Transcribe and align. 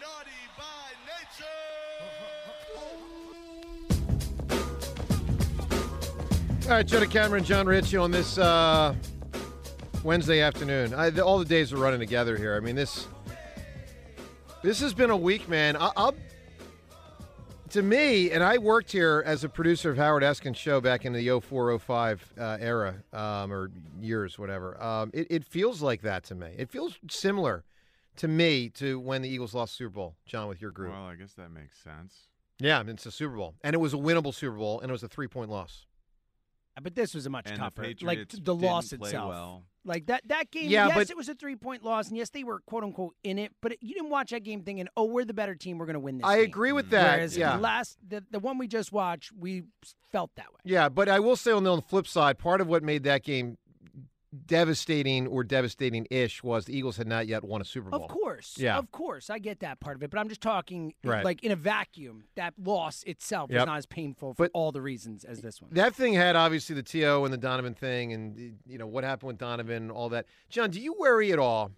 naughty 0.00 0.30
by 0.56 0.92
nature. 1.06 1.44
All 6.64 6.70
right, 6.76 6.86
Jenna 6.86 7.06
Cameron, 7.06 7.44
John 7.44 7.66
Ritchie 7.66 7.96
on 7.96 8.10
this 8.10 8.38
uh, 8.38 8.94
Wednesday 10.02 10.40
afternoon. 10.40 10.94
I, 10.94 11.10
all 11.18 11.38
the 11.38 11.44
days 11.44 11.72
are 11.72 11.76
running 11.76 12.00
together 12.00 12.36
here. 12.36 12.56
I 12.56 12.60
mean, 12.60 12.76
this 12.76 13.06
this 14.62 14.80
has 14.80 14.94
been 14.94 15.10
a 15.10 15.16
week, 15.16 15.48
man. 15.48 15.76
I, 15.76 15.90
I'll 15.96 16.14
to 17.70 17.82
me, 17.82 18.30
and 18.30 18.42
I 18.44 18.58
worked 18.58 18.92
here 18.92 19.22
as 19.24 19.44
a 19.44 19.48
producer 19.48 19.90
of 19.90 19.96
Howard 19.96 20.22
Eskin's 20.22 20.58
show 20.58 20.80
back 20.80 21.06
in 21.06 21.14
the 21.14 21.40
04, 21.40 21.78
05 21.78 22.32
uh, 22.38 22.58
era, 22.60 22.96
um, 23.14 23.50
or 23.50 23.70
years, 23.98 24.38
whatever. 24.38 24.80
Um, 24.82 25.10
it, 25.14 25.26
it 25.30 25.44
feels 25.44 25.80
like 25.80 26.02
that 26.02 26.22
to 26.24 26.34
me. 26.34 26.48
It 26.58 26.70
feels 26.70 26.98
similar 27.08 27.64
to 28.16 28.28
me 28.28 28.68
to 28.70 28.98
when 29.00 29.22
the 29.22 29.28
Eagles 29.28 29.54
lost 29.54 29.76
Super 29.76 29.90
Bowl, 29.90 30.16
John, 30.26 30.48
with 30.48 30.60
your 30.60 30.70
group. 30.70 30.92
Well, 30.92 31.06
I 31.06 31.14
guess 31.14 31.32
that 31.34 31.50
makes 31.50 31.78
sense. 31.78 32.28
Yeah, 32.58 32.82
it's 32.86 33.06
a 33.06 33.10
Super 33.10 33.36
Bowl, 33.36 33.54
and 33.62 33.74
it 33.74 33.78
was 33.78 33.94
a 33.94 33.96
winnable 33.96 34.34
Super 34.34 34.56
Bowl, 34.56 34.80
and 34.80 34.90
it 34.90 34.92
was 34.92 35.02
a 35.02 35.08
three 35.08 35.28
point 35.28 35.50
loss. 35.50 35.86
Uh, 36.76 36.80
but 36.80 36.94
this 36.94 37.14
was 37.14 37.26
a 37.26 37.30
much 37.30 37.46
And 37.46 37.56
the 37.56 37.60
tougher. 37.60 37.92
like 38.02 38.28
the 38.30 38.54
loss 38.54 38.88
didn't 38.88 39.00
play 39.00 39.10
itself. 39.10 39.28
well. 39.28 39.64
Like 39.84 40.06
that 40.06 40.22
that 40.28 40.50
game. 40.52 40.70
Yeah, 40.70 40.86
yes, 40.86 40.94
but- 40.94 41.10
it 41.10 41.16
was 41.16 41.28
a 41.28 41.34
three 41.34 41.56
point 41.56 41.82
loss, 41.82 42.08
and 42.08 42.16
yes, 42.16 42.30
they 42.30 42.44
were 42.44 42.60
quote 42.60 42.84
unquote 42.84 43.16
in 43.24 43.38
it. 43.38 43.52
But 43.60 43.82
you 43.82 43.94
didn't 43.94 44.10
watch 44.10 44.30
that 44.30 44.44
game 44.44 44.62
thinking, 44.62 44.86
"Oh, 44.96 45.04
we're 45.04 45.24
the 45.24 45.34
better 45.34 45.56
team. 45.56 45.78
We're 45.78 45.86
going 45.86 45.94
to 45.94 46.00
win 46.00 46.18
this." 46.18 46.26
I 46.26 46.36
game." 46.36 46.44
agree 46.44 46.72
with 46.72 46.86
mm-hmm. 46.86 46.94
that. 46.94 47.16
Whereas 47.16 47.36
yeah. 47.36 47.56
the 47.56 47.62
last 47.62 47.98
the, 48.06 48.24
the 48.30 48.38
one 48.38 48.58
we 48.58 48.68
just 48.68 48.92
watched, 48.92 49.32
we 49.32 49.64
felt 50.12 50.30
that 50.36 50.52
way. 50.52 50.60
Yeah, 50.64 50.88
but 50.88 51.08
I 51.08 51.18
will 51.18 51.34
say 51.34 51.50
on 51.50 51.64
the, 51.64 51.72
on 51.72 51.78
the 51.78 51.82
flip 51.82 52.06
side, 52.06 52.38
part 52.38 52.60
of 52.60 52.68
what 52.68 52.84
made 52.84 53.02
that 53.04 53.24
game 53.24 53.58
devastating 54.46 55.26
or 55.26 55.44
devastating-ish 55.44 56.42
was 56.42 56.64
the 56.64 56.76
Eagles 56.76 56.96
had 56.96 57.06
not 57.06 57.26
yet 57.26 57.44
won 57.44 57.60
a 57.60 57.64
Super 57.64 57.90
Bowl. 57.90 58.04
Of 58.04 58.10
course, 58.10 58.56
Yeah. 58.58 58.78
of 58.78 58.90
course, 58.90 59.28
I 59.28 59.38
get 59.38 59.60
that 59.60 59.78
part 59.80 59.96
of 59.96 60.02
it. 60.02 60.10
But 60.10 60.18
I'm 60.18 60.28
just 60.28 60.40
talking 60.40 60.94
Right. 61.04 61.24
like 61.24 61.42
in 61.44 61.52
a 61.52 61.56
vacuum. 61.56 62.24
That 62.34 62.54
loss 62.58 63.02
itself 63.04 63.50
was 63.50 63.56
Yep. 63.56 63.66
not 63.66 63.76
as 63.78 63.86
painful 63.86 64.34
for 64.34 64.44
But- 64.44 64.50
all 64.54 64.72
the 64.72 64.80
reasons 64.80 65.24
as 65.24 65.42
this 65.42 65.60
one. 65.60 65.70
That 65.74 65.94
thing 65.94 66.14
had 66.14 66.34
obviously 66.36 66.74
the 66.74 66.82
T.O. 66.82 67.24
and 67.24 67.32
the 67.32 67.38
Donovan 67.38 67.74
thing, 67.74 68.12
and 68.12 68.58
you 68.66 68.78
know 68.78 68.86
what 68.86 69.04
happened 69.04 69.28
with 69.28 69.38
Donovan, 69.38 69.90
all 69.90 70.08
that. 70.08 70.26
John, 70.48 70.70
do 70.70 70.80
you 70.80 70.94
worry 70.94 71.30
at 71.32 71.38
all 71.38 71.72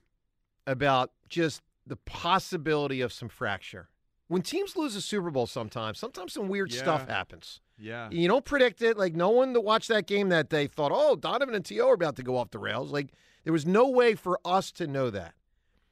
about 0.66 1.12
just 1.28 1.60
the 1.86 1.96
possibility 1.96 3.00
of 3.00 3.12
some 3.12 3.28
fracture 3.28 3.88
when 4.28 4.42
teams 4.42 4.76
lose 4.76 4.96
a 4.96 5.00
Super 5.00 5.30
Bowl? 5.30 5.46
Sometimes, 5.46 5.98
sometimes 5.98 6.32
some 6.32 6.48
weird 6.48 6.72
stuff 6.72 7.08
happens. 7.08 7.60
Yeah. 7.78 8.08
You 8.10 8.28
don't 8.28 8.44
predict 8.44 8.82
it. 8.82 8.96
Like 8.96 9.14
no 9.14 9.30
one 9.30 9.52
that 9.52 9.60
watched 9.62 9.88
that 9.88 10.06
game 10.06 10.28
that 10.28 10.48
day 10.48 10.66
thought, 10.66 10.92
"Oh, 10.94 11.16
Donovan 11.16 11.54
and 11.54 11.64
T.O. 11.64 11.88
are 11.88 11.94
about 11.94 12.16
to 12.16 12.22
go 12.22 12.36
off 12.36 12.50
the 12.50 12.58
rails." 12.58 12.90
Like 12.92 13.12
there 13.44 13.52
was 13.52 13.66
no 13.66 13.88
way 13.88 14.14
for 14.14 14.38
us 14.44 14.70
to 14.72 14.86
know 14.86 15.10
that. 15.10 15.34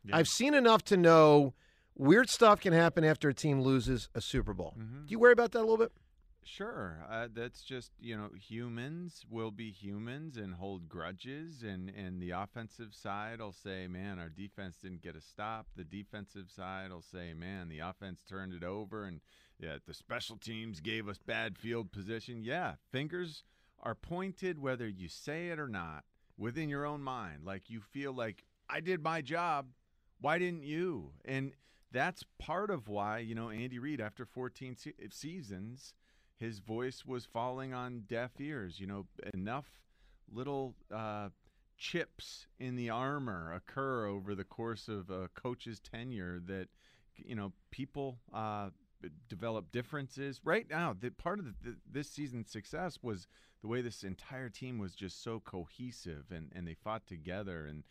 Yeah. 0.04 0.16
I've 0.16 0.28
seen 0.28 0.54
enough 0.54 0.82
to 0.84 0.96
know 0.96 1.54
weird 1.96 2.28
stuff 2.30 2.60
can 2.60 2.72
happen 2.72 3.04
after 3.04 3.28
a 3.28 3.34
team 3.34 3.60
loses 3.60 4.08
a 4.14 4.20
Super 4.20 4.54
Bowl. 4.54 4.74
Mhm. 4.78 5.06
Do 5.06 5.12
you 5.12 5.18
worry 5.18 5.32
about 5.32 5.52
that 5.52 5.58
a 5.58 5.66
little 5.66 5.76
bit? 5.76 5.92
Sure, 6.44 7.04
uh, 7.08 7.28
that's 7.32 7.62
just 7.62 7.92
you 8.00 8.16
know 8.16 8.30
humans 8.34 9.24
will 9.30 9.52
be 9.52 9.70
humans 9.70 10.36
and 10.36 10.54
hold 10.54 10.88
grudges, 10.88 11.62
and 11.62 11.88
and 11.88 12.20
the 12.20 12.30
offensive 12.30 12.94
side 12.94 13.38
will 13.40 13.52
say, 13.52 13.86
"Man, 13.86 14.18
our 14.18 14.28
defense 14.28 14.78
didn't 14.82 15.02
get 15.02 15.14
a 15.14 15.20
stop." 15.20 15.68
The 15.76 15.84
defensive 15.84 16.50
side 16.50 16.90
will 16.90 17.00
say, 17.00 17.32
"Man, 17.32 17.68
the 17.68 17.78
offense 17.78 18.22
turned 18.24 18.52
it 18.54 18.64
over," 18.64 19.04
and 19.04 19.20
yeah, 19.60 19.78
the 19.86 19.94
special 19.94 20.36
teams 20.36 20.80
gave 20.80 21.08
us 21.08 21.18
bad 21.18 21.58
field 21.58 21.92
position. 21.92 22.42
Yeah, 22.42 22.74
fingers 22.90 23.44
are 23.78 23.94
pointed 23.94 24.58
whether 24.58 24.88
you 24.88 25.08
say 25.08 25.48
it 25.50 25.60
or 25.60 25.68
not 25.68 26.04
within 26.36 26.68
your 26.68 26.84
own 26.84 27.02
mind. 27.02 27.44
Like 27.44 27.70
you 27.70 27.80
feel 27.80 28.12
like 28.12 28.44
I 28.68 28.80
did 28.80 29.00
my 29.00 29.22
job, 29.22 29.68
why 30.20 30.38
didn't 30.38 30.64
you? 30.64 31.12
And 31.24 31.52
that's 31.92 32.24
part 32.38 32.70
of 32.70 32.88
why 32.88 33.18
you 33.18 33.34
know 33.36 33.50
Andy 33.50 33.78
Reid 33.78 34.00
after 34.00 34.24
14 34.26 34.76
se- 34.76 34.94
seasons 35.10 35.94
his 36.42 36.58
voice 36.58 37.04
was 37.06 37.24
falling 37.24 37.72
on 37.72 38.02
deaf 38.08 38.32
ears. 38.40 38.80
You 38.80 38.88
know, 38.88 39.06
enough 39.32 39.66
little 40.30 40.74
uh, 40.92 41.28
chips 41.78 42.48
in 42.58 42.74
the 42.74 42.90
armor 42.90 43.52
occur 43.52 44.06
over 44.06 44.34
the 44.34 44.42
course 44.44 44.88
of 44.88 45.08
a 45.08 45.28
coach's 45.34 45.78
tenure 45.78 46.40
that 46.46 46.66
you 47.16 47.36
know 47.36 47.52
people 47.70 48.18
uh, 48.34 48.70
develop 49.28 49.70
differences. 49.70 50.40
Right 50.42 50.66
now, 50.68 50.96
the 50.98 51.10
part 51.10 51.38
of 51.38 51.44
the, 51.62 51.76
this 51.88 52.10
season's 52.10 52.50
success 52.50 52.98
was 53.02 53.28
the 53.60 53.68
way 53.68 53.80
this 53.80 54.02
entire 54.02 54.48
team 54.48 54.78
was 54.78 54.96
just 54.96 55.22
so 55.22 55.38
cohesive 55.44 56.24
and, 56.32 56.50
and 56.54 56.66
they 56.66 56.74
fought 56.74 57.06
together 57.06 57.66
and. 57.66 57.84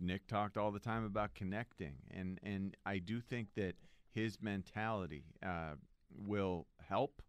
Nick 0.00 0.26
talked 0.26 0.56
all 0.56 0.70
the 0.70 0.80
time 0.80 1.04
about 1.04 1.34
connecting, 1.34 1.96
and 2.10 2.40
and 2.42 2.74
I 2.86 2.96
do 2.96 3.20
think 3.20 3.48
that 3.56 3.74
his 4.10 4.40
mentality 4.40 5.26
uh, 5.44 5.74
will 6.16 6.66
help 6.88 7.20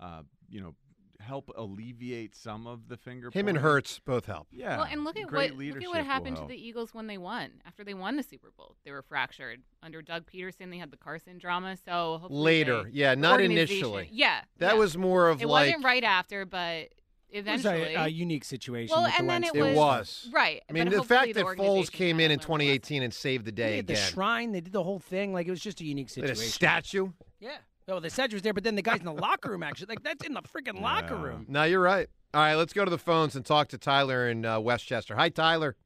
uh, 0.00 0.22
you 0.48 0.60
know, 0.60 0.74
help 1.18 1.50
alleviate 1.56 2.34
some 2.36 2.66
of 2.66 2.88
the 2.88 2.96
finger. 2.96 3.28
Him 3.32 3.48
and 3.48 3.56
pointing. 3.56 3.62
Hurts 3.62 3.98
both 4.00 4.26
help. 4.26 4.48
Yeah. 4.52 4.76
Well, 4.76 4.86
and 4.90 5.02
look 5.02 5.16
at 5.18 5.26
great 5.26 5.54
what 5.56 5.64
look 5.64 5.82
at 5.82 5.88
what 5.88 6.04
happened 6.04 6.36
to 6.36 6.44
the 6.46 6.54
Eagles 6.56 6.92
when 6.94 7.06
they 7.06 7.18
won. 7.18 7.50
After 7.66 7.82
they 7.84 7.94
won 7.94 8.16
the 8.16 8.22
Super 8.22 8.52
Bowl, 8.56 8.76
they 8.84 8.90
were 8.92 9.02
fractured. 9.02 9.62
Under 9.82 10.02
Doug 10.02 10.24
Pederson, 10.30 10.70
they 10.70 10.76
had 10.78 10.90
the 10.90 10.96
Carson 10.98 11.38
drama. 11.38 11.76
So 11.84 12.18
hopefully 12.20 12.42
Later, 12.42 12.84
they- 12.84 12.90
yeah, 12.92 13.14
not 13.14 13.40
initially. 13.40 14.08
Yeah, 14.12 14.42
That 14.58 14.74
yeah. 14.74 14.78
was 14.78 14.96
more 14.98 15.28
of 15.28 15.38
like 15.38 15.42
It 15.44 15.48
like 15.48 15.66
wasn't 15.68 15.84
right 15.84 16.04
after, 16.04 16.44
but 16.44 16.90
It 17.30 17.44
was 17.46 17.64
eventually. 17.64 17.94
a, 17.94 18.02
a 18.04 18.08
unique 18.08 18.44
situation. 18.44 18.92
Well, 18.94 19.04
with 19.04 19.12
the 19.14 19.18
and 19.20 19.28
then 19.30 19.42
Wentz 19.42 19.56
it 19.56 19.60
thing. 19.62 19.72
it 19.72 19.76
was. 19.76 20.28
right. 20.32 20.62
I 20.68 20.72
mean, 20.74 20.90
the 20.90 21.02
fact 21.02 21.28
the 21.28 21.32
that 21.32 21.44
Foles 21.46 21.90
came 21.90 22.20
in 22.20 22.26
in 22.30 22.32
learned 22.32 22.42
from 22.42 22.54
it. 22.60 22.64
2018 22.84 23.02
and 23.02 23.14
saved 23.14 23.46
the 23.46 23.52
They 23.52 23.62
day 23.62 23.76
had 23.76 23.86
the 23.86 23.96
shrine. 23.96 24.52
They 24.52 24.60
did 24.60 24.72
the 24.74 24.82
whole 24.84 24.98
thing. 25.00 25.32
Like 25.32 25.46
it 25.46 25.50
was 25.50 25.60
just 25.60 25.80
a 25.80 25.84
unique 25.84 26.10
They 26.12 26.20
had 26.20 26.28
situation. 26.36 26.50
a 26.50 26.52
statue. 26.52 27.08
Yeah. 27.40 27.56
Oh, 27.88 28.00
the 28.00 28.10
statue 28.10 28.34
was 28.34 28.42
there, 28.42 28.52
but 28.52 28.64
then 28.64 28.74
the 28.74 28.82
guys 28.82 28.98
in 28.98 29.04
the 29.04 29.12
locker 29.12 29.50
room 29.50 29.62
actually, 29.62 29.86
like 29.90 30.02
that's 30.02 30.24
in 30.26 30.34
the 30.34 30.42
freaking 30.42 30.80
locker 30.80 31.14
room. 31.16 31.46
No, 31.48 31.62
you're 31.64 31.80
right. 31.80 32.08
All 32.34 32.40
right, 32.40 32.54
let's 32.56 32.72
go 32.72 32.84
to 32.84 32.90
the 32.90 32.98
phones 32.98 33.36
and 33.36 33.44
talk 33.46 33.68
to 33.68 33.78
Tyler 33.78 34.28
in 34.28 34.44
uh, 34.44 34.58
West 34.58 34.86
Chester. 34.86 35.14
Hi, 35.14 35.28
Tyler. 35.28 35.76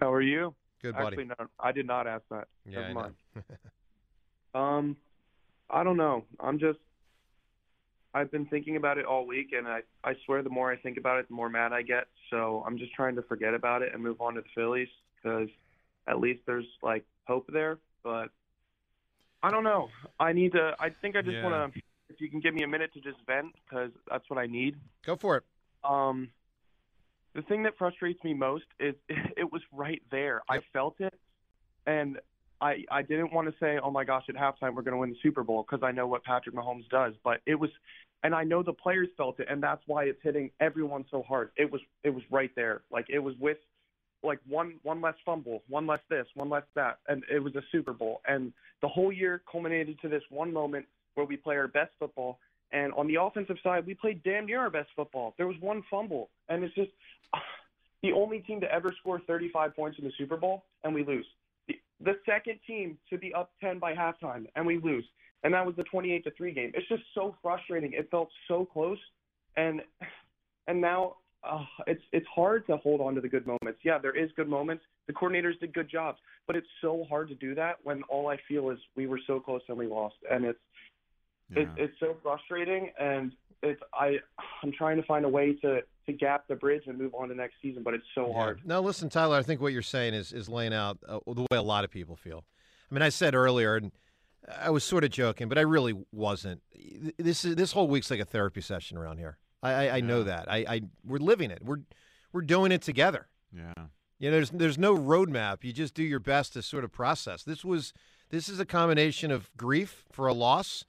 How 0.00 0.10
are 0.12 0.22
you? 0.22 0.54
Good 0.82 0.94
buddy. 0.94 1.06
Actually, 1.18 1.24
no, 1.26 1.34
I 1.60 1.72
did 1.72 1.86
not 1.86 2.06
ask 2.06 2.22
that. 2.30 2.48
yeah, 2.64 2.78
I 2.78 2.82
Never 2.82 2.94
know. 2.94 3.00
mind. 3.00 3.14
Um, 4.54 4.96
I 5.70 5.84
don't 5.84 5.98
know. 5.98 6.24
I'm 6.40 6.58
just. 6.58 6.78
I've 8.14 8.30
been 8.32 8.46
thinking 8.46 8.76
about 8.76 8.96
it 8.96 9.04
all 9.04 9.26
week, 9.26 9.52
and 9.56 9.68
I 9.68 9.80
I 10.02 10.14
swear 10.24 10.42
the 10.42 10.48
more 10.50 10.72
I 10.72 10.76
think 10.76 10.96
about 10.96 11.18
it, 11.18 11.28
the 11.28 11.34
more 11.34 11.50
mad 11.50 11.72
I 11.74 11.82
get. 11.82 12.06
So 12.30 12.64
I'm 12.66 12.78
just 12.78 12.92
trying 12.94 13.14
to 13.16 13.22
forget 13.22 13.52
about 13.52 13.82
it 13.82 13.92
and 13.92 14.02
move 14.02 14.20
on 14.22 14.34
to 14.34 14.40
the 14.40 14.46
Phillies 14.54 14.88
because 15.22 15.48
at 16.08 16.18
least 16.18 16.40
there's 16.46 16.64
like 16.82 17.04
hope 17.26 17.46
there. 17.52 17.78
But 18.02 18.30
I 19.42 19.50
don't 19.50 19.64
know. 19.64 19.88
I 20.18 20.32
need 20.32 20.52
to. 20.52 20.74
I 20.80 20.90
think 20.90 21.16
I 21.16 21.22
just 21.22 21.36
Yeah. 21.36 21.44
want 21.44 21.74
to. 21.74 21.80
If 22.10 22.20
you 22.20 22.30
can 22.30 22.40
give 22.40 22.54
me 22.54 22.62
a 22.62 22.68
minute 22.68 22.92
to 22.94 23.00
just 23.00 23.20
vent, 23.26 23.54
because 23.64 23.92
that's 24.10 24.28
what 24.30 24.38
I 24.38 24.46
need. 24.46 24.76
Go 25.04 25.14
for 25.16 25.36
it. 25.36 25.44
Um, 25.84 26.30
the 27.34 27.42
thing 27.42 27.62
that 27.64 27.76
frustrates 27.76 28.22
me 28.24 28.34
most 28.34 28.64
is 28.80 28.94
it 29.08 29.52
was 29.52 29.62
right 29.72 30.02
there. 30.10 30.42
I 30.48 30.60
felt 30.72 31.00
it, 31.00 31.14
and 31.86 32.18
I 32.60 32.84
I 32.90 33.02
didn't 33.02 33.32
want 33.32 33.48
to 33.48 33.54
say, 33.60 33.78
"Oh 33.78 33.90
my 33.90 34.04
gosh, 34.04 34.24
at 34.28 34.34
halftime 34.34 34.74
we're 34.74 34.82
going 34.82 34.92
to 34.92 34.98
win 34.98 35.10
the 35.10 35.18
Super 35.22 35.44
Bowl," 35.44 35.62
because 35.68 35.84
I 35.84 35.92
know 35.92 36.06
what 36.06 36.24
Patrick 36.24 36.54
Mahomes 36.54 36.88
does. 36.88 37.14
But 37.22 37.40
it 37.46 37.54
was, 37.54 37.70
and 38.22 38.34
I 38.34 38.42
know 38.42 38.62
the 38.62 38.72
players 38.72 39.08
felt 39.16 39.38
it, 39.38 39.46
and 39.48 39.62
that's 39.62 39.82
why 39.86 40.04
it's 40.04 40.22
hitting 40.22 40.50
everyone 40.60 41.04
so 41.10 41.22
hard. 41.22 41.50
It 41.56 41.70
was 41.70 41.80
it 42.02 42.10
was 42.10 42.24
right 42.30 42.50
there. 42.56 42.82
Like 42.90 43.06
it 43.08 43.20
was 43.20 43.34
with 43.38 43.58
like 44.22 44.40
one 44.48 44.74
one 44.82 45.00
less 45.00 45.14
fumble, 45.24 45.62
one 45.68 45.86
less 45.86 46.00
this, 46.08 46.26
one 46.34 46.48
less 46.48 46.64
that, 46.74 46.98
and 47.08 47.22
it 47.32 47.42
was 47.42 47.54
a 47.56 47.62
Super 47.70 47.92
Bowl. 47.92 48.20
And 48.26 48.52
the 48.82 48.88
whole 48.88 49.12
year 49.12 49.42
culminated 49.50 50.00
to 50.02 50.08
this 50.08 50.22
one 50.30 50.52
moment 50.52 50.86
where 51.14 51.26
we 51.26 51.36
play 51.36 51.56
our 51.56 51.68
best 51.68 51.90
football. 51.98 52.38
And 52.70 52.92
on 52.94 53.06
the 53.06 53.16
offensive 53.20 53.56
side, 53.62 53.86
we 53.86 53.94
played 53.94 54.22
damn 54.22 54.46
near 54.46 54.60
our 54.60 54.70
best 54.70 54.90
football. 54.94 55.34
There 55.38 55.46
was 55.46 55.56
one 55.60 55.82
fumble, 55.90 56.28
and 56.48 56.62
it's 56.62 56.74
just 56.74 56.90
the 58.02 58.12
only 58.12 58.40
team 58.40 58.60
to 58.60 58.72
ever 58.72 58.94
score 59.00 59.20
35 59.26 59.74
points 59.74 59.98
in 59.98 60.04
the 60.04 60.12
Super 60.18 60.36
Bowl, 60.36 60.64
and 60.84 60.94
we 60.94 61.04
lose. 61.04 61.26
The, 61.66 61.78
the 62.00 62.16
second 62.26 62.58
team 62.66 62.98
to 63.10 63.18
be 63.18 63.32
up 63.32 63.52
10 63.60 63.78
by 63.78 63.94
halftime, 63.94 64.46
and 64.54 64.66
we 64.66 64.78
lose. 64.78 65.04
And 65.44 65.54
that 65.54 65.64
was 65.64 65.76
the 65.76 65.84
28 65.84 66.24
to 66.24 66.30
three 66.32 66.52
game. 66.52 66.72
It's 66.74 66.88
just 66.88 67.04
so 67.14 67.36
frustrating. 67.42 67.92
It 67.92 68.10
felt 68.10 68.28
so 68.48 68.64
close, 68.64 68.98
and 69.56 69.80
and 70.66 70.80
now 70.80 71.16
uh, 71.48 71.64
it's 71.86 72.02
it's 72.12 72.26
hard 72.34 72.66
to 72.66 72.76
hold 72.76 73.00
on 73.00 73.14
to 73.14 73.20
the 73.20 73.28
good 73.28 73.46
moments. 73.46 73.80
Yeah, 73.84 73.98
there 73.98 74.16
is 74.16 74.30
good 74.36 74.48
moments. 74.48 74.84
The 75.06 75.12
coordinators 75.12 75.58
did 75.60 75.72
good 75.72 75.88
jobs, 75.90 76.18
but 76.46 76.56
it's 76.56 76.66
so 76.80 77.04
hard 77.08 77.28
to 77.28 77.34
do 77.34 77.54
that 77.54 77.76
when 77.82 78.02
all 78.04 78.28
I 78.28 78.36
feel 78.48 78.70
is 78.70 78.78
we 78.96 79.06
were 79.06 79.20
so 79.26 79.40
close 79.40 79.62
and 79.68 79.76
we 79.78 79.86
lost, 79.86 80.16
and 80.30 80.44
it's 80.44 80.58
Yeah. 81.50 81.62
it, 81.62 81.68
it's 81.76 82.00
so 82.00 82.16
frustrating, 82.22 82.90
and 83.00 83.32
it's 83.62 83.80
I 83.94 84.18
I'm 84.62 84.72
trying 84.72 84.96
to 84.98 85.02
find 85.04 85.24
a 85.24 85.28
way 85.28 85.54
to 85.54 85.82
to 86.06 86.12
gap 86.12 86.46
the 86.48 86.54
bridge 86.56 86.82
and 86.86 86.96
move 86.98 87.14
on 87.14 87.28
to 87.28 87.34
next 87.34 87.54
season, 87.62 87.82
but 87.82 87.94
it's 87.94 88.06
so 88.14 88.28
Yeah. 88.28 88.32
hard. 88.34 88.60
No, 88.64 88.80
listen, 88.80 89.08
Tyler. 89.08 89.36
I 89.36 89.42
think 89.42 89.60
what 89.60 89.72
you're 89.72 89.82
saying 89.82 90.14
is 90.14 90.32
is 90.32 90.48
laying 90.48 90.74
out 90.74 90.98
uh, 91.08 91.20
the 91.26 91.42
way 91.50 91.56
a 91.58 91.62
lot 91.62 91.84
of 91.84 91.90
people 91.90 92.16
feel. 92.16 92.44
I 92.90 92.94
mean, 92.94 93.02
I 93.02 93.08
said 93.10 93.34
earlier, 93.34 93.76
and 93.76 93.92
I 94.60 94.70
was 94.70 94.84
sort 94.84 95.04
of 95.04 95.10
joking, 95.10 95.48
but 95.48 95.58
I 95.58 95.62
really 95.62 95.94
wasn't. 96.12 96.62
This 97.18 97.44
is 97.44 97.56
this 97.56 97.72
whole 97.72 97.88
week's 97.88 98.10
like 98.10 98.20
a 98.20 98.24
therapy 98.24 98.60
session 98.62 98.96
around 98.96 99.18
here. 99.18 99.36
I, 99.62 99.72
I, 99.72 99.96
I 99.96 100.00
know 100.00 100.22
that. 100.22 100.50
I, 100.50 100.58
I 100.68 100.80
we're 101.04 101.18
living 101.18 101.50
it. 101.50 101.60
We're 101.64 101.80
we're 102.32 102.42
doing 102.42 102.72
it 102.72 102.82
together. 102.82 103.26
yeah. 103.52 103.72
You 104.18 104.30
know, 104.30 104.36
there's 104.36 104.50
there's 104.50 104.78
no 104.78 104.96
roadmap. 104.96 105.62
You 105.62 105.72
just 105.72 105.94
do 105.94 106.02
your 106.02 106.20
best 106.20 106.52
to 106.54 106.62
sort 106.62 106.84
of 106.84 106.92
process. 106.92 107.44
This 107.44 107.64
was 107.64 107.92
This 108.30 108.48
is 108.48 108.60
a 108.60 108.66
combination 108.66 109.30
of 109.30 109.50
grief 109.56 110.04
for 110.10 110.26
a 110.26 110.32
loss 110.34 110.84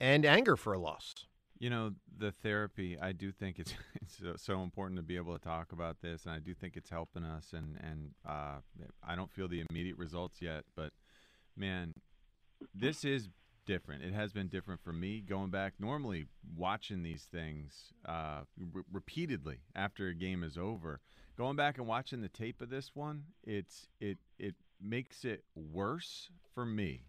and 0.00 0.24
anger 0.24 0.56
for 0.56 0.72
a 0.72 0.78
loss. 0.78 1.26
You 1.58 1.70
know, 1.70 1.90
the 2.16 2.30
therapy, 2.30 2.96
I 3.00 3.10
do 3.10 3.32
think 3.32 3.58
it's, 3.58 3.74
it's 3.96 4.18
so, 4.18 4.34
so 4.36 4.62
important 4.62 4.96
to 4.98 5.02
be 5.02 5.16
able 5.16 5.36
to 5.36 5.44
talk 5.44 5.72
about 5.72 6.00
this, 6.00 6.24
and 6.24 6.32
I 6.32 6.38
do 6.38 6.54
think 6.54 6.76
it's 6.76 6.88
helping 6.90 7.24
us. 7.24 7.52
And, 7.52 7.76
and 7.82 8.10
uh, 8.24 8.58
I 9.04 9.16
don't 9.16 9.30
feel 9.32 9.48
the 9.48 9.64
immediate 9.68 9.98
results 9.98 10.40
yet, 10.40 10.62
but 10.76 10.92
man, 11.56 11.94
this 12.72 13.04
is 13.04 13.28
different. 13.68 14.02
It 14.02 14.14
has 14.14 14.32
been 14.32 14.48
different 14.48 14.82
for 14.82 14.92
me 14.92 15.20
going 15.20 15.50
back, 15.50 15.74
normally 15.78 16.26
watching 16.56 17.02
these 17.02 17.28
things 17.30 17.92
uh, 18.06 18.40
re- 18.72 18.82
repeatedly 18.92 19.58
after 19.76 20.08
a 20.08 20.14
game 20.14 20.42
is 20.42 20.56
over. 20.56 21.00
Going 21.36 21.54
back 21.54 21.78
and 21.78 21.86
watching 21.86 22.20
the 22.22 22.28
tape 22.28 22.60
of 22.62 22.70
this 22.70 22.90
one, 22.94 23.24
it's 23.44 23.86
it 24.00 24.18
it 24.38 24.54
makes 24.80 25.24
it 25.24 25.44
worse 25.54 26.30
for 26.54 26.64
me, 26.66 27.04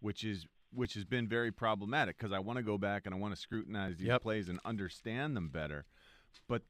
which 0.00 0.22
is 0.22 0.46
which 0.72 0.94
has 0.94 1.04
been 1.04 1.26
very 1.26 1.50
problematic 1.50 2.18
because 2.18 2.32
I 2.32 2.38
want 2.38 2.58
to 2.58 2.62
go 2.62 2.76
back 2.78 3.06
and 3.06 3.14
I 3.14 3.18
want 3.18 3.34
to 3.34 3.40
scrutinize 3.40 3.96
these 3.96 4.08
Yep. 4.08 4.22
plays 4.22 4.48
and 4.48 4.60
understand 4.64 5.36
them 5.36 5.48
better. 5.48 5.86
But 6.48 6.62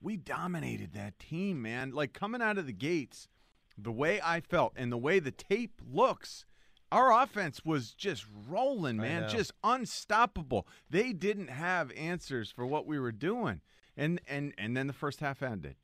we 0.00 0.16
dominated 0.16 0.92
that 0.94 1.18
team, 1.18 1.60
man. 1.62 1.90
Like 1.90 2.12
coming 2.12 2.40
out 2.42 2.58
of 2.58 2.66
the 2.66 2.72
gates, 2.72 3.28
the 3.76 3.92
way 3.92 4.20
I 4.22 4.40
felt 4.40 4.72
and 4.76 4.92
the 4.92 4.98
way 4.98 5.18
the 5.18 5.30
tape 5.32 5.80
looks, 5.86 6.44
our 6.92 7.22
offense 7.22 7.64
was 7.64 7.92
just 7.92 8.24
rolling, 8.48 8.98
man, 8.98 9.28
just 9.28 9.52
unstoppable. 9.64 10.66
They 10.90 11.12
didn't 11.12 11.48
have 11.48 11.90
answers 11.92 12.50
for 12.50 12.66
what 12.66 12.86
we 12.86 12.98
were 12.98 13.12
doing, 13.12 13.60
and 13.96 14.20
and 14.28 14.52
and 14.58 14.76
then 14.76 14.86
the 14.86 14.92
first 14.92 15.20
half 15.20 15.42
ended, 15.42 15.76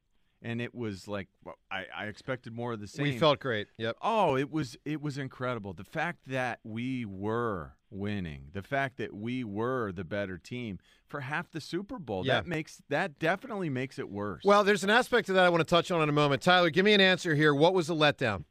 and 0.42 0.60
it 0.60 0.74
was 0.74 1.08
like 1.08 1.28
well, 1.44 1.56
I, 1.70 1.86
I 1.96 2.04
expected 2.06 2.52
more 2.52 2.74
of 2.74 2.80
the 2.80 2.86
same. 2.86 3.04
We 3.04 3.18
felt 3.18 3.40
great. 3.40 3.68
Yep. 3.78 3.96
Oh, 4.02 4.36
it 4.36 4.50
was 4.52 4.76
it 4.84 5.00
was 5.00 5.18
incredible. 5.18 5.72
The 5.72 5.84
fact 5.84 6.20
that 6.26 6.60
we 6.62 7.04
were 7.04 7.72
winning, 7.90 8.50
the 8.52 8.62
fact 8.62 8.98
that 8.98 9.14
we 9.14 9.42
were 9.44 9.92
the 9.92 10.04
better 10.04 10.36
team 10.36 10.78
for 11.06 11.20
half 11.20 11.50
the 11.50 11.60
Super 11.60 11.98
Bowl, 11.98 12.26
Yeah. 12.26 12.34
that 12.34 12.46
makes 12.46 12.82
that 12.90 13.18
definitely 13.18 13.70
makes 13.70 13.98
it 13.98 14.10
worse. 14.10 14.42
Well, 14.44 14.62
there's 14.62 14.84
an 14.84 14.90
aspect 14.90 15.30
of 15.30 15.34
that 15.36 15.44
I 15.44 15.48
want 15.48 15.60
to 15.62 15.64
touch 15.64 15.90
on 15.90 16.02
in 16.02 16.08
a 16.08 16.12
moment. 16.12 16.42
Tyler, 16.42 16.68
give 16.70 16.84
me 16.84 16.92
an 16.92 17.00
answer 17.00 17.34
here. 17.34 17.54
What 17.54 17.72
was 17.72 17.86
the 17.86 17.94
letdown? 17.94 18.44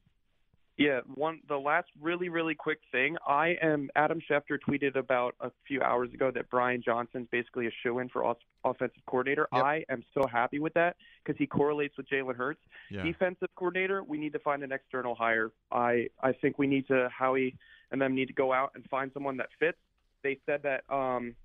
Yeah, 0.77 1.00
one 1.15 1.39
the 1.47 1.57
last 1.57 1.88
really 2.00 2.29
really 2.29 2.53
quick 2.53 2.79
thing. 2.91 3.18
I 3.27 3.57
am 3.63 3.89
Adam 3.95 4.19
Schefter 4.29 4.59
tweeted 4.68 4.95
about 4.95 5.33
a 5.39 5.51
few 5.68 5.81
hours 5.81 6.13
ago 6.13 6.29
that 6.29 6.50
Brian 6.51 6.83
Johnson's 6.85 7.27
basically 7.31 7.65
a 7.65 7.71
shoe 7.81 7.97
in 7.97 8.09
for 8.09 8.24
off- 8.24 8.38
offensive 8.63 9.01
coordinator. 9.07 9.47
Yep. 9.53 9.63
I 9.63 9.85
am 9.89 10.03
so 10.13 10.27
happy 10.27 10.59
with 10.59 10.75
that 10.75 10.95
because 11.25 11.38
he 11.39 11.47
correlates 11.47 11.97
with 11.97 12.07
Jalen 12.07 12.35
Hurts. 12.35 12.59
yeah. 12.91 13.01
Defensive 13.03 13.50
coordinator, 13.56 14.03
we 14.03 14.19
need 14.19 14.33
to 14.33 14.39
find 14.39 14.63
an 14.63 14.71
external 14.71 15.15
hire. 15.15 15.51
I 15.71 16.09
I 16.21 16.31
think 16.33 16.59
we 16.59 16.68
need 16.68 16.88
to 16.89 17.09
Howie 17.09 17.56
and 17.91 18.00
them 18.00 18.13
need 18.13 18.27
to 18.27 18.33
go 18.33 18.53
out 18.53 18.71
and 18.75 18.85
find 18.88 19.09
someone 19.13 19.38
that 19.38 19.50
fits. 19.59 19.79
They 20.21 20.39
said 20.45 20.62
that 20.62 20.83
um 20.94 21.35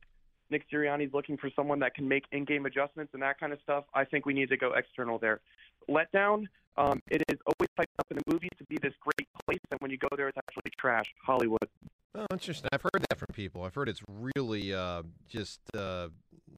Nick 0.50 0.70
Sirianni's 0.70 1.14
looking 1.14 1.38
for 1.38 1.48
someone 1.56 1.78
that 1.78 1.94
can 1.94 2.06
make 2.06 2.24
in-game 2.32 2.66
adjustments 2.66 3.14
and 3.14 3.22
that 3.22 3.40
kind 3.40 3.54
of 3.54 3.60
stuff. 3.62 3.84
I 3.94 4.04
think 4.04 4.26
we 4.26 4.34
need 4.34 4.50
to 4.50 4.58
go 4.58 4.74
external 4.74 5.18
there. 5.18 5.40
Letdown. 5.88 6.44
Um, 6.76 7.02
it 7.08 7.22
is 7.28 7.38
always 7.76 7.86
hyped 7.88 7.98
up 7.98 8.06
in 8.10 8.18
the 8.18 8.32
movies 8.32 8.50
to 8.58 8.64
be 8.64 8.78
this 8.82 8.94
great 9.00 9.28
place, 9.44 9.58
and 9.70 9.80
when 9.80 9.90
you 9.90 9.98
go 9.98 10.08
there, 10.16 10.28
it's 10.28 10.38
actually 10.38 10.70
trash. 10.78 11.06
Hollywood. 11.24 11.68
Oh, 12.14 12.26
interesting. 12.32 12.68
I've 12.72 12.82
heard 12.82 13.04
that 13.08 13.18
from 13.18 13.28
people. 13.32 13.62
I've 13.62 13.74
heard 13.74 13.88
it's 13.88 14.02
really 14.08 14.74
uh, 14.74 15.02
just 15.28 15.60
uh, 15.74 16.08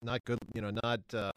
not 0.02 0.24
good. 0.24 0.38
You 0.54 0.62
know, 0.62 0.70
not 0.82 1.00
uh, 1.12 1.30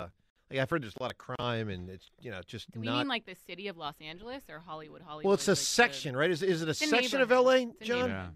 like 0.49 0.59
I've 0.59 0.69
heard 0.69 0.83
there's 0.83 0.95
a 0.99 1.03
lot 1.03 1.11
of 1.11 1.17
crime 1.17 1.69
and 1.69 1.89
it's 1.89 2.09
you 2.19 2.31
know 2.31 2.41
just 2.45 2.71
Do 2.71 2.79
we 2.79 2.87
not. 2.87 2.99
mean 2.99 3.07
like 3.07 3.25
the 3.25 3.35
city 3.35 3.67
of 3.67 3.77
Los 3.77 3.95
Angeles 4.01 4.43
or 4.49 4.59
Hollywood? 4.65 5.01
Hollywood. 5.01 5.25
well, 5.25 5.33
it's 5.35 5.47
a 5.47 5.51
like 5.51 5.57
the- 5.59 5.63
section, 5.63 6.15
right? 6.17 6.31
Is 6.31 6.41
is 6.41 6.61
it 6.61 6.69
a 6.69 6.73
section 6.73 7.21
of. 7.21 7.31
L.A., 7.31 7.67
John? 7.81 8.09
yeah. 8.09 8.27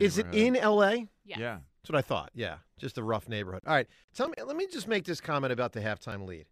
Is 0.00 0.18
it 0.18 0.26
in 0.32 0.54
L.A.? 0.56 1.08
Yes. 1.24 1.38
Yeah. 1.38 1.58
That's 1.82 1.90
what 1.90 1.98
I 1.98 2.02
thought. 2.02 2.30
Yeah, 2.34 2.56
just 2.78 2.98
a 2.98 3.02
rough 3.02 3.28
neighborhood. 3.28 3.62
All 3.66 3.74
right, 3.74 3.86
tell 4.14 4.28
me. 4.28 4.34
Let 4.44 4.56
me 4.56 4.66
just 4.66 4.88
make 4.88 5.04
this 5.04 5.20
comment 5.20 5.52
about 5.52 5.72
the 5.72 5.80
halftime 5.80 6.26
lead, 6.26 6.46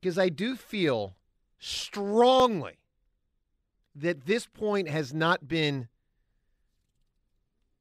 because 0.00 0.18
I 0.18 0.28
do 0.28 0.56
feel 0.56 1.16
strongly 1.58 2.79
that 4.00 4.26
this 4.26 4.46
point 4.46 4.88
has 4.88 5.14
not 5.14 5.46
been. 5.46 5.88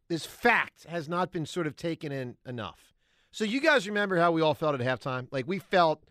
This 0.07 0.25
fact 0.25 0.85
has 0.85 1.07
not 1.07 1.31
been 1.31 1.45
sort 1.45 1.67
of 1.67 1.75
taken 1.75 2.11
in 2.11 2.35
enough. 2.45 2.93
So 3.31 3.43
you 3.43 3.61
guys 3.61 3.87
remember 3.87 4.17
how 4.17 4.31
we 4.31 4.41
all 4.41 4.55
felt 4.55 4.79
at 4.79 4.81
halftime? 4.81 5.27
Like 5.31 5.47
we 5.47 5.59
felt 5.59 6.03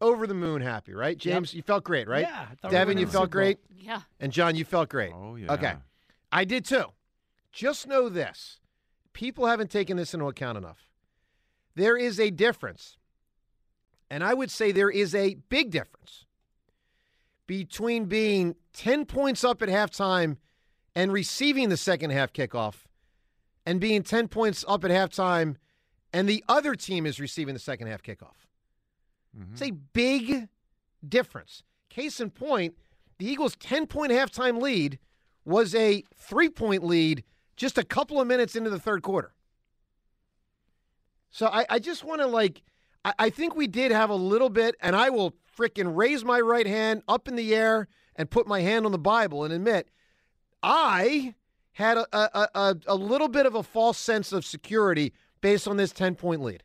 over 0.00 0.26
the 0.26 0.34
moon 0.34 0.60
happy, 0.60 0.92
right? 0.92 1.16
James, 1.16 1.54
you 1.54 1.62
felt 1.62 1.84
great, 1.84 2.08
right? 2.08 2.26
Yeah. 2.28 2.46
I 2.50 2.54
thought 2.56 2.70
we 2.72 2.76
Devin, 2.76 2.98
you 2.98 3.06
felt 3.06 3.30
great, 3.30 3.58
Yeah. 3.76 4.00
and 4.20 4.32
John, 4.32 4.56
you 4.56 4.64
felt 4.64 4.88
great. 4.88 5.12
Oh 5.14 5.36
yeah. 5.36 5.52
Okay. 5.52 5.74
I 6.32 6.44
did 6.44 6.64
too. 6.64 6.84
Just 7.52 7.86
know 7.86 8.08
this 8.08 8.60
people 9.12 9.46
haven't 9.46 9.70
taken 9.70 9.96
this 9.96 10.14
into 10.14 10.26
account 10.26 10.58
enough. 10.58 10.88
There 11.74 11.96
is 11.96 12.18
a 12.18 12.30
difference, 12.30 12.96
and 14.10 14.24
I 14.24 14.34
would 14.34 14.50
say 14.50 14.72
there 14.72 14.90
is 14.90 15.14
a 15.14 15.34
big 15.48 15.70
difference 15.70 16.24
between 17.46 18.06
being 18.06 18.56
10 18.78 19.06
points 19.06 19.42
up 19.42 19.60
at 19.60 19.68
halftime 19.68 20.36
and 20.94 21.12
receiving 21.12 21.68
the 21.68 21.76
second 21.76 22.10
half 22.10 22.32
kickoff 22.32 22.84
and 23.66 23.80
being 23.80 24.04
10 24.04 24.28
points 24.28 24.64
up 24.68 24.84
at 24.84 24.90
halftime 24.92 25.56
and 26.12 26.28
the 26.28 26.44
other 26.48 26.76
team 26.76 27.04
is 27.04 27.18
receiving 27.18 27.54
the 27.54 27.60
second 27.60 27.88
half 27.88 28.02
kickoff. 28.02 28.46
Mhm. 29.36 29.52
It's 29.52 29.62
a 29.62 29.72
big 29.72 30.48
difference. 31.06 31.64
Case 31.90 32.20
in 32.20 32.30
point, 32.30 32.76
the 33.18 33.26
Eagles' 33.26 33.56
10 33.56 33.88
point 33.88 34.12
halftime 34.12 34.62
lead 34.62 35.00
was 35.44 35.74
a 35.74 36.04
three 36.14 36.48
point 36.48 36.84
lead 36.84 37.24
just 37.56 37.78
a 37.78 37.84
couple 37.84 38.20
of 38.20 38.28
minutes 38.28 38.54
into 38.54 38.70
the 38.70 38.78
third 38.78 39.02
quarter. 39.02 39.34
So 41.30 41.46
I, 41.48 41.66
I 41.68 41.78
just 41.80 42.04
want 42.04 42.20
to, 42.20 42.28
like, 42.28 42.62
I, 43.04 43.12
I 43.18 43.30
think 43.30 43.56
we 43.56 43.66
did 43.66 43.90
have 43.90 44.08
a 44.10 44.14
little 44.14 44.50
bit, 44.50 44.76
and 44.80 44.94
I 44.94 45.10
will 45.10 45.34
frickin' 45.58 45.96
raise 45.96 46.24
my 46.24 46.38
right 46.40 46.66
hand 46.66 47.02
up 47.08 47.26
in 47.26 47.34
the 47.34 47.54
air 47.56 47.88
and 48.18 48.30
put 48.30 48.46
my 48.46 48.60
hand 48.60 48.84
on 48.84 48.92
the 48.92 48.98
Bible 48.98 49.44
and 49.44 49.54
admit 49.54 49.88
I 50.62 51.34
had 51.72 51.96
a, 51.96 52.06
a, 52.12 52.48
a, 52.54 52.76
a 52.88 52.94
little 52.96 53.28
bit 53.28 53.46
of 53.46 53.54
a 53.54 53.62
false 53.62 53.96
sense 53.96 54.32
of 54.32 54.44
security 54.44 55.14
based 55.40 55.68
on 55.68 55.76
this 55.76 55.92
10 55.92 56.16
point 56.16 56.42
lead. 56.42 56.64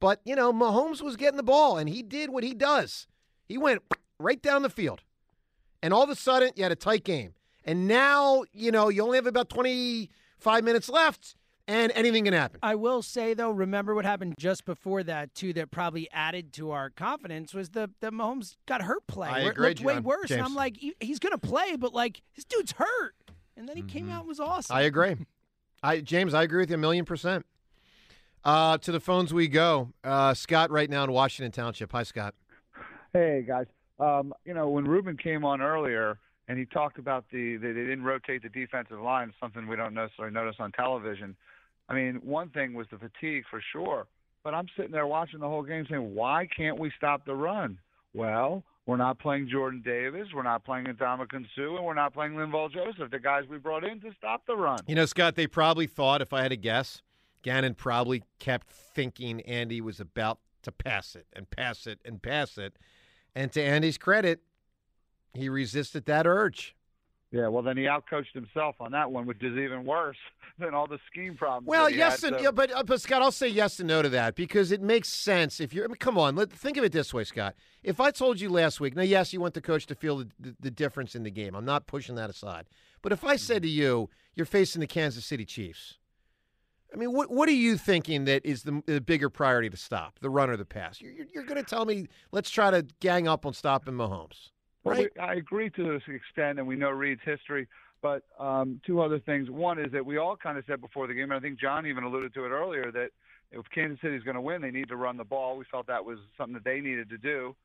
But, 0.00 0.20
you 0.24 0.34
know, 0.34 0.52
Mahomes 0.52 1.02
was 1.02 1.16
getting 1.16 1.36
the 1.36 1.42
ball 1.42 1.76
and 1.76 1.88
he 1.88 2.02
did 2.02 2.30
what 2.30 2.42
he 2.42 2.54
does. 2.54 3.06
He 3.46 3.58
went 3.58 3.82
right 4.18 4.40
down 4.40 4.62
the 4.62 4.70
field. 4.70 5.02
And 5.82 5.92
all 5.92 6.02
of 6.02 6.10
a 6.10 6.16
sudden, 6.16 6.50
you 6.56 6.62
had 6.62 6.72
a 6.72 6.76
tight 6.76 7.04
game. 7.04 7.34
And 7.64 7.86
now, 7.86 8.44
you 8.52 8.72
know, 8.72 8.88
you 8.88 9.02
only 9.02 9.18
have 9.18 9.26
about 9.26 9.50
25 9.50 10.64
minutes 10.64 10.88
left 10.88 11.36
and 11.68 11.92
anything 11.94 12.24
can 12.24 12.32
happen. 12.32 12.58
I 12.62 12.74
will 12.74 13.02
say 13.02 13.34
though, 13.34 13.50
remember 13.50 13.94
what 13.94 14.04
happened 14.04 14.34
just 14.38 14.64
before 14.64 15.02
that 15.04 15.34
too? 15.34 15.52
That 15.52 15.70
probably 15.70 16.10
added 16.10 16.52
to 16.54 16.70
our 16.72 16.90
confidence 16.90 17.54
was 17.54 17.70
the 17.70 17.90
the 18.00 18.10
Mahomes 18.10 18.56
got 18.66 18.82
hurt 18.82 19.06
play. 19.06 19.28
I 19.28 19.32
where 19.42 19.48
it 19.48 19.50
agree, 19.52 19.68
looked 19.68 19.80
way 19.82 19.94
John. 19.94 20.02
worse, 20.02 20.30
and 20.30 20.38
James. 20.40 20.48
I'm 20.48 20.54
like, 20.56 20.76
he- 20.78 20.96
he's 20.98 21.18
gonna 21.20 21.38
play, 21.38 21.76
but 21.76 21.92
like 21.94 22.22
this 22.34 22.44
dude's 22.44 22.72
hurt, 22.72 23.14
and 23.56 23.68
then 23.68 23.76
he 23.76 23.82
came 23.82 24.08
Mhm. 24.08 24.12
out 24.12 24.20
and 24.20 24.28
was 24.28 24.40
awesome. 24.40 24.74
I 24.74 24.82
agree. 24.82 25.14
I 25.82 26.00
James, 26.00 26.34
I 26.34 26.42
agree 26.42 26.60
with 26.62 26.70
you 26.70 26.74
a 26.74 26.78
million 26.78 27.04
percent. 27.04 27.46
Uh, 28.44 28.78
to 28.78 28.90
the 28.92 29.00
phones 29.00 29.34
we 29.34 29.46
go. 29.48 29.92
Uh, 30.02 30.32
Scott, 30.32 30.70
right 30.70 30.88
now 30.88 31.04
in 31.04 31.12
Washington 31.12 31.52
Township. 31.52 31.92
Hi, 31.92 32.02
Scott. 32.04 32.34
Hey 33.12 33.42
guys, 33.46 33.66
um, 34.00 34.32
you 34.44 34.54
know 34.54 34.68
when 34.68 34.84
Ruben 34.84 35.16
came 35.16 35.44
on 35.44 35.60
earlier 35.60 36.18
and 36.46 36.58
he 36.58 36.64
talked 36.66 36.98
about 36.98 37.24
the 37.30 37.56
that 37.56 37.66
they 37.66 37.72
didn't 37.80 38.04
rotate 38.04 38.42
the 38.42 38.48
defensive 38.48 39.00
line, 39.00 39.32
something 39.40 39.66
we 39.66 39.76
don't 39.76 39.92
necessarily 39.94 40.32
notice 40.32 40.56
on 40.60 40.72
television. 40.72 41.36
I 41.88 41.94
mean, 41.94 42.20
one 42.22 42.50
thing 42.50 42.74
was 42.74 42.86
the 42.90 42.98
fatigue 42.98 43.44
for 43.50 43.62
sure, 43.72 44.06
but 44.44 44.54
I'm 44.54 44.66
sitting 44.76 44.92
there 44.92 45.06
watching 45.06 45.40
the 45.40 45.48
whole 45.48 45.62
game 45.62 45.86
saying, 45.88 46.14
why 46.14 46.46
can't 46.54 46.78
we 46.78 46.92
stop 46.96 47.24
the 47.24 47.34
run? 47.34 47.78
Well, 48.14 48.62
we're 48.86 48.96
not 48.96 49.18
playing 49.18 49.48
Jordan 49.50 49.82
Davis, 49.84 50.28
we're 50.34 50.42
not 50.42 50.64
playing 50.64 50.86
Ndamukong 50.86 51.46
Suh, 51.54 51.76
and 51.76 51.84
we're 51.84 51.94
not 51.94 52.14
playing 52.14 52.32
Linval 52.32 52.72
Joseph, 52.72 53.10
the 53.10 53.18
guys 53.18 53.44
we 53.48 53.58
brought 53.58 53.84
in 53.84 54.00
to 54.00 54.12
stop 54.16 54.46
the 54.46 54.56
run. 54.56 54.78
You 54.86 54.94
know, 54.94 55.06
Scott, 55.06 55.34
they 55.34 55.46
probably 55.46 55.86
thought, 55.86 56.22
if 56.22 56.32
I 56.32 56.42
had 56.42 56.50
to 56.50 56.56
guess, 56.56 57.02
Gannon 57.42 57.74
probably 57.74 58.22
kept 58.38 58.68
thinking 58.68 59.40
Andy 59.42 59.80
was 59.80 60.00
about 60.00 60.38
to 60.62 60.72
pass 60.72 61.14
it 61.14 61.26
and 61.34 61.48
pass 61.50 61.86
it 61.86 62.00
and 62.04 62.20
pass 62.20 62.58
it. 62.58 62.76
And 63.34 63.52
to 63.52 63.62
Andy's 63.62 63.98
credit, 63.98 64.40
he 65.34 65.48
resisted 65.48 66.06
that 66.06 66.26
urge. 66.26 66.74
Yeah, 67.30 67.48
well 67.48 67.62
then 67.62 67.76
he 67.76 67.82
outcoached 67.84 68.32
himself 68.32 68.76
on 68.80 68.92
that 68.92 69.10
one, 69.10 69.26
which 69.26 69.42
is 69.42 69.56
even 69.58 69.84
worse 69.84 70.16
than 70.58 70.72
all 70.72 70.86
the 70.86 70.98
scheme 71.10 71.36
problems. 71.36 71.66
Well, 71.68 71.90
yes 71.90 72.22
had, 72.22 72.32
and 72.32 72.38
so- 72.38 72.44
yeah, 72.44 72.50
but 72.50 72.72
uh, 72.72 72.82
but 72.84 73.00
Scott, 73.00 73.20
I'll 73.20 73.30
say 73.32 73.48
yes 73.48 73.78
and 73.80 73.88
no 73.88 74.00
to 74.00 74.08
that 74.08 74.34
because 74.34 74.72
it 74.72 74.80
makes 74.80 75.08
sense. 75.08 75.60
If 75.60 75.74
you're, 75.74 75.84
I 75.84 75.88
mean, 75.88 75.96
come 75.96 76.16
on, 76.16 76.36
let 76.36 76.50
think 76.50 76.76
of 76.78 76.84
it 76.84 76.92
this 76.92 77.12
way, 77.12 77.24
Scott. 77.24 77.54
If 77.82 78.00
I 78.00 78.10
told 78.10 78.40
you 78.40 78.48
last 78.48 78.80
week, 78.80 78.96
now 78.96 79.02
yes, 79.02 79.32
you 79.32 79.40
want 79.40 79.54
the 79.54 79.60
coach 79.60 79.86
to 79.86 79.94
feel 79.94 80.18
the, 80.18 80.28
the, 80.40 80.56
the 80.60 80.70
difference 80.70 81.14
in 81.14 81.22
the 81.22 81.30
game. 81.30 81.54
I'm 81.54 81.66
not 81.66 81.86
pushing 81.86 82.14
that 82.14 82.30
aside. 82.30 82.66
But 83.02 83.12
if 83.12 83.24
I 83.24 83.36
said 83.36 83.62
to 83.62 83.68
you, 83.68 84.08
you're 84.34 84.46
facing 84.46 84.80
the 84.80 84.86
Kansas 84.86 85.24
City 85.24 85.44
Chiefs, 85.44 85.98
I 86.92 86.96
mean, 86.96 87.12
what 87.12 87.30
what 87.30 87.48
are 87.50 87.52
you 87.52 87.76
thinking 87.76 88.24
that 88.24 88.46
is 88.46 88.62
the, 88.62 88.82
the 88.86 89.00
bigger 89.02 89.28
priority 89.28 89.68
to 89.68 89.76
stop, 89.76 90.18
the 90.20 90.30
run 90.30 90.48
or 90.48 90.56
the 90.56 90.64
pass? 90.64 91.00
You're, 91.00 91.12
you're, 91.12 91.26
you're 91.34 91.44
going 91.44 91.62
to 91.62 91.68
tell 91.68 91.84
me 91.84 92.06
let's 92.32 92.48
try 92.48 92.70
to 92.70 92.86
gang 93.00 93.28
up 93.28 93.44
on 93.44 93.52
stopping 93.52 93.92
Mahomes, 93.94 94.50
Well, 94.88 94.98
we, 94.98 95.20
I 95.20 95.34
agree 95.34 95.70
to 95.70 95.92
this 95.92 96.02
extent, 96.06 96.58
and 96.58 96.66
we 96.66 96.76
know 96.76 96.90
Reid's 96.90 97.20
history. 97.24 97.68
But 98.00 98.22
um, 98.38 98.80
two 98.86 99.00
other 99.00 99.18
things. 99.18 99.50
One 99.50 99.78
is 99.78 99.90
that 99.92 100.06
we 100.06 100.18
all 100.18 100.36
kind 100.36 100.56
of 100.56 100.64
said 100.68 100.80
before 100.80 101.08
the 101.08 101.14
game, 101.14 101.24
and 101.24 101.34
I 101.34 101.40
think 101.40 101.58
John 101.58 101.86
even 101.86 102.04
alluded 102.04 102.32
to 102.34 102.44
it 102.44 102.50
earlier, 102.50 102.92
that 102.92 103.08
if 103.50 103.64
Kansas 103.74 104.00
City 104.00 104.14
is 104.14 104.22
going 104.22 104.36
to 104.36 104.40
win, 104.40 104.62
they 104.62 104.70
need 104.70 104.88
to 104.88 104.96
run 104.96 105.16
the 105.16 105.24
ball. 105.24 105.56
We 105.56 105.64
felt 105.70 105.88
that 105.88 106.04
was 106.04 106.18
something 106.36 106.54
that 106.54 106.64
they 106.64 106.80
needed 106.80 107.08
to 107.10 107.18
do. 107.18 107.56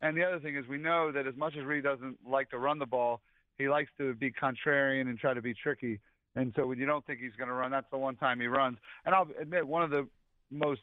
And 0.00 0.16
the 0.16 0.24
other 0.24 0.40
thing 0.40 0.56
is 0.56 0.66
we 0.66 0.78
know 0.78 1.12
that 1.12 1.26
as 1.26 1.36
much 1.36 1.54
as 1.56 1.64
Reid 1.64 1.84
doesn't 1.84 2.18
like 2.26 2.50
to 2.50 2.58
run 2.58 2.78
the 2.78 2.86
ball, 2.86 3.20
he 3.56 3.68
likes 3.68 3.90
to 3.98 4.14
be 4.14 4.32
contrarian 4.32 5.02
and 5.02 5.18
try 5.18 5.34
to 5.34 5.42
be 5.42 5.54
tricky. 5.54 6.00
And 6.36 6.52
so 6.56 6.66
when 6.66 6.78
you 6.78 6.86
don't 6.86 7.04
think 7.06 7.20
he's 7.20 7.34
going 7.36 7.48
to 7.48 7.54
run, 7.54 7.70
that's 7.70 7.90
the 7.90 7.98
one 7.98 8.16
time 8.16 8.40
he 8.40 8.46
runs. 8.46 8.78
And 9.04 9.14
I'll 9.14 9.28
admit, 9.40 9.66
one 9.66 9.82
of 9.82 9.90
the 9.90 10.08
most 10.50 10.80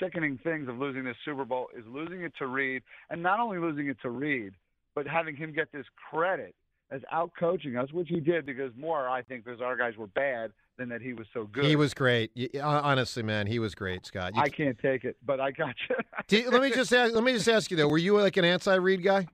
sickening 0.00 0.38
things 0.42 0.68
of 0.68 0.78
losing 0.78 1.04
this 1.04 1.16
Super 1.24 1.44
Bowl 1.44 1.68
is 1.76 1.84
losing 1.88 2.22
it 2.22 2.32
to 2.38 2.46
Reid, 2.46 2.82
and 3.08 3.22
not 3.22 3.40
only 3.40 3.58
losing 3.58 3.88
it 3.88 3.96
to 4.02 4.10
Reid, 4.10 4.52
but 5.02 5.10
having 5.10 5.34
him 5.34 5.50
get 5.50 5.72
this 5.72 5.86
credit 6.10 6.54
as 6.90 7.00
out 7.10 7.30
coaching 7.38 7.74
us, 7.76 7.90
which 7.90 8.08
he 8.10 8.20
did 8.20 8.44
because 8.44 8.70
more, 8.76 9.08
I 9.08 9.22
think, 9.22 9.46
because 9.46 9.62
our 9.62 9.74
guys 9.74 9.96
were 9.96 10.08
bad 10.08 10.50
than 10.76 10.90
that 10.90 11.00
he 11.00 11.14
was 11.14 11.26
so 11.32 11.44
good. 11.44 11.64
He 11.64 11.74
was 11.74 11.94
great. 11.94 12.30
Honestly, 12.62 13.22
man, 13.22 13.46
he 13.46 13.58
was 13.58 13.74
great, 13.74 14.04
Scott. 14.04 14.34
You 14.34 14.42
I 14.42 14.50
can't 14.50 14.78
take 14.78 15.04
it, 15.04 15.16
but 15.24 15.40
I 15.40 15.52
got 15.52 15.74
you. 15.88 15.96
Do 16.28 16.36
you- 16.36 16.50
let 16.50 16.60
me 16.60 16.70
just 16.70 16.92
ask, 16.92 17.14
let 17.14 17.24
me 17.24 17.32
just 17.32 17.48
ask 17.48 17.70
you 17.70 17.78
though. 17.78 17.88
Were 17.88 17.96
you 17.96 18.20
like 18.20 18.36
an 18.36 18.44
anti-Reid 18.44 19.02
guy? 19.02 19.26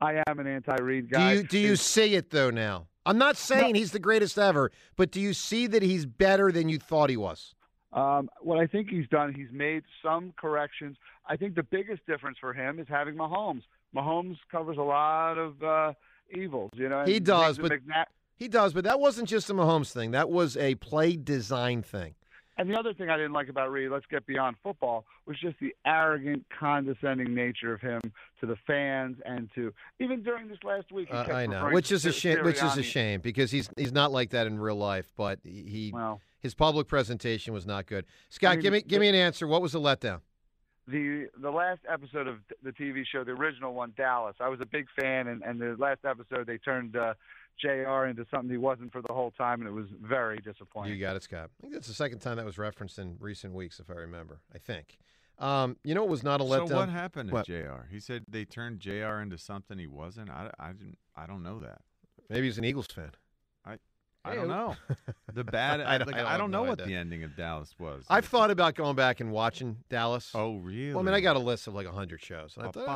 I 0.00 0.22
am 0.26 0.38
an 0.38 0.46
anti-Reid 0.46 1.10
Do 1.10 1.16
guy. 1.18 1.32
you 1.34 1.42
do 1.42 1.58
you 1.58 1.76
see 1.76 2.14
it 2.14 2.30
though 2.30 2.48
now? 2.48 2.86
I'm 3.04 3.18
not 3.18 3.36
saying 3.36 3.74
he's 3.74 3.92
the 3.92 3.98
greatest 3.98 4.38
ever, 4.38 4.72
but 4.96 5.10
do 5.10 5.20
you 5.20 5.34
see 5.34 5.66
that 5.66 5.82
he's 5.82 6.06
better 6.06 6.50
than 6.50 6.70
you 6.70 6.78
thought 6.78 7.10
he 7.10 7.18
was? 7.18 7.54
Um, 7.92 8.30
what 8.40 8.58
I 8.58 8.66
think 8.66 8.88
he's 8.88 9.08
done, 9.08 9.34
he's 9.34 9.50
made 9.52 9.82
some 10.02 10.32
corrections. 10.38 10.96
I 11.28 11.36
think 11.36 11.56
the 11.56 11.62
biggest 11.62 12.06
difference 12.06 12.38
for 12.40 12.54
him 12.54 12.78
is 12.78 12.86
having 12.88 13.16
Mahomes. 13.16 13.62
Mahomes 13.94 14.38
covers 14.50 14.76
a 14.78 14.82
lot 14.82 15.38
of 15.38 15.62
uh, 15.62 15.92
evils, 16.36 16.70
you 16.74 16.88
know. 16.88 17.04
He 17.04 17.20
does, 17.20 17.58
but- 17.58 17.72
McNa- 17.72 18.06
He 18.36 18.48
does, 18.48 18.72
but 18.72 18.84
that 18.84 19.00
wasn't 19.00 19.28
just 19.28 19.50
a 19.50 19.54
Mahomes 19.54 19.92
thing. 19.92 20.12
That 20.12 20.30
was 20.30 20.56
a 20.56 20.74
play 20.76 21.16
design 21.16 21.82
thing. 21.82 22.14
And 22.56 22.68
the 22.68 22.74
other 22.78 22.92
thing 22.92 23.08
I 23.08 23.16
didn't 23.16 23.32
like 23.32 23.48
about 23.48 23.70
Reid, 23.70 23.90
let's 23.90 24.04
get 24.10 24.26
beyond 24.26 24.56
football, 24.62 25.06
was 25.24 25.38
just 25.40 25.58
the 25.60 25.74
arrogant, 25.86 26.44
condescending 26.58 27.34
nature 27.34 27.72
of 27.72 27.80
him 27.80 28.00
to 28.40 28.46
the 28.46 28.56
fans 28.66 29.16
and 29.24 29.48
to 29.54 29.72
even 29.98 30.22
during 30.22 30.48
this 30.48 30.58
last 30.62 30.92
week. 30.92 31.08
He 31.08 31.14
Uh, 31.14 31.32
I 31.32 31.46
know, 31.46 31.70
which 31.70 31.90
is 31.90 32.04
a 32.04 32.12
shame. 32.12 32.44
Which 32.44 32.62
is 32.62 32.76
a 32.76 32.82
shame 32.82 33.20
because 33.22 33.50
he's 33.50 33.70
he's 33.78 33.92
not 33.92 34.12
like 34.12 34.30
that 34.30 34.46
in 34.46 34.58
real 34.60 34.76
life. 34.76 35.10
But 35.16 35.38
he 35.42 35.90
Well, 35.94 36.20
his 36.38 36.54
public 36.54 36.86
presentation 36.86 37.54
was 37.54 37.64
not 37.64 37.86
good. 37.86 38.04
Scott, 38.28 38.52
I 38.52 38.56
mean, 38.56 38.62
give 38.62 38.72
me 38.74 38.82
give 38.82 39.00
me 39.00 39.08
an 39.08 39.14
answer. 39.14 39.46
What 39.46 39.62
was 39.62 39.72
the 39.72 39.80
letdown? 39.80 40.20
The 40.90 41.28
the 41.40 41.50
last 41.50 41.80
episode 41.90 42.26
of 42.26 42.36
the 42.62 42.70
TV 42.70 43.04
show, 43.10 43.22
the 43.24 43.32
original 43.32 43.74
one, 43.74 43.92
Dallas. 43.96 44.36
I 44.40 44.48
was 44.48 44.60
a 44.60 44.66
big 44.66 44.86
fan, 44.98 45.28
and, 45.28 45.42
and 45.42 45.60
the 45.60 45.76
last 45.78 46.00
episode 46.04 46.46
they 46.46 46.58
turned 46.58 46.96
uh, 46.96 47.14
J.R. 47.60 48.06
into 48.06 48.26
something 48.30 48.50
he 48.50 48.56
wasn't 48.56 48.92
for 48.92 49.02
the 49.02 49.12
whole 49.12 49.30
time, 49.32 49.60
and 49.60 49.68
it 49.68 49.72
was 49.72 49.86
very 50.00 50.38
disappointing. 50.38 50.92
You 50.92 50.98
got 50.98 51.16
it, 51.16 51.22
Scott. 51.22 51.50
I 51.58 51.62
think 51.62 51.74
that's 51.74 51.88
the 51.88 51.94
second 51.94 52.20
time 52.20 52.36
that 52.36 52.46
was 52.46 52.58
referenced 52.58 52.98
in 52.98 53.16
recent 53.20 53.54
weeks, 53.54 53.78
if 53.78 53.90
I 53.90 53.94
remember. 53.94 54.40
I 54.54 54.58
think. 54.58 54.98
Um, 55.38 55.76
you 55.84 55.94
know, 55.94 56.04
it 56.04 56.10
was 56.10 56.22
not 56.22 56.40
a 56.40 56.44
letdown. 56.44 56.68
So 56.68 56.74
letdown. 56.74 56.76
what 56.76 56.88
happened 56.90 57.28
to 57.30 57.34
What? 57.34 57.46
J.R.? 57.46 57.88
He 57.90 57.98
said 58.00 58.24
they 58.28 58.44
turned 58.44 58.80
J.R. 58.80 59.22
into 59.22 59.38
something 59.38 59.78
he 59.78 59.86
wasn't. 59.86 60.30
I, 60.30 60.50
I 60.58 60.72
didn't. 60.72 60.98
I 61.16 61.26
don't 61.26 61.42
know 61.42 61.58
that. 61.60 61.80
Maybe 62.28 62.46
he's 62.46 62.58
an 62.58 62.64
Eagles 62.64 62.86
fan. 62.86 63.12
I 64.24 64.34
don't 64.34 64.48
know. 64.48 64.76
The 65.32 65.44
bad. 65.44 65.80
I 65.80 65.96
don't- 65.96 66.08
don't, 66.08 66.14
I 66.16 66.18
don't 66.22 66.26
I 66.32 66.36
don't 66.38 66.50
no 66.50 66.62
know 66.64 66.68
what 66.70 66.80
idea. 66.80 66.86
the 66.96 67.00
ending 67.00 67.22
of 67.22 67.36
Dallas 67.36 67.72
was. 67.78 68.04
I've 68.10 68.24
thought 68.24 68.50
about 68.50 68.74
going 68.74 68.96
back 68.96 69.20
and 69.20 69.30
watching 69.30 69.76
Dallas. 69.88 70.32
Oh, 70.34 70.56
really? 70.56 70.90
well, 70.92 70.98
I 70.98 71.02
mean, 71.04 71.14
I 71.14 71.20
got 71.20 71.36
a 71.36 71.38
list 71.38 71.68
of 71.68 71.74
like 71.74 71.86
hundred 71.86 72.20
shows. 72.20 72.56
And 72.56 72.66
I 72.66 72.70
thought, 72.72 72.86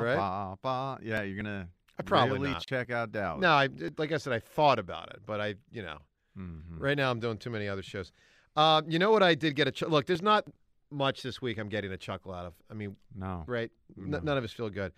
Right? 0.00 0.98
Yeah, 1.02 1.22
you're 1.22 1.36
gonna 1.36 1.68
I 1.98 2.02
probably 2.02 2.38
really 2.38 2.50
not. 2.50 2.66
check 2.66 2.90
out 2.90 3.12
Dallas. 3.12 3.40
no, 3.40 3.50
I 3.50 3.68
like 3.98 4.12
I 4.12 4.16
said, 4.16 4.32
I 4.32 4.40
thought 4.40 4.78
about 4.78 5.10
it, 5.10 5.20
but 5.26 5.40
I, 5.40 5.54
you 5.70 5.82
know, 5.82 5.98
Mhm. 6.38 6.78
right 6.80 6.96
now 6.96 7.10
I'm 7.10 7.20
doing 7.20 7.38
too 7.38 7.50
many 7.50 7.68
other 7.68 7.82
shows. 7.82 8.12
Uh, 8.56 8.82
you 8.86 8.98
know 8.98 9.10
what? 9.10 9.22
I 9.22 9.34
did 9.34 9.54
get 9.54 9.68
a 9.68 9.70
ch- 9.72 9.82
look. 9.82 10.06
There's 10.06 10.22
not 10.22 10.46
much 10.90 11.22
this 11.22 11.40
week. 11.40 11.58
I'm 11.58 11.68
getting 11.68 11.92
a 11.92 11.96
chuckle 11.96 12.32
out 12.34 12.46
of. 12.46 12.54
I 12.70 12.74
mean, 12.74 12.96
No. 13.14 13.44
right? 13.46 13.70
N- 13.96 14.10
none 14.22 14.36
of 14.36 14.44
us 14.44 14.52
feel 14.52 14.68
good, 14.68 14.92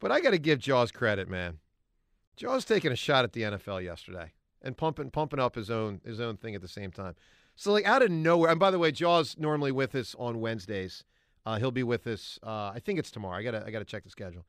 but 0.00 0.12
I 0.12 0.20
got 0.20 0.30
to 0.30 0.38
give 0.38 0.58
Jaws 0.58 0.92
credit, 0.92 1.28
man. 1.28 1.58
Jaws 2.40 2.64
taking 2.64 2.90
a 2.90 2.96
shot 2.96 3.24
at 3.24 3.34
the 3.34 3.42
NFL 3.42 3.84
yesterday 3.84 4.32
and 4.62 4.74
pumping 4.74 5.10
pumping 5.10 5.38
up 5.38 5.56
his 5.56 5.70
own 5.70 6.00
his 6.06 6.20
own 6.20 6.38
thing 6.38 6.54
at 6.54 6.62
the 6.62 6.68
same 6.68 6.90
time. 6.90 7.14
So 7.54 7.70
like 7.70 7.84
out 7.84 8.00
of 8.00 8.10
nowhere. 8.10 8.50
And 8.50 8.58
by 8.58 8.70
the 8.70 8.78
way, 8.78 8.92
Jaws 8.92 9.36
normally 9.38 9.72
with 9.72 9.94
us 9.94 10.16
on 10.18 10.40
Wednesdays. 10.40 11.04
Uh, 11.44 11.58
he'll 11.58 11.70
be 11.70 11.82
with 11.82 12.06
us. 12.06 12.38
Uh, 12.42 12.72
I 12.74 12.80
think 12.82 12.98
it's 12.98 13.10
tomorrow. 13.10 13.36
I 13.36 13.42
gotta 13.42 13.62
I 13.66 13.70
gotta 13.70 13.84
check 13.84 14.04
the 14.04 14.10
schedule. 14.10 14.46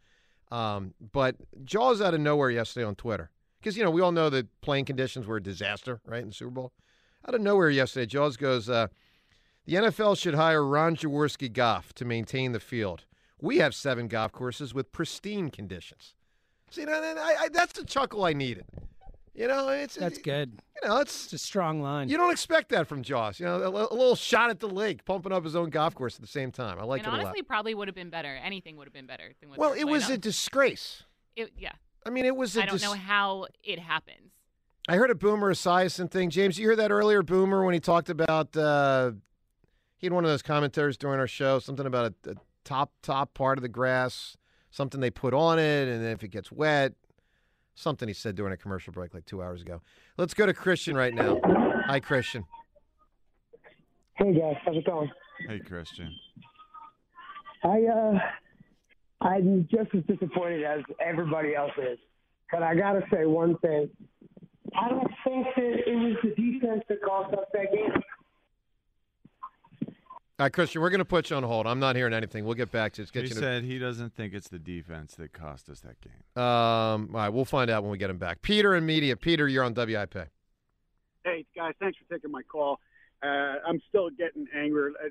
Um, 0.54 0.94
but 1.12 1.36
Jaws 1.66 2.02
out 2.02 2.14
of 2.14 2.22
nowhere 2.22 2.50
yesterday 2.50 2.86
on 2.86 2.96
Twitter 2.96 3.30
because 3.60 3.76
you 3.76 3.84
know 3.84 3.92
we 3.92 4.00
all 4.00 4.14
know 4.14 4.30
that 4.30 4.48
playing 4.62 4.86
conditions 4.86 5.28
were 5.28 5.36
a 5.36 5.44
disaster, 5.44 6.00
right 6.06 6.22
in 6.22 6.30
the 6.30 6.34
Super 6.34 6.52
Bowl. 6.52 6.72
Out 7.28 7.36
of 7.36 7.42
nowhere 7.42 7.70
yesterday, 7.70 8.06
Jaws 8.06 8.38
goes. 8.38 8.70
Uh, 8.70 8.88
the 9.66 9.76
NFL 9.76 10.18
should 10.18 10.36
hire 10.36 10.66
Ron 10.66 10.96
Jaworski 10.96 11.52
Golf 11.52 11.92
to 11.96 12.06
maintain 12.06 12.54
the 12.54 12.60
field. 12.62 13.04
We 13.42 13.58
have 13.58 13.76
seven 13.76 14.08
golf 14.08 14.32
courses 14.32 14.74
with 14.74 14.94
pristine 14.94 15.50
conditions. 15.50 16.14
See, 16.72 16.86
that- 16.86 17.01
that- 17.01 17.18
I, 17.18 17.44
I, 17.44 17.50
that's 17.50 17.74
the 17.74 17.86
chuckle 17.86 18.25
I 18.25 18.34
needed. 18.34 18.66
You 19.34 19.48
know, 19.48 19.70
it's 19.70 19.96
That's 19.96 20.18
good. 20.18 20.60
You 20.82 20.90
know, 20.90 20.98
it's 20.98 21.25
It's 21.25 21.34
a 21.34 21.38
strong 21.38 21.82
line. 21.82 22.10
you 22.10 22.18
don't 22.18 22.32
expect 22.32 22.70
that 22.70 22.88
from 22.88 23.01
Jaws. 23.01 23.40
You 23.40 23.46
know, 23.46 23.62
a, 23.62 23.70
a 23.70 23.96
little 23.96 24.16
shot 24.16 24.50
at 24.50 24.60
the 24.60 24.68
lake, 24.68 25.06
pumping 25.06 25.32
up 25.32 25.44
his 25.46 25.56
own 25.56 25.70
golf 25.70 25.96
course 25.96 26.16
at 26.16 26.22
the 26.22 26.28
same 26.28 26.51
time. 26.51 26.78
I 26.80 26.84
like 26.84 27.00
and 27.00 27.08
it 27.08 27.10
a 27.10 27.12
lot. 27.18 27.25
honestly, 27.28 27.42
probably 27.44 27.74
would 27.74 27.88
have 27.88 27.96
been 27.96 28.10
better. 28.10 28.36
Anything 28.44 28.75
would 28.78 28.88
have 28.88 28.94
been 28.94 29.06
better 29.06 29.32
than 29.40 29.50
what. 29.50 29.58
Well, 29.58 29.74
it 29.74 29.86
was 29.86 30.06
playing 30.06 30.18
a 30.18 30.22
disgrace. 30.22 31.04
It, 31.38 31.51
yeah, 31.58 31.72
I 32.06 32.10
mean, 32.10 32.25
it 32.25 32.36
was. 32.36 32.58
I 32.58 32.63
I 32.63 32.66
don't 32.66 32.82
know 32.82 32.94
how 32.94 33.48
it 33.63 33.80
happens. 33.80 34.32
I 34.90 34.98
heard 34.98 35.12
a 35.12 35.16
Boomer 35.16 35.54
Esiason 35.54 36.12
thing. 36.12 36.30
James, 36.30 36.60
you 36.60 36.66
hear 36.68 36.75
that 36.75 36.92
earlier, 36.92 37.24
Boomer, 37.24 37.63
when 37.63 37.74
he 37.74 37.80
talked 37.80 38.10
about 38.10 38.58
uh, 38.58 39.12
he 39.98 40.08
had 40.08 40.13
one 40.13 40.25
of 40.25 40.30
those 40.30 40.42
commentaries 40.42 40.98
during 40.98 41.20
our 41.20 41.28
show, 41.28 41.60
something 41.60 41.86
about 41.86 42.13
a, 42.25 42.32
a 42.32 42.36
top 42.66 42.92
top 43.01 43.34
part 43.34 43.58
of 43.58 43.62
the 43.62 43.70
grass, 43.70 44.36
something 44.72 45.00
they 45.00 45.12
put 45.12 45.34
on 45.34 45.60
it, 45.60 45.88
and 45.88 46.06
if 46.06 46.24
it 46.24 46.30
gets 46.30 46.51
wet, 46.51 46.94
something 47.75 48.08
he 48.08 48.13
said 48.13 48.36
during 48.36 48.54
a 48.54 48.58
commercial 48.58 48.92
break 48.92 49.13
like 49.13 49.25
two 49.25 49.42
hours 49.42 49.62
ago. 49.62 49.82
Let's 50.18 50.34
go 50.34 50.46
to 50.46 50.54
Christian 50.54 50.96
right 50.96 51.13
now. 51.13 51.40
Hi, 51.86 52.00
Christian. 52.00 52.46
Hey 54.16 54.34
guys, 54.34 54.56
how's 54.66 54.75
it 54.75 54.86
going? 54.86 55.10
Hey, 55.48 55.60
Christian. 55.60 56.13
I 57.63 57.84
uh, 57.84 58.20
I'm 59.22 59.68
just 59.72 59.94
as 59.96 60.04
disappointed 60.06 60.63
as 60.63 60.82
everybody 61.00 61.56
else 61.56 61.72
is, 61.78 61.98
but 62.51 62.63
I 62.63 62.75
gotta 62.75 63.01
say 63.12 63.25
one 63.25 63.58
thing. 63.60 63.90
I 64.75 64.90
don't 64.90 65.12
think 65.25 65.48
that 65.56 65.90
it 65.90 65.96
was 65.96 66.16
the 66.24 66.30
defense 66.30 66.84
that 66.88 67.01
cost 67.01 67.34
us 67.34 67.46
that 67.54 67.72
game. 67.74 67.92
All 70.40 70.46
right, 70.46 70.54
Christian, 70.54 70.82
we're 70.82 70.90
going 70.90 71.00
to 71.00 71.06
put 71.06 71.30
you 71.30 71.36
on 71.36 71.44
hold. 71.44 71.68
I'm 71.68 71.80
not 71.80 71.96
hearing 71.96 72.14
anything. 72.14 72.46
We'll 72.46 72.56
get 72.56 72.72
back 72.72 72.94
to 72.94 73.02
it. 73.02 73.04
Let's 73.04 73.12
He 73.14 73.20
Get 73.22 73.30
you 73.30 73.36
to- 73.36 73.40
said 73.42 73.64
he 73.64 73.78
doesn't 73.78 74.16
think 74.16 74.34
it's 74.34 74.50
the 74.50 74.58
defense 74.58 75.14
that 75.16 75.34
cost 75.34 75.70
us 75.70 75.82
that 75.82 75.98
game. 76.02 76.14
um, 76.44 77.10
all 77.14 77.22
right, 77.22 77.30
we'll 77.30 77.46
find 77.46 77.70
out 77.70 77.84
when 77.84 77.92
we 77.92 77.98
get 78.00 78.10
him 78.10 78.18
back. 78.18 78.42
Peter 78.42 78.74
and 78.74 78.86
media. 78.88 79.16
Peter, 79.16 79.48
you're 79.48 79.64
on 79.64 79.74
WIP. 79.76 80.30
Hey 81.24 81.46
guys, 81.56 81.74
thanks 81.80 81.98
for 82.00 82.12
taking 82.16 82.32
my 82.32 82.42
call. 82.42 82.80
Uh, 83.22 83.28
I'm 83.68 83.80
still 83.88 84.10
getting 84.10 84.48
angry, 84.56 84.94
uh, 85.04 85.10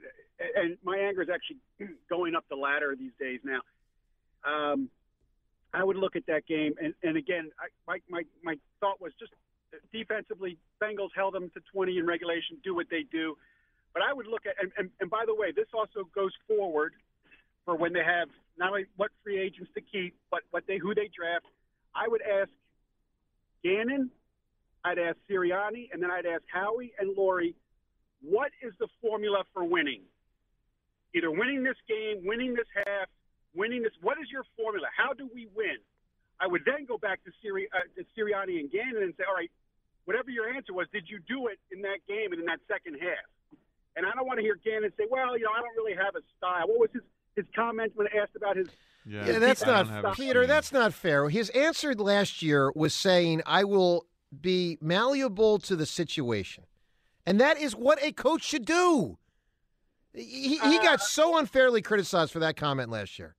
and 0.61 0.77
my 0.83 0.99
anger 0.99 1.23
is 1.23 1.29
actually 1.33 1.59
going 2.11 2.35
up 2.35 2.45
the 2.51 2.57
ladder 2.57 2.97
these 2.99 3.13
days 3.21 3.39
now. 3.45 3.61
Um, 4.45 4.89
I 5.73 5.85
would 5.85 5.97
look 5.97 6.17
at 6.17 6.27
that 6.27 6.45
game, 6.49 6.75
and, 6.83 6.93
and 7.05 7.17
again, 7.17 7.51
I, 7.61 7.69
my, 7.87 7.99
my 8.09 8.23
my 8.43 8.57
thought 8.81 9.01
was 9.01 9.13
just 9.21 9.31
defensively, 9.93 10.59
Bengals 10.83 11.11
held 11.15 11.35
them 11.35 11.49
to 11.55 11.61
20 11.73 11.99
in 11.99 12.07
regulation, 12.07 12.57
do 12.65 12.75
what 12.75 12.87
they 12.91 13.05
do. 13.13 13.37
But 13.93 14.03
I 14.03 14.13
would 14.13 14.27
look 14.27 14.47
at, 14.47 14.55
and, 14.61 14.71
and, 14.79 14.91
and 15.01 15.11
by 15.11 15.25
the 15.27 15.35
way, 15.35 15.53
this 15.55 15.67
also 15.75 16.09
goes 16.15 16.33
forward 16.47 16.93
for 17.65 17.77
when 17.77 17.93
they 17.93 18.05
have 18.05 18.29
not 18.57 18.71
only 18.71 18.87
what 18.97 19.11
free 19.23 19.41
agents 19.41 19.71
to 19.75 19.81
keep, 19.81 20.15
but 20.31 20.41
what 20.51 20.65
they 20.67 20.79
who 20.79 20.95
they 20.95 21.11
draft. 21.15 21.47
I 21.95 22.07
would 22.07 22.23
ask 22.23 22.51
Gannon, 23.65 24.11
I'd 24.85 24.99
ask 24.99 25.17
Sirianni, 25.29 25.89
and 25.93 26.03
then 26.03 26.11
I'd 26.11 26.27
ask 26.27 26.43
Howie 26.53 26.93
and 26.99 27.17
Lurie, 27.17 27.55
what 28.23 28.53
is 28.63 28.73
the 28.79 28.87
formula 29.01 29.45
for 29.53 29.65
winning? 29.65 30.03
Either 31.15 31.31
winning 31.31 31.65
this 31.65 31.77
game, 31.89 32.23
winning 32.25 32.55
this 32.55 32.69
half, 32.87 33.09
winning 33.55 33.83
this. 33.83 33.93
What 34.01 34.19
is 34.23 34.31
your 34.31 34.45
formula? 34.57 34.87
How 34.97 35.13
do 35.13 35.29
we 35.35 35.49
win? 35.55 35.79
I 36.41 36.47
would 36.47 36.63
then 36.65 36.87
go 36.87 36.97
back 36.97 37.25
to, 37.25 37.33
Siri, 37.43 37.69
uh, 37.75 37.85
to 37.97 38.05
Sirianni 38.15 38.61
and 38.61 38.71
Gannon 38.71 39.03
and 39.03 39.15
say, 39.19 39.25
all 39.29 39.35
right, 39.35 39.51
whatever 40.05 40.31
your 40.31 40.49
answer 40.49 40.73
was, 40.73 40.87
did 40.93 41.05
you 41.09 41.19
do 41.29 41.49
it 41.49 41.59
in 41.71 41.83
that 41.83 42.01
game 42.09 42.33
and 42.33 42.41
in 42.41 42.47
that 42.47 42.61
second 42.69 42.97
half? 43.01 43.27
And 43.97 44.07
I 44.07 44.13
don't 44.15 44.27
want 44.27 44.39
to 44.39 44.43
hear 44.43 44.57
Gannon 44.65 44.93
say, 44.97 45.05
well, 45.11 45.37
you 45.37 45.45
know, 45.45 45.51
I 45.57 45.61
don't 45.61 45.77
really 45.77 45.95
have 45.95 46.15
a 46.15 46.21
style. 46.39 46.69
What 46.69 46.81
was 46.81 46.91
his, 46.93 47.03
his 47.37 47.45
comment 47.55 47.93
when 47.95 48.07
asked 48.09 48.37
about 48.37 48.57
his 48.57 48.69
Yeah, 49.05 49.27
Yeah, 49.27 49.39
that's 49.39 49.63
don't 49.63 50.03
not 50.03 50.17
Peter. 50.17 50.47
That's 50.47 50.73
not 50.73 50.95
fair. 50.95 51.29
His 51.29 51.51
answer 51.51 51.95
last 51.95 52.43
year 52.43 52.73
was 52.75 52.95
saying, 52.95 53.43
"I 53.47 53.65
will 53.65 54.07
be 54.41 54.79
malleable 54.81 55.59
to 55.61 55.75
the 55.75 55.87
situation," 55.87 56.65
and 57.27 57.41
that 57.41 57.59
is 57.59 57.75
what 57.75 58.03
a 58.03 58.13
coach 58.13 58.45
should 58.45 58.65
do. 58.65 59.19
He, 60.13 60.59
he 60.59 60.79
got 60.79 60.95
uh, 60.95 60.99
so 60.99 61.39
unfairly 61.39 61.83
criticized 61.83 62.33
for 62.33 62.41
that 62.41 62.57
comment 62.57 62.91
last 62.91 63.19
year. 63.19 63.37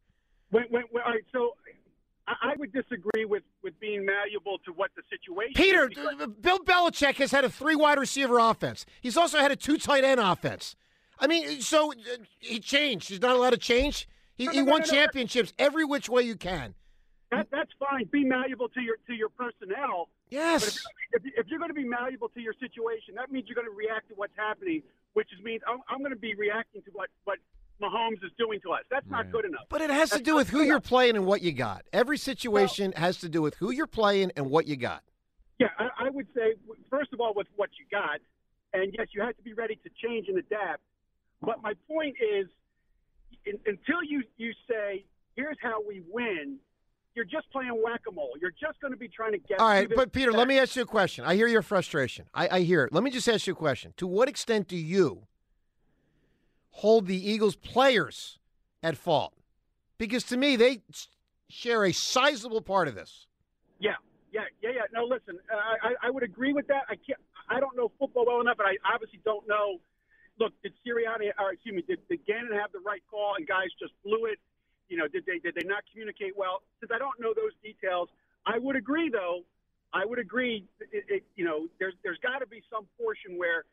When, 0.51 0.63
when, 0.69 0.83
when, 0.91 1.03
all 1.03 1.11
right, 1.11 1.23
so 1.31 1.51
I, 2.41 2.55
would 2.57 2.71
disagree 2.71 3.25
with 3.25 3.43
with 3.63 3.79
being 3.79 4.05
malleable 4.05 4.59
to 4.65 4.71
what 4.73 4.91
the 4.95 5.01
situation. 5.09 5.53
Peter, 5.55 5.83
is 5.83 5.89
because- 5.89 6.27
Bill 6.41 6.59
Belichick 6.59 7.15
has 7.15 7.31
had 7.31 7.43
a 7.43 7.49
three 7.49 7.75
wide 7.75 7.97
receiver 7.99 8.39
offense. 8.39 8.85
He's 9.01 9.17
also 9.17 9.39
had 9.39 9.51
a 9.51 9.55
two 9.55 9.77
tight 9.77 10.03
end 10.03 10.19
offense. 10.19 10.75
I 11.19 11.27
mean, 11.27 11.61
so 11.61 11.91
uh, 11.91 11.95
he 12.39 12.59
changed. 12.59 13.09
He's 13.09 13.21
not 13.21 13.35
allowed 13.35 13.51
to 13.51 13.57
change. 13.57 14.07
He, 14.35 14.45
No, 14.45 14.51
no, 14.53 14.63
no, 14.63 14.71
won 14.71 14.81
no, 14.81 14.85
championships 14.87 15.53
every 15.59 15.85
which 15.85 16.09
way 16.09 16.23
you 16.23 16.35
can. 16.35 16.73
that, 17.31 17.47
that's 17.51 17.71
fine. 17.79 18.05
Be 18.11 18.23
malleable 18.23 18.69
to 18.69 18.81
your 18.81 18.97
to 19.07 19.13
your 19.13 19.29
personnel. 19.29 20.09
But 20.31 20.37
if, 20.37 20.39
Yes. 20.39 20.79
if, 21.13 21.21
if 21.25 21.47
you're 21.47 21.59
going 21.59 21.69
to 21.69 21.75
be 21.75 21.83
malleable 21.83 22.29
to 22.29 22.39
your 22.39 22.53
situation, 22.59 23.15
that 23.15 23.31
means 23.31 23.47
you're 23.47 23.55
going 23.55 23.67
to 23.67 23.75
react 23.75 24.07
to 24.09 24.15
what's 24.15 24.31
happening, 24.37 24.81
which 25.13 25.27
means 25.43 25.61
I'm, 25.67 25.79
I'm 25.89 25.99
going 25.99 26.11
to 26.11 26.15
be 26.19 26.33
reacting 26.35 26.81
to 26.83 26.91
what 26.93 27.09
what 27.25 27.37
Mahomes 27.81 28.23
is 28.23 28.31
doing 28.37 28.59
to 28.61 28.71
us. 28.71 28.81
That's 28.89 29.05
not 29.09 29.23
Right. 29.25 29.31
good 29.31 29.45
enough. 29.45 29.63
But 29.69 29.81
it 29.81 29.89
has 29.89 30.09
to 30.11 30.19
do 30.21 30.35
with 30.35 30.49
who 30.49 30.59
you're 30.61 30.75
enough. 30.75 30.83
playing 30.83 31.15
and 31.15 31.25
what 31.25 31.41
you 31.41 31.51
got. 31.51 31.83
Every 31.91 32.17
situation 32.17 32.93
has 32.95 33.17
to 33.19 33.29
do 33.29 33.41
with 33.41 33.55
who 33.55 33.71
you're 33.71 33.87
playing 33.87 34.31
and 34.35 34.49
what 34.49 34.67
you 34.67 34.75
got. 34.77 35.03
Yeah, 35.59 35.67
I, 35.77 35.89
I 36.05 36.09
would 36.09 36.27
say 36.35 36.53
first 36.89 37.13
of 37.13 37.19
all 37.19 37.33
with 37.35 37.47
what 37.55 37.69
you 37.79 37.85
got, 37.91 38.19
and 38.73 38.93
yes, 38.97 39.07
you 39.13 39.21
have 39.21 39.35
to 39.35 39.43
be 39.43 39.53
ready 39.53 39.75
to 39.83 39.89
change 40.03 40.27
and 40.27 40.37
adapt. 40.37 40.81
But 41.41 41.61
my 41.61 41.73
point 41.87 42.15
is, 42.19 42.47
in, 43.45 43.59
until 43.65 44.03
you 44.03 44.23
you 44.37 44.53
say 44.69 45.05
here's 45.35 45.57
how 45.61 45.81
we 45.87 46.01
win, 46.09 46.57
you're 47.15 47.25
just 47.25 47.49
playing 47.51 47.79
whack 47.83 48.01
a 48.07 48.11
mole. 48.11 48.31
You're 48.41 48.51
just 48.51 48.79
going 48.81 48.93
to 48.93 48.97
be 48.97 49.07
trying 49.07 49.33
to 49.33 49.37
get. 49.37 49.59
All 49.59 49.67
through 49.69 49.77
right, 49.79 49.89
this 49.89 49.95
but 49.95 50.11
Peter, 50.11 50.29
and 50.29 50.37
let 50.37 50.47
me 50.47 50.57
ask 50.57 50.75
you 50.75 50.81
a 50.81 50.85
question. 50.85 51.25
I 51.25 51.35
hear 51.35 51.47
your 51.47 51.61
frustration. 51.61 52.25
I, 52.33 52.47
I 52.49 52.59
hear 52.61 52.85
it. 52.85 52.93
Let 52.93 53.03
me 53.03 53.11
just 53.11 53.27
ask 53.27 53.45
you 53.47 53.53
a 53.53 53.55
question. 53.55 53.93
To 53.97 54.07
what 54.07 54.29
extent 54.29 54.67
do 54.67 54.77
you 54.77 55.23
hold 56.71 57.07
the 57.07 57.29
Eagles 57.31 57.55
players 57.55 58.39
at 58.83 58.97
fault? 58.97 59.33
Because 59.97 60.23
to 60.25 60.37
me, 60.37 60.55
they 60.55 60.81
share 61.49 61.85
a 61.85 61.91
sizable 61.91 62.61
part 62.61 62.87
of 62.87 62.95
this. 62.95 63.27
Yeah, 63.79 63.95
yeah, 64.31 64.41
yeah, 64.61 64.69
yeah. 64.75 64.81
No, 64.93 65.03
listen, 65.05 65.37
I, 65.51 65.89
I- 65.89 66.07
I 66.07 66.09
would 66.09 66.23
agree 66.23 66.53
with 66.53 66.67
that. 66.67 66.83
I 66.89 66.95
can't. 66.95 67.19
I 67.49 67.59
don't 67.59 67.75
know 67.75 67.91
football 67.99 68.25
well 68.25 68.39
enough, 68.41 68.57
and 68.59 68.67
I 68.67 68.77
obviously 68.93 69.19
don't 69.25 69.45
know. 69.47 69.79
Look, 70.39 70.53
did 70.63 70.73
Sirianni, 70.85 71.31
or 71.37 71.51
excuse 71.51 71.75
me, 71.75 71.83
did, 71.87 71.99
did 72.07 72.25
Gannon 72.25 72.53
have 72.57 72.71
the 72.71 72.79
right 72.79 73.01
call, 73.11 73.35
and 73.37 73.45
guys 73.45 73.67
just 73.79 73.93
blew 74.05 74.25
it? 74.25 74.39
You 74.89 74.97
know, 74.97 75.07
did 75.07 75.25
they 75.25 75.39
did 75.39 75.55
they 75.55 75.67
not 75.67 75.83
communicate 75.91 76.35
well? 76.37 76.63
Since 76.79 76.91
I 76.95 76.97
don't 76.97 77.19
know 77.19 77.33
those 77.35 77.51
details, 77.61 78.09
I 78.45 78.57
would 78.57 78.75
agree 78.75 79.09
though. 79.09 79.41
I 79.93 80.05
would 80.05 80.19
agree. 80.19 80.65
It, 80.79 81.03
it, 81.09 81.23
you 81.35 81.43
know, 81.43 81.67
there's 81.79 81.93
there's 82.03 82.17
got 82.23 82.39
to 82.39 82.47
be 82.47 82.63
some 82.71 82.85
portion 82.97 83.37
where 83.37 83.65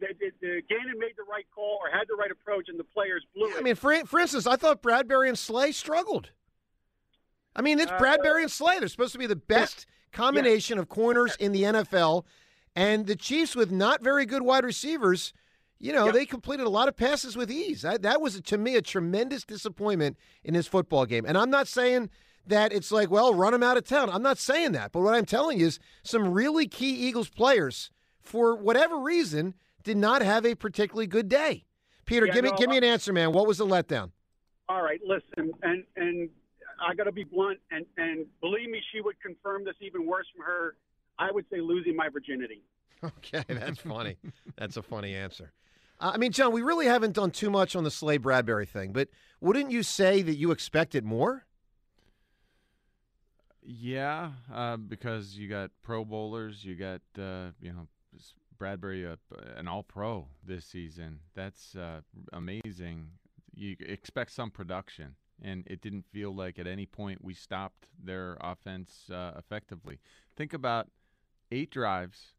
the, 0.00 0.06
the, 0.18 0.30
the 0.40 0.62
Gannon 0.68 0.98
made 0.98 1.12
the 1.16 1.24
right 1.30 1.46
call 1.54 1.78
or 1.82 1.90
had 1.90 2.06
the 2.08 2.14
right 2.16 2.30
approach, 2.30 2.68
and 2.68 2.78
the 2.78 2.84
players 2.84 3.24
blew 3.34 3.48
Yeah, 3.48 3.54
it. 3.56 3.58
I 3.58 3.62
mean, 3.62 3.74
for, 3.74 3.94
for 4.06 4.18
instance, 4.20 4.46
I 4.46 4.56
thought 4.56 4.82
Bradberry 4.82 5.28
and 5.28 5.38
Slay 5.38 5.72
struggled. 5.72 6.30
I 7.56 7.62
mean, 7.62 7.78
it's 7.78 7.92
Uh, 7.92 7.98
Bradberry 7.98 8.42
and 8.42 8.50
Slay. 8.50 8.78
They're 8.78 8.88
supposed 8.88 9.12
to 9.12 9.18
be 9.18 9.26
the 9.26 9.36
best 9.36 9.86
combination 10.12 10.78
of 10.78 10.88
corners 10.88 11.36
in 11.38 11.52
the 11.52 11.62
NFL. 11.62 12.24
And 12.74 13.06
the 13.06 13.16
Chiefs, 13.16 13.54
with 13.54 13.70
not 13.70 14.02
very 14.02 14.26
good 14.26 14.42
wide 14.42 14.64
receivers, 14.64 15.32
you 15.78 15.92
know, 15.92 16.10
they 16.10 16.24
completed 16.26 16.66
a 16.66 16.70
lot 16.70 16.88
of 16.88 16.96
passes 16.96 17.36
with 17.36 17.50
ease. 17.50 17.82
That, 17.82 18.02
that 18.02 18.20
was, 18.20 18.40
to 18.40 18.58
me, 18.58 18.74
a 18.76 18.82
tremendous 18.82 19.44
disappointment 19.44 20.16
in 20.42 20.54
this 20.54 20.66
football 20.66 21.04
game. 21.06 21.24
And 21.26 21.36
I'm 21.38 21.50
not 21.50 21.68
saying 21.68 22.10
that 22.46 22.72
it's 22.72 22.90
like, 22.90 23.10
well, 23.10 23.34
run 23.34 23.52
them 23.52 23.62
out 23.62 23.76
of 23.76 23.86
town. 23.86 24.10
I'm 24.10 24.22
not 24.22 24.38
saying 24.38 24.72
that. 24.72 24.92
But 24.92 25.00
what 25.00 25.14
I'm 25.14 25.24
telling 25.26 25.60
you 25.60 25.66
is 25.66 25.78
some 26.02 26.32
really 26.32 26.66
key 26.66 26.90
Eagles 26.94 27.28
players, 27.28 27.90
for 28.20 28.56
whatever 28.56 28.98
reason, 28.98 29.54
did 29.84 29.96
not 29.96 30.22
have 30.22 30.44
a 30.44 30.54
particularly 30.54 31.06
good 31.06 31.28
day. 31.28 31.64
Peter, 32.06 32.26
Yeah, 32.26 32.34
give 32.34 32.44
me 32.44 32.50
no, 32.50 32.56
give 32.56 32.70
me 32.70 32.76
an 32.76 32.84
answer, 32.84 33.12
man. 33.12 33.32
What 33.32 33.46
was 33.46 33.58
the 33.58 33.66
letdown? 33.66 34.10
All 34.68 34.82
right, 34.82 35.00
listen, 35.06 35.52
and 35.62 35.84
and 35.96 36.28
I 36.84 36.94
got 36.94 37.04
to 37.04 37.12
be 37.12 37.24
blunt, 37.24 37.60
and 37.70 37.86
and 37.96 38.26
believe 38.40 38.68
me, 38.68 38.80
she 38.92 39.00
would 39.00 39.20
confirm 39.20 39.64
this 39.64 39.74
even 39.80 40.06
worse 40.06 40.26
from 40.34 40.44
her. 40.44 40.76
I 41.18 41.30
would 41.30 41.44
say 41.52 41.60
losing 41.60 41.94
my 41.96 42.08
virginity. 42.08 42.62
Okay, 43.04 43.44
that's 43.48 43.80
funny. 43.80 44.16
that's 44.56 44.78
a 44.78 44.82
funny 44.82 45.14
answer. 45.14 45.52
Uh, 46.00 46.12
I 46.14 46.16
mean, 46.16 46.32
John, 46.32 46.52
we 46.52 46.62
really 46.62 46.86
haven't 46.86 47.12
done 47.12 47.30
too 47.32 47.50
much 47.50 47.76
on 47.76 47.84
the 47.84 47.90
Slay 47.90 48.18
Bradberry 48.18 48.66
thing, 48.66 48.92
but 48.92 49.08
wouldn't 49.42 49.70
you 49.70 49.82
say 49.82 50.22
that 50.22 50.36
you 50.36 50.50
expected 50.52 51.04
more? 51.04 51.44
Yeah, 53.62 54.32
uh, 54.52 54.76
because 54.78 55.36
you 55.36 55.48
got 55.48 55.70
Pro 55.82 56.04
Bowlers, 56.04 56.64
you 56.64 56.74
got 56.76 57.00
uh, 57.18 57.50
you 57.60 57.72
know 57.74 57.88
s- 58.14 58.34
Bradberry, 58.58 59.10
uh, 59.10 59.16
an 59.56 59.68
All 59.68 59.82
Pro 59.82 60.28
this 60.44 60.64
season. 60.64 61.20
That's 61.34 61.74
uh, 61.74 62.00
amazing. 62.32 63.08
You 63.54 63.76
expect 63.80 64.32
some 64.32 64.50
production, 64.50 65.16
and 65.42 65.64
it 65.66 65.80
didn't 65.80 66.06
feel 66.12 66.34
like 66.34 66.58
at 66.58 66.66
any 66.66 66.86
point 66.86 67.22
we 67.22 67.34
stopped 67.34 67.86
their 68.02 68.36
offense 68.40 69.10
uh, 69.10 69.32
effectively. 69.36 69.98
Think 70.36 70.52
about 70.52 70.88
eight 71.52 71.70
drives, 71.70 72.34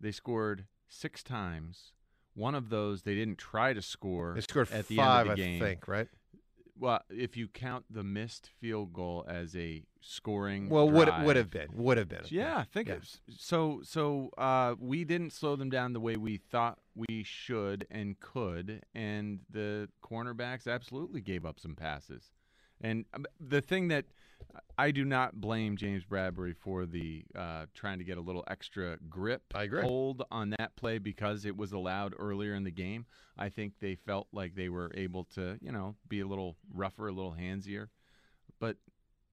they 0.00 0.12
scored 0.12 0.66
six 0.88 1.22
times. 1.22 1.92
One 2.34 2.54
of 2.54 2.68
those 2.68 3.02
they 3.02 3.14
didn't 3.14 3.38
try 3.38 3.72
to 3.72 3.80
score. 3.80 4.34
They 4.34 4.42
scored 4.42 4.70
at 4.70 4.88
the 4.88 4.96
five, 4.96 5.22
end 5.22 5.30
of 5.30 5.36
the 5.36 5.42
I 5.42 5.46
game. 5.46 5.60
think, 5.60 5.88
right? 5.88 6.08
Well, 6.78 7.00
if 7.08 7.36
you 7.36 7.48
count 7.48 7.86
the 7.90 8.04
missed 8.04 8.50
field 8.60 8.92
goal 8.92 9.24
as 9.26 9.56
a 9.56 9.82
scoring, 10.02 10.68
Well, 10.68 10.90
would 10.90 11.06
drive, 11.06 11.24
would 11.24 11.36
have 11.36 11.50
been, 11.50 11.68
would 11.72 11.96
have 11.96 12.08
been. 12.08 12.24
yeah, 12.28 12.58
I 12.58 12.64
think 12.64 12.88
Yeah. 12.88 12.98
so 13.36 13.80
so. 13.82 14.30
Uh, 14.36 14.74
we 14.78 15.04
didn't 15.04 15.32
slow 15.32 15.56
them 15.56 15.70
down 15.70 15.92
the 15.94 16.00
way 16.00 16.16
we 16.16 16.36
thought 16.36 16.78
we 16.94 17.22
should 17.22 17.86
and 17.90 18.18
could, 18.20 18.82
and 18.94 19.40
the 19.50 19.88
cornerbacks 20.02 20.66
absolutely 20.70 21.20
gave 21.20 21.44
up 21.46 21.58
some 21.58 21.74
passes. 21.74 22.30
And 22.80 23.06
um, 23.14 23.24
the 23.40 23.62
thing 23.62 23.88
that 23.88 24.04
I 24.78 24.90
do 24.90 25.04
not 25.04 25.40
blame 25.40 25.76
James 25.76 26.04
Bradberry 26.04 26.54
for 26.54 26.84
the 26.84 27.24
uh, 27.34 27.66
trying 27.74 27.98
to 27.98 28.04
get 28.04 28.18
a 28.18 28.20
little 28.20 28.44
extra 28.46 28.98
grip 29.08 29.42
hold 29.82 30.22
on 30.30 30.50
that 30.58 30.76
play 30.76 30.98
because 30.98 31.46
it 31.46 31.56
was 31.56 31.72
allowed 31.72 32.14
earlier 32.18 32.54
in 32.54 32.64
the 32.64 32.70
game. 32.70 33.06
I 33.38 33.48
think 33.48 33.74
they 33.80 33.94
felt 33.94 34.28
like 34.32 34.54
they 34.54 34.68
were 34.68 34.90
able 34.94 35.24
to, 35.34 35.56
you 35.62 35.72
know, 35.72 35.96
be 36.08 36.20
a 36.20 36.26
little 36.26 36.56
rougher, 36.74 37.08
a 37.08 37.12
little 37.12 37.34
handsier, 37.38 37.88
but 38.60 38.76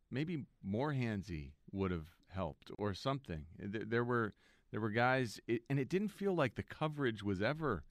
maybe 0.09 0.45
more 0.63 0.93
handsy 0.93 1.51
would 1.71 1.91
have 1.91 2.07
helped 2.29 2.71
or 2.77 2.93
something. 2.93 3.45
There, 3.59 3.83
there 3.85 4.03
were 4.03 4.33
there 4.71 4.79
were 4.81 4.89
guys, 4.89 5.39
it, 5.47 5.63
and 5.69 5.77
it 5.77 5.89
didn't 5.89 6.09
feel 6.09 6.33
like 6.33 6.55
the 6.55 6.63
coverage 6.63 7.21
was 7.21 7.41
ever 7.41 7.83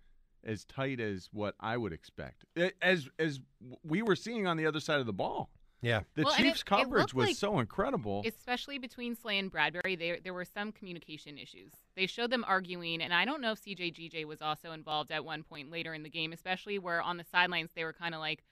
as 0.45 0.65
tight 0.65 0.99
as 1.01 1.29
what 1.33 1.55
I 1.61 1.77
would 1.77 1.93
expect, 1.93 2.45
as 2.81 3.09
as 3.19 3.41
we 3.85 4.01
were 4.03 4.17
seeing 4.17 4.47
on 4.47 4.57
the 4.57 4.67
other 4.67 4.81
side 4.81 5.01
of 5.01 5.07
the 5.07 5.13
ball. 5.13 5.51
Yeah. 5.83 6.03
The 6.15 6.23
Well, 6.23 6.35
Chiefs' 6.37 6.61
it 6.61 6.65
coverage 6.67 7.01
looked 7.03 7.15
was 7.15 7.27
like- 7.27 7.37
so 7.37 7.59
incredible. 7.59 8.23
especially 8.25 8.79
between 8.79 9.17
Slay 9.17 9.39
and 9.39 9.53
Bradberry, 9.53 9.99
there 9.99 10.19
there 10.23 10.33
were 10.33 10.45
some 10.45 10.71
communication 10.73 11.37
issues. 11.37 11.73
They 11.97 12.07
showed 12.07 12.31
them 12.31 12.45
arguing, 12.47 13.03
and 13.03 13.13
I 13.13 13.25
don't 13.25 13.41
know 13.41 13.53
if 13.53 13.59
CJ 13.61 13.91
GJ 13.93 14.25
was 14.25 14.41
also 14.41 14.73
involved 14.73 15.11
at 15.11 15.25
one 15.25 15.43
point 15.43 15.71
later 15.71 15.93
in 15.93 16.05
the 16.05 16.09
game, 16.09 16.33
especially 16.33 16.79
where 16.79 17.03
on 17.03 17.17
the 17.17 17.25
sidelines 17.25 17.71
they 17.75 17.83
were 17.85 17.93
kind 17.93 18.15
of 18.15 18.21
like 18.21 18.45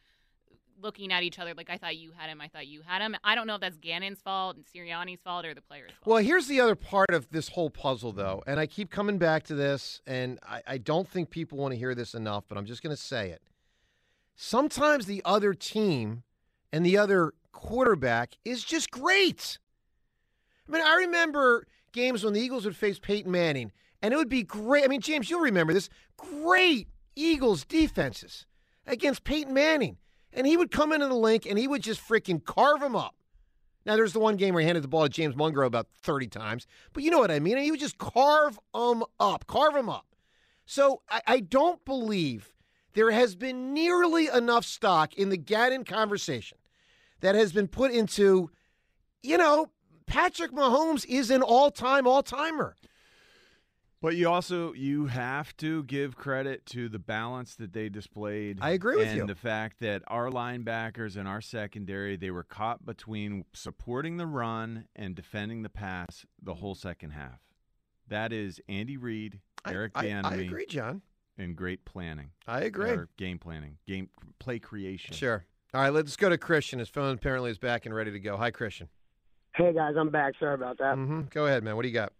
looking 0.82 1.12
at 1.12 1.22
each 1.22 1.38
other, 1.38 1.52
like 1.54 1.68
I 1.68 1.76
thought 1.76 1.96
you 1.98 2.10
had 2.16 2.30
him, 2.30 2.40
I 2.40 2.48
thought 2.48 2.66
you 2.66 2.80
had 2.80 3.02
him. 3.02 3.14
I 3.22 3.34
don't 3.34 3.46
know 3.46 3.56
if 3.56 3.60
that's 3.60 3.76
Gannon's 3.76 4.20
fault 4.22 4.56
and 4.56 4.64
Sirianni's 4.64 5.20
fault 5.20 5.44
or 5.44 5.52
the 5.54 5.60
players' 5.60 5.90
fault. 5.90 6.06
Well, 6.14 6.24
here's 6.24 6.46
the 6.46 6.58
other 6.60 6.74
part 6.74 7.10
of 7.10 7.28
this 7.28 7.50
whole 7.50 7.68
puzzle, 7.68 8.12
though, 8.12 8.42
and 8.46 8.58
I 8.58 8.66
keep 8.66 8.90
coming 8.90 9.18
back 9.18 9.42
to 9.44 9.54
this, 9.54 10.00
and 10.06 10.38
I, 10.42 10.62
I 10.66 10.78
don't 10.78 11.06
think 11.06 11.28
people 11.30 11.58
want 11.58 11.72
to 11.74 11.78
hear 11.78 11.94
this 11.94 12.14
enough, 12.14 12.44
but 12.48 12.56
I'm 12.56 12.64
just 12.64 12.82
going 12.82 12.96
to 12.96 13.00
say 13.00 13.28
it. 13.28 13.42
Sometimes 14.34 15.04
the 15.04 15.20
other 15.24 15.52
team 15.52 16.22
and 16.72 16.84
the 16.84 16.98
other 16.98 17.32
quarterback 17.52 18.36
is 18.44 18.64
just 18.64 18.90
great. 18.90 19.58
I 20.68 20.72
mean, 20.72 20.82
I 20.82 20.94
remember 20.96 21.66
games 21.92 22.24
when 22.24 22.32
the 22.32 22.40
Eagles 22.40 22.64
would 22.64 22.76
face 22.76 22.98
Peyton 22.98 23.30
Manning, 23.30 23.72
and 24.02 24.14
it 24.14 24.16
would 24.16 24.28
be 24.28 24.42
great. 24.42 24.84
I 24.84 24.88
mean, 24.88 25.00
James, 25.00 25.28
you'll 25.28 25.40
remember 25.40 25.72
this 25.72 25.88
great 26.16 26.88
Eagles 27.16 27.64
defenses 27.64 28.46
against 28.86 29.24
Peyton 29.24 29.54
Manning. 29.54 29.98
And 30.32 30.46
he 30.46 30.56
would 30.56 30.70
come 30.70 30.92
into 30.92 31.08
the 31.08 31.14
Linc 31.14 31.44
and 31.46 31.58
he 31.58 31.66
would 31.66 31.82
just 31.82 32.06
freaking 32.06 32.44
carve 32.44 32.80
them 32.80 32.94
up. 32.94 33.14
Now, 33.84 33.96
there's 33.96 34.12
the 34.12 34.20
one 34.20 34.36
game 34.36 34.54
where 34.54 34.60
he 34.60 34.66
handed 34.66 34.84
the 34.84 34.88
ball 34.88 35.04
to 35.04 35.08
James 35.08 35.34
Mungro 35.34 35.66
about 35.66 35.88
30 36.02 36.28
times, 36.28 36.66
but 36.92 37.02
you 37.02 37.10
know 37.10 37.18
what 37.18 37.30
I 37.30 37.40
mean. 37.40 37.56
He 37.56 37.70
would 37.70 37.80
just 37.80 37.98
carve 37.98 38.58
them 38.74 39.02
up, 39.18 39.46
carve 39.46 39.74
them 39.74 39.88
up. 39.88 40.06
So 40.66 41.00
I, 41.08 41.22
I 41.26 41.40
don't 41.40 41.84
believe 41.84 42.52
there 42.92 43.10
has 43.10 43.34
been 43.34 43.72
nearly 43.72 44.28
enough 44.28 44.64
stock 44.64 45.14
in 45.14 45.30
the 45.30 45.36
Gannon 45.36 45.84
conversation 45.84 46.58
that 47.20 47.34
has 47.34 47.52
been 47.52 47.68
put 47.68 47.90
into, 47.92 48.50
you 49.22 49.36
know, 49.38 49.66
Patrick 50.06 50.52
Mahomes 50.52 51.04
is 51.06 51.30
an 51.30 51.42
all-time 51.42 52.06
all-timer. 52.06 52.74
But 54.02 54.16
you 54.16 54.30
also 54.30 54.72
you 54.72 55.06
have 55.08 55.54
to 55.58 55.82
give 55.84 56.16
credit 56.16 56.64
to 56.66 56.88
the 56.88 56.98
balance 56.98 57.54
that 57.56 57.74
they 57.74 57.90
displayed. 57.90 58.58
I 58.62 58.70
agree 58.70 58.96
with 58.96 59.08
and 59.08 59.16
you. 59.18 59.26
the 59.26 59.34
fact 59.34 59.78
that 59.80 60.02
our 60.06 60.30
linebackers 60.30 61.16
and 61.18 61.28
our 61.28 61.42
secondary 61.42 62.16
they 62.16 62.30
were 62.30 62.42
caught 62.42 62.86
between 62.86 63.44
supporting 63.52 64.16
the 64.16 64.26
run 64.26 64.86
and 64.96 65.14
defending 65.14 65.62
the 65.62 65.68
pass 65.68 66.24
the 66.42 66.54
whole 66.54 66.74
second 66.74 67.10
half. 67.10 67.40
That 68.08 68.32
is 68.32 68.58
Andy 68.70 68.96
Reid, 68.96 69.40
I- 69.66 69.72
Eric 69.74 69.92
I, 69.94 70.00
I 70.00 70.04
Bieniemy, 70.06 70.46
agree, 70.46 70.66
John. 70.66 71.02
and 71.36 71.54
great 71.54 71.84
planning. 71.84 72.30
I 72.46 72.62
agree. 72.62 72.88
Or 72.90 73.10
game 73.18 73.38
planning, 73.38 73.76
game 73.86 74.08
play 74.38 74.58
creation. 74.58 75.14
Sure. 75.14 75.44
All 75.72 75.80
right, 75.80 75.92
let's 75.92 76.16
go 76.16 76.28
to 76.28 76.38
Christian. 76.38 76.78
His 76.80 76.88
phone 76.88 77.14
apparently 77.14 77.50
is 77.50 77.58
back 77.58 77.86
and 77.86 77.94
ready 77.94 78.10
to 78.10 78.18
go. 78.18 78.36
Hi, 78.36 78.50
Christian. 78.50 78.88
Hey 79.54 79.72
guys, 79.72 79.94
I'm 79.98 80.10
back. 80.10 80.34
Sorry 80.38 80.54
about 80.54 80.78
that. 80.78 80.94
hmm 80.94 81.22
Go 81.30 81.46
ahead, 81.46 81.62
man. 81.62 81.76
What 81.76 81.82
do 81.82 81.88
you 81.88 81.94
got? 81.94 82.12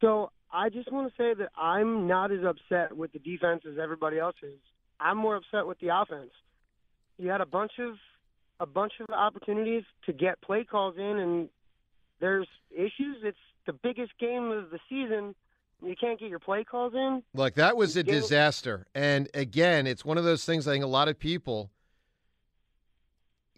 So 0.00 0.30
I 0.52 0.68
just 0.68 0.90
want 0.90 1.08
to 1.10 1.14
say 1.22 1.34
that 1.34 1.50
I'm 1.56 2.06
not 2.06 2.32
as 2.32 2.40
upset 2.44 2.96
with 2.96 3.12
the 3.12 3.18
defense 3.18 3.62
as 3.70 3.78
everybody 3.82 4.18
else 4.18 4.36
is. 4.42 4.58
I'm 5.00 5.16
more 5.18 5.36
upset 5.36 5.66
with 5.66 5.78
the 5.80 5.88
offense. 5.88 6.30
You 7.18 7.28
had 7.28 7.40
a 7.40 7.46
bunch 7.46 7.72
of 7.78 7.94
a 8.60 8.66
bunch 8.66 8.92
of 9.00 9.10
opportunities 9.14 9.84
to 10.06 10.12
get 10.12 10.40
play 10.40 10.64
calls 10.64 10.96
in, 10.96 11.18
and 11.18 11.48
there's 12.20 12.46
issues. 12.70 13.18
It's 13.22 13.36
the 13.66 13.72
biggest 13.72 14.12
game 14.18 14.50
of 14.50 14.70
the 14.70 14.78
season. 14.88 15.34
You 15.84 15.94
can't 16.00 16.18
get 16.18 16.28
your 16.28 16.38
play 16.38 16.62
calls 16.64 16.94
in. 16.94 17.22
Look, 17.34 17.54
that 17.54 17.76
was 17.76 17.96
a 17.96 18.02
disaster. 18.02 18.86
And 18.94 19.28
again, 19.34 19.86
it's 19.86 20.04
one 20.04 20.16
of 20.16 20.24
those 20.24 20.44
things 20.44 20.68
I 20.68 20.72
think 20.72 20.84
a 20.84 20.88
lot 20.88 21.08
of 21.08 21.18
people 21.18 21.70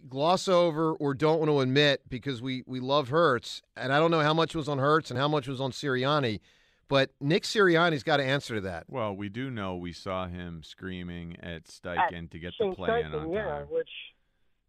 gloss 0.08 0.48
over 0.48 0.92
or 0.92 1.14
don't 1.14 1.38
want 1.38 1.50
to 1.50 1.60
admit 1.60 2.02
because 2.08 2.42
we, 2.42 2.62
we 2.66 2.80
love 2.80 3.08
Hurts. 3.08 3.62
And 3.76 3.92
I 3.92 3.98
don't 3.98 4.10
know 4.10 4.20
how 4.20 4.34
much 4.34 4.54
was 4.54 4.68
on 4.68 4.78
Hurts 4.78 5.10
and 5.10 5.18
how 5.18 5.28
much 5.28 5.48
was 5.48 5.60
on 5.60 5.72
Sirianni, 5.72 6.40
but 6.88 7.10
Nick 7.20 7.44
Sirianni's 7.44 8.02
got 8.02 8.18
to 8.18 8.24
answer 8.24 8.56
to 8.56 8.60
that. 8.62 8.84
Well, 8.88 9.14
we 9.14 9.28
do 9.28 9.50
know 9.50 9.76
we 9.76 9.92
saw 9.92 10.26
him 10.26 10.62
screaming 10.62 11.36
at 11.42 11.64
Steichen 11.64 12.30
to 12.30 12.38
get 12.38 12.54
Shane 12.54 12.70
the 12.70 12.76
play 12.76 13.00
in 13.00 13.06
Steichen, 13.06 13.22
on 13.22 13.32
yeah, 13.32 13.44
time. 13.44 13.66
which 13.70 13.88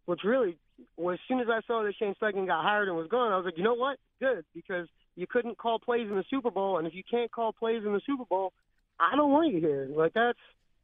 which 0.06 0.20
really, 0.24 0.56
well, 0.96 1.14
as 1.14 1.20
soon 1.26 1.40
as 1.40 1.48
I 1.50 1.60
saw 1.66 1.82
that 1.82 1.94
Shane 1.98 2.14
Steichen 2.20 2.46
got 2.46 2.62
hired 2.62 2.88
and 2.88 2.96
was 2.96 3.08
gone, 3.08 3.32
I 3.32 3.36
was 3.36 3.44
like, 3.44 3.58
you 3.58 3.64
know 3.64 3.74
what? 3.74 3.98
Good 4.20 4.44
because 4.54 4.88
you 5.16 5.26
couldn't 5.26 5.58
call 5.58 5.78
plays 5.78 6.08
in 6.08 6.16
the 6.16 6.24
Super 6.30 6.50
Bowl, 6.50 6.78
and 6.78 6.86
if 6.86 6.94
you 6.94 7.02
can't 7.08 7.30
call 7.30 7.52
plays 7.52 7.82
in 7.84 7.92
the 7.92 8.00
Super 8.06 8.24
Bowl, 8.24 8.52
I 8.98 9.16
don't 9.16 9.30
want 9.30 9.52
you 9.52 9.60
here. 9.60 9.88
Like 9.90 10.14
that's, 10.14 10.38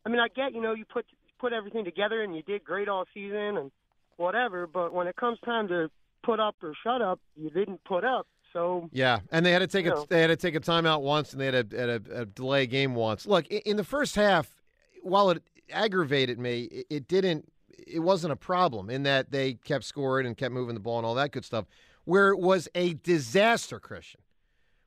I 0.04 0.08
mean, 0.08 0.20
I 0.20 0.28
get 0.28 0.54
you 0.54 0.60
know 0.60 0.74
you 0.74 0.84
put 0.84 1.06
put 1.38 1.52
everything 1.52 1.84
together 1.84 2.22
and 2.22 2.36
you 2.36 2.42
did 2.42 2.62
great 2.62 2.88
all 2.88 3.04
season 3.12 3.56
and 3.56 3.70
whatever, 4.16 4.66
but 4.66 4.92
when 4.92 5.07
it 5.07 5.16
comes 5.16 5.38
time 5.44 5.68
to 5.68 5.90
put 6.22 6.40
up 6.40 6.57
or 6.62 6.72
shut 6.83 7.03
up, 7.03 7.20
you 7.37 7.51
didn't 7.51 7.83
put 7.85 8.05
up. 8.05 8.27
So 8.53 8.88
Yeah, 8.92 9.20
and 9.31 9.44
they 9.44 9.53
had 9.53 9.61
to 9.61 9.66
take 9.66 9.87
a 9.87 9.90
know. 9.90 10.07
they 10.09 10.20
had 10.20 10.27
to 10.29 10.37
take 10.37 10.55
a 10.55 10.61
timeout 10.61 11.01
once, 11.01 11.33
and 11.33 11.40
they 11.40 11.46
had 11.46 11.72
a, 11.72 11.77
had 11.77 11.88
a, 11.88 12.20
a 12.20 12.27
delay 12.27 12.66
game 12.66 12.94
once. 12.94 13.27
Look, 13.27 13.46
in 13.46 13.77
the 13.77 13.85
first 13.85 14.14
half, 14.14 14.55
while 15.03 15.31
it 15.31 15.42
aggravated 15.70 16.38
me, 16.38 16.64
it, 16.64 16.87
it 16.90 17.09
didn't. 17.09 17.51
It 17.87 18.01
wasn't 18.01 18.33
a 18.33 18.37
problem 18.37 18.90
in 18.90 19.03
that 19.05 19.33
they 19.33 19.55
kept 19.55 19.85
scoring 19.85 20.27
and 20.27 20.37
kept 20.37 20.53
moving 20.53 20.75
the 20.75 20.81
ball 20.81 20.98
and 20.98 21.07
all 21.07 21.14
that 21.14 21.33
good 21.33 21.44
stuff. 21.44 21.64
Where 22.05 22.29
it 22.29 22.38
was 22.38 22.68
a 22.75 22.94
disaster, 22.94 23.81
Christian, 23.81 24.20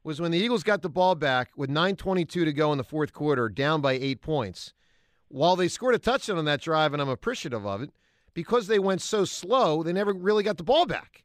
was 0.03 0.21
when 0.21 0.31
the 0.31 0.37
Eagles 0.37 0.63
got 0.63 0.81
the 0.81 0.89
ball 0.89 1.15
back 1.15 1.49
with 1.57 1.69
9:22 1.69 2.27
to 2.27 2.53
go 2.53 2.71
in 2.71 2.77
the 2.77 2.83
fourth 2.83 3.13
quarter, 3.13 3.49
down 3.49 3.81
by 3.81 3.93
eight 3.93 4.21
points. 4.21 4.73
While 5.27 5.55
they 5.55 5.67
scored 5.67 5.95
a 5.95 5.99
touchdown 5.99 6.37
on 6.37 6.45
that 6.45 6.61
drive, 6.61 6.93
and 6.93 7.01
I'm 7.01 7.09
appreciative 7.09 7.65
of 7.65 7.81
it, 7.81 7.89
because 8.35 8.67
they 8.67 8.77
went 8.77 9.01
so 9.01 9.25
slow, 9.25 9.81
they 9.81 9.91
never 9.93 10.13
really 10.13 10.43
got 10.43 10.57
the 10.57 10.63
ball 10.63 10.85
back. 10.85 11.23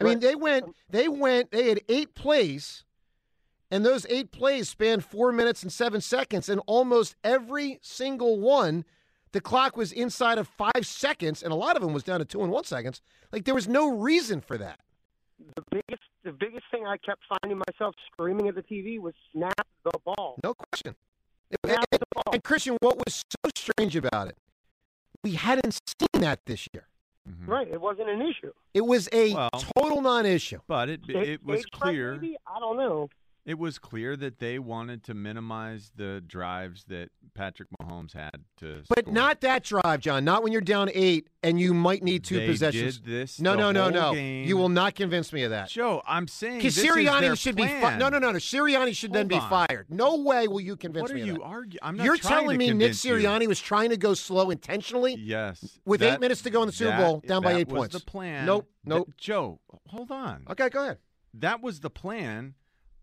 I 0.00 0.04
mean, 0.04 0.18
they 0.20 0.34
went, 0.34 0.74
they 0.90 1.06
went, 1.08 1.50
they 1.52 1.68
had 1.68 1.80
eight 1.88 2.14
plays, 2.14 2.84
and 3.70 3.84
those 3.84 4.06
eight 4.08 4.32
plays 4.32 4.68
spanned 4.68 5.04
four 5.04 5.30
minutes 5.30 5.62
and 5.62 5.72
seven 5.72 6.00
seconds, 6.00 6.48
and 6.48 6.60
almost 6.66 7.14
every 7.22 7.78
single 7.82 8.40
one, 8.40 8.84
the 9.32 9.40
clock 9.40 9.76
was 9.76 9.92
inside 9.92 10.38
of 10.38 10.48
five 10.48 10.84
seconds, 10.86 11.42
and 11.42 11.52
a 11.52 11.56
lot 11.56 11.76
of 11.76 11.82
them 11.82 11.92
was 11.92 12.02
down 12.02 12.18
to 12.20 12.24
two 12.24 12.42
and 12.42 12.50
one 12.50 12.64
seconds. 12.64 13.00
Like 13.32 13.44
there 13.44 13.54
was 13.54 13.68
no 13.68 13.88
reason 13.88 14.40
for 14.40 14.56
that. 14.58 14.80
the 15.56 15.62
biggest 15.70 16.02
the 16.24 16.32
biggest 16.32 16.64
thing 16.70 16.86
I 16.86 16.96
kept 16.98 17.22
finding 17.42 17.60
myself 17.70 17.94
screaming 18.12 18.48
at 18.48 18.54
the 18.54 18.62
TV 18.62 18.98
was 19.00 19.14
snap 19.32 19.66
the 19.84 19.98
ball. 20.04 20.36
No 20.44 20.52
question. 20.54 20.94
Snap 21.64 21.84
And, 21.92 22.00
the 22.00 22.06
ball. 22.14 22.34
and 22.34 22.44
Christian, 22.44 22.76
what 22.80 22.96
was 22.98 23.14
so 23.44 23.50
strange 23.56 23.96
about 23.96 24.28
it, 24.28 24.36
we 25.28 25.34
hadn't 25.34 25.72
seen 26.00 26.22
that 26.22 26.40
this 26.46 26.66
year. 26.72 26.86
Mhm. 27.28 27.46
Right, 27.46 27.68
it 27.68 27.80
wasn't 27.80 28.08
an 28.08 28.22
issue. 28.22 28.52
It 28.72 28.80
was 28.86 29.08
a 29.12 29.34
Well, 29.34 29.50
total 29.50 30.00
non-issue. 30.00 30.60
But 30.66 30.88
it 30.88 31.04
Stage- 31.04 31.28
it 31.28 31.44
was 31.44 31.66
clear. 31.66 32.14
Maybe? 32.14 32.36
I 32.46 32.58
don't 32.58 32.78
know. 32.78 33.10
It 33.48 33.58
was 33.58 33.78
clear 33.78 34.14
that 34.14 34.40
they 34.40 34.58
wanted 34.58 35.02
to 35.04 35.14
minimize 35.14 35.90
the 35.96 36.20
drives 36.26 36.84
that 36.88 37.08
Patrick 37.32 37.70
Mahomes 37.80 38.12
had 38.12 38.44
to 38.58 38.82
But 38.90 39.04
score. 39.06 39.14
not 39.14 39.40
that 39.40 39.64
drive, 39.64 40.00
John. 40.00 40.22
Not 40.26 40.42
when 40.42 40.52
you're 40.52 40.60
down 40.60 40.90
eight 40.92 41.28
and 41.42 41.58
you 41.58 41.72
might 41.72 42.02
need 42.02 42.24
two 42.24 42.36
They 42.40 42.46
possessions. 42.46 42.98
did 42.98 43.06
this 43.10 43.40
no, 43.40 43.54
no, 43.54 43.72
no, 43.72 43.88
no. 43.88 44.12
game. 44.12 44.46
You 44.46 44.58
will 44.58 44.68
not 44.68 44.94
convince 44.94 45.32
me 45.32 45.44
of 45.44 45.50
that. 45.52 45.70
Joe, 45.70 46.02
I'm 46.06 46.28
saying 46.28 46.58
Because 46.58 46.76
this 46.76 46.84
Sirianni 46.84 47.38
should 47.38 47.56
be 47.56 47.62
fi- 47.62 47.80
plan. 47.80 47.98
no, 47.98 48.10
no, 48.10 48.18
no, 48.18 48.32
no. 48.32 48.38
Sirianni 48.38 48.94
should 48.94 49.14
then 49.14 49.20
Hold 49.22 49.28
be 49.30 49.36
on. 49.36 49.48
fired. 49.66 49.86
No 49.88 50.16
way 50.16 50.46
will 50.46 50.60
you 50.60 50.76
convince 50.76 51.04
What 51.04 51.12
are 51.12 51.14
me 51.14 51.22
of 51.22 51.26
you 51.28 51.32
that. 51.38 51.42
arguing? 51.42 51.78
I'm 51.80 51.96
not 51.96 52.04
You're 52.04 52.18
telling 52.18 52.58
me 52.58 52.66
Nick 52.66 52.72
convince 52.72 53.02
you. 53.02 53.14
Sirianni 53.14 53.46
was 53.46 53.60
trying 53.60 53.88
to 53.88 53.96
go 53.96 54.12
slow 54.12 54.50
intentionally? 54.50 55.14
Yes. 55.18 55.78
With 55.86 56.00
that- 56.00 56.16
eight 56.16 56.20
minutes 56.20 56.42
to 56.42 56.50
go 56.50 56.60
in 56.60 56.66
the 56.66 56.72
Super 56.72 56.90
that- 56.90 56.98
Bowl, 57.00 57.22
down 57.26 57.42
by 57.42 57.54
that 57.54 57.60
eight 57.60 57.68
was 57.68 57.78
points. 57.78 57.94
the 57.98 58.04
plan. 58.04 58.44
Nope, 58.44 58.68
That- 58.84 58.90
nope. 58.90 59.14
Joe, 59.16 59.58
hold 59.86 60.10
on. 60.10 60.44
Okay, 60.50 60.68
go 60.68 60.82
ahead. 60.82 60.98
That 61.32 61.62
was 61.62 61.80
the 61.80 61.88
plan. 61.90 62.54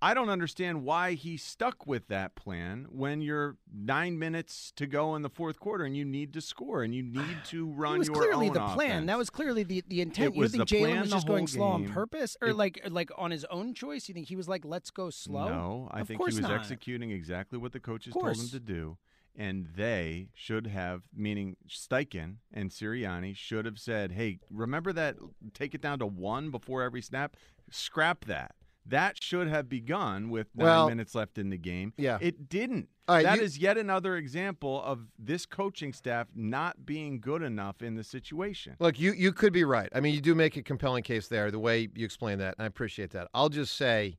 I 0.02 0.14
don't 0.14 0.30
understand 0.30 0.84
why 0.84 1.14
he 1.14 1.38
stuck 1.38 1.88
with 1.88 2.08
that 2.10 2.36
plan 2.36 2.86
when 2.90 3.22
you're 3.22 3.58
nine 3.74 4.20
minutes 4.20 4.72
to 4.76 4.86
go 4.86 5.16
in 5.16 5.22
the 5.24 5.30
fourth 5.30 5.60
quarter 5.60 5.84
and 5.86 5.96
you 5.98 6.06
need 6.06 6.34
to 6.34 6.42
score 6.42 6.84
and 6.84 6.94
you 6.94 7.02
need 7.04 7.38
to 7.46 7.68
run 7.72 7.96
It 7.96 8.00
was 8.00 8.10
clearly 8.10 8.50
the 8.50 8.60
plan. 8.60 8.76
offense. 8.92 9.08
That 9.08 9.18
was 9.18 9.30
clearly 9.30 9.64
the, 9.64 9.84
the 9.88 10.02
intent. 10.02 10.36
You 10.36 10.48
think 10.48 10.66
Jalen 10.66 11.02
was 11.02 11.12
just 11.12 11.26
going 11.28 11.40
whole 11.42 11.48
slow 11.48 11.68
on 11.68 11.88
purpose, 11.88 12.38
or 12.42 12.50
It- 12.50 12.56
like 12.56 12.82
like 12.90 13.10
on 13.18 13.32
his 13.32 13.46
own 13.46 13.74
choice? 13.74 14.08
You 14.08 14.14
think 14.14 14.28
he 14.28 14.36
was 14.36 14.48
like, 14.48 14.64
"Let's 14.66 14.92
go 14.92 15.10
slow"? 15.10 15.48
No, 15.50 15.88
I 15.92 16.02
Of 16.02 16.08
think 16.10 16.20
he 16.22 16.26
was 16.26 16.40
not. 16.40 16.52
executing 16.52 17.12
exactly 17.12 17.58
what 17.58 17.72
the 17.72 17.80
coaches 17.80 18.14
told 18.14 18.38
him 18.38 18.48
to 18.50 18.60
do. 18.60 18.98
And 19.38 19.68
they 19.76 20.30
should 20.34 20.68
have, 20.68 21.04
meaning 21.14 21.58
Steichen 21.68 22.36
and 22.54 22.70
Sirianni, 22.70 23.36
should 23.36 23.66
have 23.66 23.78
said, 23.78 24.14
hey, 24.14 24.40
remember 24.50 24.94
that, 24.94 25.18
take 25.54 25.76
it 25.76 25.82
down 25.82 26.00
to 26.00 26.06
one 26.06 26.52
before 26.52 26.84
every 26.84 27.02
snap? 27.02 27.36
Scrap 27.70 28.24
that. 28.26 28.56
That 28.88 29.22
should 29.24 29.48
have 29.48 29.68
begun 29.68 30.30
with 30.30 30.48
nine 30.56 30.66
Well, 30.66 30.90
minutes 30.90 31.16
left 31.16 31.38
in 31.38 31.50
the 31.50 31.58
game. 31.58 31.94
yeah. 31.98 32.20
It 32.22 32.48
didn't. 32.50 32.90
Right, 33.08 33.24
That 33.24 33.40
is 33.40 33.58
you- 33.58 33.64
yet 33.64 33.78
another 33.78 34.16
example 34.18 34.82
of 34.84 35.08
this 35.20 35.46
coaching 35.46 35.94
staff 35.94 36.28
not 36.36 36.86
being 36.86 37.20
good 37.20 37.42
enough 37.44 37.82
in 37.82 37.96
the 37.96 38.04
situation. 38.04 38.76
Look, 38.80 39.00
you 39.00 39.14
you 39.14 39.32
could 39.32 39.54
be 39.54 39.64
right. 39.64 39.90
I 39.94 40.00
mean, 40.00 40.14
you 40.16 40.22
do 40.22 40.34
make 40.36 40.58
a 40.58 40.64
compelling 40.64 41.04
case 41.04 41.28
there, 41.28 41.52
the 41.52 41.60
way 41.60 41.90
you 41.96 42.06
explain 42.06 42.40
that. 42.40 42.56
And 42.58 42.64
I 42.64 42.66
appreciate 42.68 43.12
that. 43.12 43.28
I'll 43.34 43.50
just 43.50 43.76
say, 43.76 44.18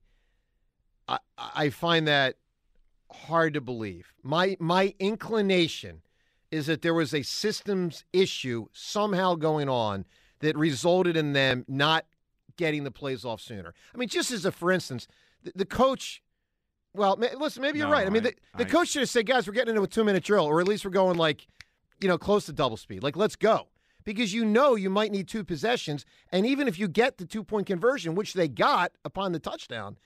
I 1.09 1.19
I 1.39 1.71
find 1.71 2.07
that 2.09 2.37
hard 3.11 3.55
to 3.55 3.61
believe. 3.61 4.13
My 4.23 4.57
my 4.61 4.95
inclination 4.99 6.03
is 6.51 6.67
that 6.67 6.83
there 6.83 6.95
was 6.95 7.13
a 7.13 7.23
systems 7.23 8.05
issue 8.13 8.67
somehow 8.73 9.35
going 9.35 9.69
on 9.69 10.05
that 10.41 10.57
resulted 10.57 11.17
in 11.17 11.33
them 11.33 11.65
not 11.67 12.05
getting 12.57 12.85
the 12.85 12.91
plays 12.91 13.25
off 13.25 13.41
sooner. 13.41 13.75
I 13.95 13.99
mean, 13.99 14.09
just 14.09 14.31
as 14.31 14.45
a 14.45 14.53
for 14.53 14.71
instance, 14.73 15.07
the, 15.43 15.53
the 15.55 15.65
coach. 15.67 16.23
Well, 16.95 17.17
ma- 17.17 17.27
listen, 17.39 17.61
maybe 17.63 17.79
you're 17.79 17.89
No, 17.89 17.93
right. 17.93 18.07
I 18.07 18.11
mean, 18.11 18.23
the, 18.23 18.31
I- 18.55 18.59
the 18.59 18.67
I- 18.67 18.71
coach 18.71 18.89
should 18.89 19.01
have 19.03 19.11
said, 19.11 19.27
"Guys, 19.27 19.47
we're 19.47 19.53
getting 19.53 19.71
into 19.71 19.83
a 19.83 19.87
two 19.87 20.05
minute 20.05 20.25
drill, 20.25 20.45
or 20.47 20.61
at 20.61 20.69
least 20.69 20.85
we're 20.85 20.91
going 20.91 21.19
like, 21.19 21.47
you 22.01 22.09
know, 22.09 22.19
close 22.19 22.47
to 22.47 22.53
double 22.53 22.77
speed. 22.77 23.03
Like, 23.03 23.17
let's 23.17 23.37
go." 23.37 23.69
Because 24.05 24.33
you 24.33 24.45
know 24.45 24.77
you 24.77 24.89
might 24.89 25.11
need 25.11 25.27
two 25.27 25.43
possessions, 25.43 26.07
and 26.31 26.47
even 26.47 26.69
if 26.69 26.79
you 26.79 26.87
get 26.87 27.19
the 27.19 27.27
two 27.27 27.43
point 27.43 27.67
conversion, 27.67 28.15
which 28.15 28.35
they 28.35 28.47
got 28.47 28.93
upon 29.05 29.33
the 29.33 29.41
touchdown, 29.41 29.97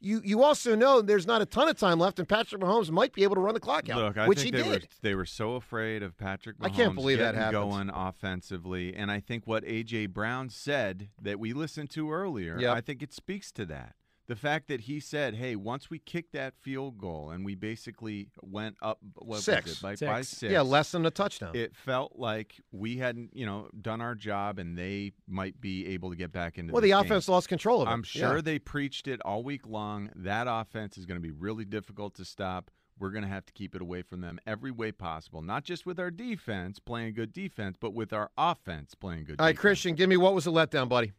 you 0.00 0.20
you 0.24 0.42
also 0.42 0.74
know 0.74 1.00
there's 1.02 1.26
not 1.26 1.42
a 1.42 1.46
ton 1.46 1.68
of 1.68 1.76
time 1.78 1.98
left, 1.98 2.18
and 2.18 2.28
Patrick 2.28 2.60
Mahomes 2.60 2.90
might 2.90 3.12
be 3.12 3.22
able 3.24 3.34
to 3.34 3.40
run 3.40 3.54
the 3.54 3.60
clock 3.60 3.88
out, 3.88 3.98
Look, 3.98 4.18
I 4.18 4.28
which 4.28 4.40
think 4.42 4.54
he 4.54 4.62
they 4.62 4.68
did. 4.68 4.82
were 4.82 4.88
they 5.02 5.14
were 5.14 5.26
so 5.26 5.54
afraid 5.54 6.02
of 6.02 6.16
Patrick 6.16 6.58
Mahomes 6.58 6.66
I 6.66 6.70
can't 6.70 6.94
believe 6.94 7.18
that 7.18 7.34
happened. 7.34 7.52
going 7.70 7.90
offensively, 7.92 8.94
and 8.94 9.10
I 9.10 9.20
think 9.20 9.46
what 9.46 9.64
AJ 9.64 10.10
Brown 10.10 10.50
said 10.50 11.08
that 11.20 11.38
we 11.40 11.52
listened 11.52 11.90
to 11.90 12.10
earlier, 12.12 12.58
Yep. 12.60 12.76
I 12.76 12.80
think 12.80 13.02
it 13.02 13.12
speaks 13.12 13.50
to 13.52 13.64
that. 13.66 13.94
The 14.28 14.36
fact 14.36 14.68
that 14.68 14.82
he 14.82 15.00
said, 15.00 15.34
"Hey, 15.34 15.56
once 15.56 15.88
we 15.88 15.98
kicked 15.98 16.32
that 16.34 16.54
field 16.54 16.98
goal 16.98 17.30
and 17.30 17.44
we 17.46 17.54
basically 17.54 18.28
went 18.42 18.76
up 18.82 18.98
what 19.14 19.26
was 19.26 19.44
Six. 19.44 19.72
it, 19.72 19.82
by, 19.82 19.96
by 19.96 20.20
Six. 20.20 20.28
six, 20.28 20.52
Yeah, 20.52 20.60
less 20.60 20.92
than 20.92 21.06
a 21.06 21.10
touchdown. 21.10 21.56
it 21.56 21.74
felt 21.74 22.16
like 22.16 22.60
we 22.70 22.98
hadn't, 22.98 23.30
you 23.34 23.46
know, 23.46 23.68
done 23.80 24.02
our 24.02 24.14
job, 24.14 24.58
and 24.58 24.76
they 24.76 25.12
might 25.26 25.58
be 25.60 25.86
able 25.88 26.10
to 26.10 26.16
get 26.16 26.30
back 26.30 26.58
into. 26.58 26.72
well, 26.74 26.82
this 26.82 26.90
the 26.90 26.94
game. 26.96 27.06
offense 27.06 27.26
lost 27.28 27.48
control 27.48 27.80
of 27.80 27.88
it. 27.88 27.90
I'm 27.90 28.02
sure 28.02 28.36
Yeah. 28.36 28.42
they 28.42 28.58
preached 28.58 29.08
it 29.08 29.20
all 29.24 29.42
week 29.42 29.66
long. 29.66 30.10
That 30.14 30.46
offense 30.46 30.98
is 30.98 31.06
going 31.06 31.16
to 31.20 31.22
be 31.26 31.30
really 31.32 31.64
difficult 31.64 32.14
to 32.16 32.24
stop. 32.26 32.70
We're 33.00 33.10
going 33.12 33.22
to 33.22 33.30
have 33.30 33.46
to 33.46 33.52
keep 33.52 33.74
it 33.76 33.80
away 33.80 34.02
from 34.02 34.20
them 34.20 34.38
every 34.46 34.72
way 34.72 34.92
possible, 34.92 35.40
not 35.40 35.64
just 35.64 35.86
with 35.86 35.98
our 36.00 36.10
defense 36.10 36.80
playing 36.80 37.14
good 37.14 37.32
defense, 37.32 37.76
but 37.80 37.94
with 37.94 38.12
our 38.12 38.30
offense 38.36 38.94
playing 38.94 39.20
good. 39.20 39.36
Defense. 39.36 39.40
All 39.40 39.46
right. 39.46 39.56
Christian, 39.56 39.94
give 39.94 40.08
me 40.10 40.16
what 40.16 40.34
was 40.34 40.44
the 40.44 40.52
letdown, 40.52 40.88
buddy? 40.88 41.12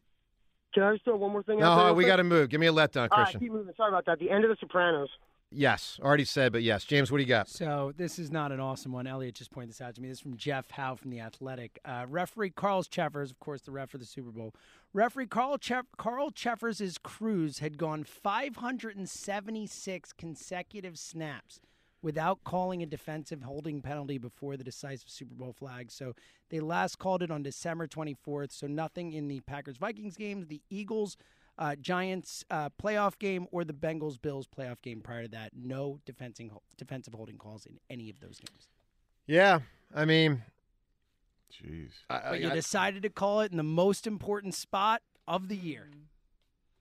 Can 0.74 0.82
I 0.84 0.92
just 0.92 1.04
throw 1.04 1.16
one 1.16 1.32
more 1.32 1.42
thing 1.42 1.60
out 1.62 1.76
there? 1.76 1.86
No, 1.88 1.94
we 1.94 2.04
got 2.04 2.16
to 2.16 2.24
move. 2.24 2.48
Give 2.48 2.60
me 2.60 2.68
a 2.68 2.72
letdown, 2.72 3.08
All 3.10 3.18
right, 3.18 3.24
Christian. 3.24 3.40
keep 3.40 3.52
moving. 3.52 3.74
Sorry 3.76 3.88
about 3.88 4.06
that. 4.06 4.18
The 4.18 4.30
end 4.30 4.44
of 4.44 4.50
The 4.50 4.56
Sopranos. 4.60 5.08
Yes, 5.52 5.98
already 6.00 6.24
said, 6.24 6.52
but 6.52 6.62
yes. 6.62 6.84
James, 6.84 7.10
what 7.10 7.18
do 7.18 7.24
you 7.24 7.28
got? 7.28 7.48
So 7.48 7.92
this 7.96 8.20
is 8.20 8.30
not 8.30 8.52
an 8.52 8.60
awesome 8.60 8.92
one. 8.92 9.08
Elliot 9.08 9.34
just 9.34 9.50
pointed 9.50 9.70
this 9.70 9.80
out 9.80 9.96
to 9.96 10.00
me. 10.00 10.06
This 10.06 10.18
is 10.18 10.22
from 10.22 10.36
Jeff 10.36 10.70
Howe 10.70 10.94
from 10.94 11.10
the 11.10 11.18
Athletic. 11.18 11.80
Uh, 11.84 12.06
referee 12.08 12.50
Carl 12.50 12.84
Cheffers, 12.84 13.32
of 13.32 13.40
course, 13.40 13.62
the 13.62 13.72
ref 13.72 13.90
for 13.90 13.98
the 13.98 14.04
Super 14.04 14.30
Bowl. 14.30 14.54
Referee 14.92 15.26
Carl 15.26 15.58
Cheff- 15.58 15.86
Carl 15.98 16.30
Cheffers' 16.30 16.98
crews 17.02 17.58
had 17.58 17.78
gone 17.78 18.04
576 18.04 20.12
consecutive 20.12 20.96
snaps 20.98 21.60
without 22.02 22.42
calling 22.44 22.82
a 22.82 22.86
defensive 22.86 23.42
holding 23.42 23.82
penalty 23.82 24.18
before 24.18 24.56
the 24.56 24.64
decisive 24.64 25.08
Super 25.08 25.34
Bowl 25.34 25.52
flag. 25.52 25.90
So 25.90 26.14
they 26.48 26.60
last 26.60 26.98
called 26.98 27.22
it 27.22 27.30
on 27.30 27.42
December 27.42 27.86
24th. 27.86 28.52
So 28.52 28.66
nothing 28.66 29.12
in 29.12 29.28
the 29.28 29.40
Packers 29.40 29.76
Vikings 29.76 30.16
games. 30.16 30.46
The 30.46 30.62
Eagles 30.70 31.16
uh, 31.58 31.76
Giants 31.76 32.44
uh, 32.50 32.70
playoff 32.82 33.18
game 33.18 33.46
or 33.52 33.64
the 33.64 33.74
Bengals 33.74 34.20
Bills 34.20 34.46
playoff 34.46 34.80
game 34.82 35.00
prior 35.02 35.24
to 35.24 35.28
that. 35.28 35.50
No 35.54 35.98
defending, 36.06 36.50
defensive 36.78 37.12
holding 37.14 37.36
calls 37.36 37.66
in 37.66 37.78
any 37.90 38.08
of 38.08 38.20
those 38.20 38.38
games. 38.38 38.68
Yeah, 39.26 39.60
I 39.94 40.06
mean, 40.06 40.42
Jeez. 41.52 41.90
I, 42.08 42.20
But 42.30 42.40
you 42.40 42.50
I- 42.50 42.54
decided 42.54 43.02
to 43.02 43.10
call 43.10 43.40
it 43.40 43.50
in 43.50 43.56
the 43.56 43.62
most 43.62 44.06
important 44.06 44.54
spot 44.54 45.02
of 45.28 45.48
the 45.48 45.56
year. 45.56 45.88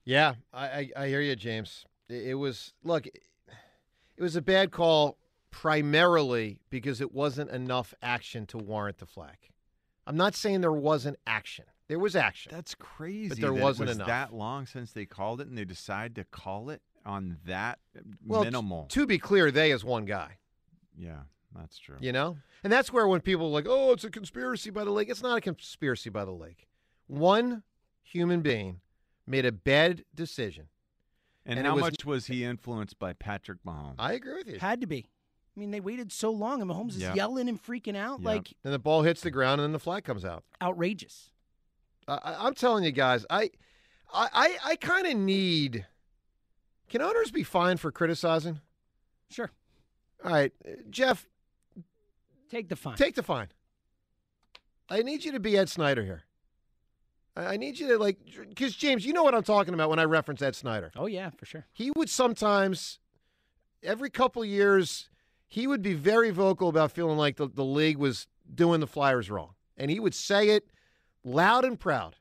Yeah, 0.06 0.36
I, 0.54 0.66
I, 0.68 0.92
I 0.96 1.08
hear 1.08 1.22
you, 1.22 1.36
James. 1.36 1.86
It, 2.08 2.28
it 2.30 2.34
was 2.36 2.74
look, 2.84 3.06
it 4.20 4.22
was 4.22 4.36
a 4.36 4.42
bad 4.42 4.72
call 4.72 5.18
primarily 5.50 6.60
because 6.70 7.00
it 7.00 7.14
wasn't 7.14 7.50
enough 7.52 7.94
action 8.02 8.46
to 8.48 8.58
warrant 8.58 8.98
the 8.98 9.06
flag. 9.06 9.38
I'm 10.06 10.18
not 10.18 10.36
saying 10.36 10.60
there 10.60 10.74
wasn't 10.74 11.18
action. 11.26 11.64
There 11.88 12.00
was 12.00 12.18
action. 12.18 12.52
That's 12.54 12.76
crazy. 12.76 13.30
But 13.30 13.40
there 13.40 13.54
that 13.54 13.62
wasn't 13.64 13.88
was 13.88 13.96
enough. 13.96 14.08
that 14.08 14.34
long 14.34 14.66
since 14.66 14.92
they 14.92 15.06
called 15.06 15.40
it, 15.40 15.48
and 15.48 15.58
they 15.58 15.64
decide 15.64 16.16
to 16.16 16.26
call 16.26 16.70
it 16.70 16.82
on 17.06 17.38
that 17.46 17.80
well, 18.28 18.42
t- 18.42 18.48
minimal. 18.48 18.88
to 18.90 19.08
be 19.08 19.18
clear, 19.18 19.52
they 19.52 19.72
is 19.72 19.86
one 19.86 20.04
guy. 20.04 20.38
yeah, 20.98 21.22
that's 21.58 21.80
true. 21.80 21.96
You 22.02 22.12
know, 22.12 22.38
and 22.64 22.72
that's 22.74 22.92
where 22.92 23.08
when 23.08 23.22
people 23.22 23.46
are 23.48 23.52
like, 23.52 23.68
"Oh, 23.68 23.94
it's 23.94 24.04
a 24.04 24.10
conspiracy 24.10 24.70
by 24.70 24.84
the 24.84 24.92
lake," 24.92 25.10
it's 25.10 25.24
not 25.24 25.38
a 25.38 25.42
conspiracy 25.42 26.10
by 26.10 26.26
the 26.26 26.32
lake. 26.32 26.68
One 27.08 27.64
human 28.04 28.42
being 28.42 28.82
made 29.26 29.46
a 29.46 29.52
bad 29.52 30.04
decision. 30.14 30.68
And, 31.50 31.58
And 31.58 31.68
how 31.68 31.74
was- 31.76 31.82
much 31.82 32.06
was 32.06 32.28
he 32.28 32.44
influenced 32.44 33.00
by 33.00 33.14
Patrick 33.14 33.64
Mahomes? 33.66 33.96
I 33.98 34.14
agree 34.14 34.36
with 34.36 34.48
you. 34.48 34.60
Had 34.60 34.82
to 34.82 34.88
be. 34.88 35.10
I 35.56 35.60
mean, 35.60 35.72
they 35.72 35.80
waited 35.80 36.12
so 36.12 36.30
long, 36.32 36.62
and 36.62 36.70
Mahomes 36.70 36.92
is 36.92 37.00
Yep. 37.02 37.16
yelling 37.16 37.50
and 37.50 37.62
freaking 37.62 37.96
out 37.98 38.20
Yep. 38.20 38.26
like 38.26 38.54
And 38.64 38.72
the 38.72 38.78
ball 38.80 39.02
hits 39.02 39.22
the 39.22 39.32
ground, 39.32 39.60
and 39.60 39.66
then 39.66 39.72
the 39.74 39.80
flag 39.80 40.04
comes 40.04 40.24
out. 40.24 40.44
outrageous. 40.62 41.32
I, 42.08 42.14
I- 42.24 42.46
I'm 42.46 42.54
telling 42.54 42.84
you 42.84 42.92
guys, 42.92 43.26
I, 43.32 43.50
I, 44.14 44.30
I, 44.32 44.58
I 44.64 44.76
kind 44.76 45.08
of 45.08 45.18
need. 45.18 45.86
Can 46.88 47.02
owners 47.02 47.32
be 47.32 47.44
fined 47.44 47.80
for 47.80 47.92
criticizing? 47.92 48.62
Sure, 49.32 49.52
All 50.24 50.32
right, 50.32 50.52
uh, 50.68 50.72
Jeff, 50.90 51.28
take 52.50 52.70
the 52.70 52.76
fine. 52.76 52.96
take 52.96 53.16
the 53.16 53.24
fine. 53.24 53.50
I 54.90 55.02
need 55.04 55.24
you 55.26 55.32
to 55.34 55.40
be 55.40 55.58
Ed 55.58 55.70
Snider 55.70 56.04
here. 56.04 56.24
I 57.36 57.58
need 57.58 57.80
you 57.80 57.88
to 57.89 57.98
like, 57.98 58.18
because 58.50 58.76
James, 58.76 59.06
you 59.06 59.13
know 59.13 59.24
what 59.24 59.34
I'm 59.36 59.44
talking 59.44 59.74
about 59.74 59.89
when 59.89 60.00
I 60.00 60.04
reference 60.04 60.42
Ed 60.42 60.56
Snider. 60.56 60.92
oh 60.98 61.06
yeah, 61.06 61.30
for 61.30 61.46
sure. 61.46 61.65
He 61.72 61.92
would 61.96 62.10
sometimes, 62.10 63.00
every 63.84 64.10
couple 64.10 64.44
years, 64.44 65.10
he 65.48 65.65
would 65.68 65.82
be 65.82 65.94
very 65.94 66.32
vocal 66.32 66.68
about 66.70 66.92
feeling 66.92 67.18
like 67.18 67.38
the, 67.38 67.48
the 67.48 67.63
league 67.63 67.98
was 67.98 68.28
doing 68.54 68.80
the 68.82 68.88
Flyers 68.88 69.30
wrong, 69.30 69.54
and 69.78 69.89
he 69.89 70.00
would 70.00 70.13
say 70.15 70.50
it 70.50 70.68
loud 71.24 71.65
and 71.65 71.80
proud. 71.80 72.15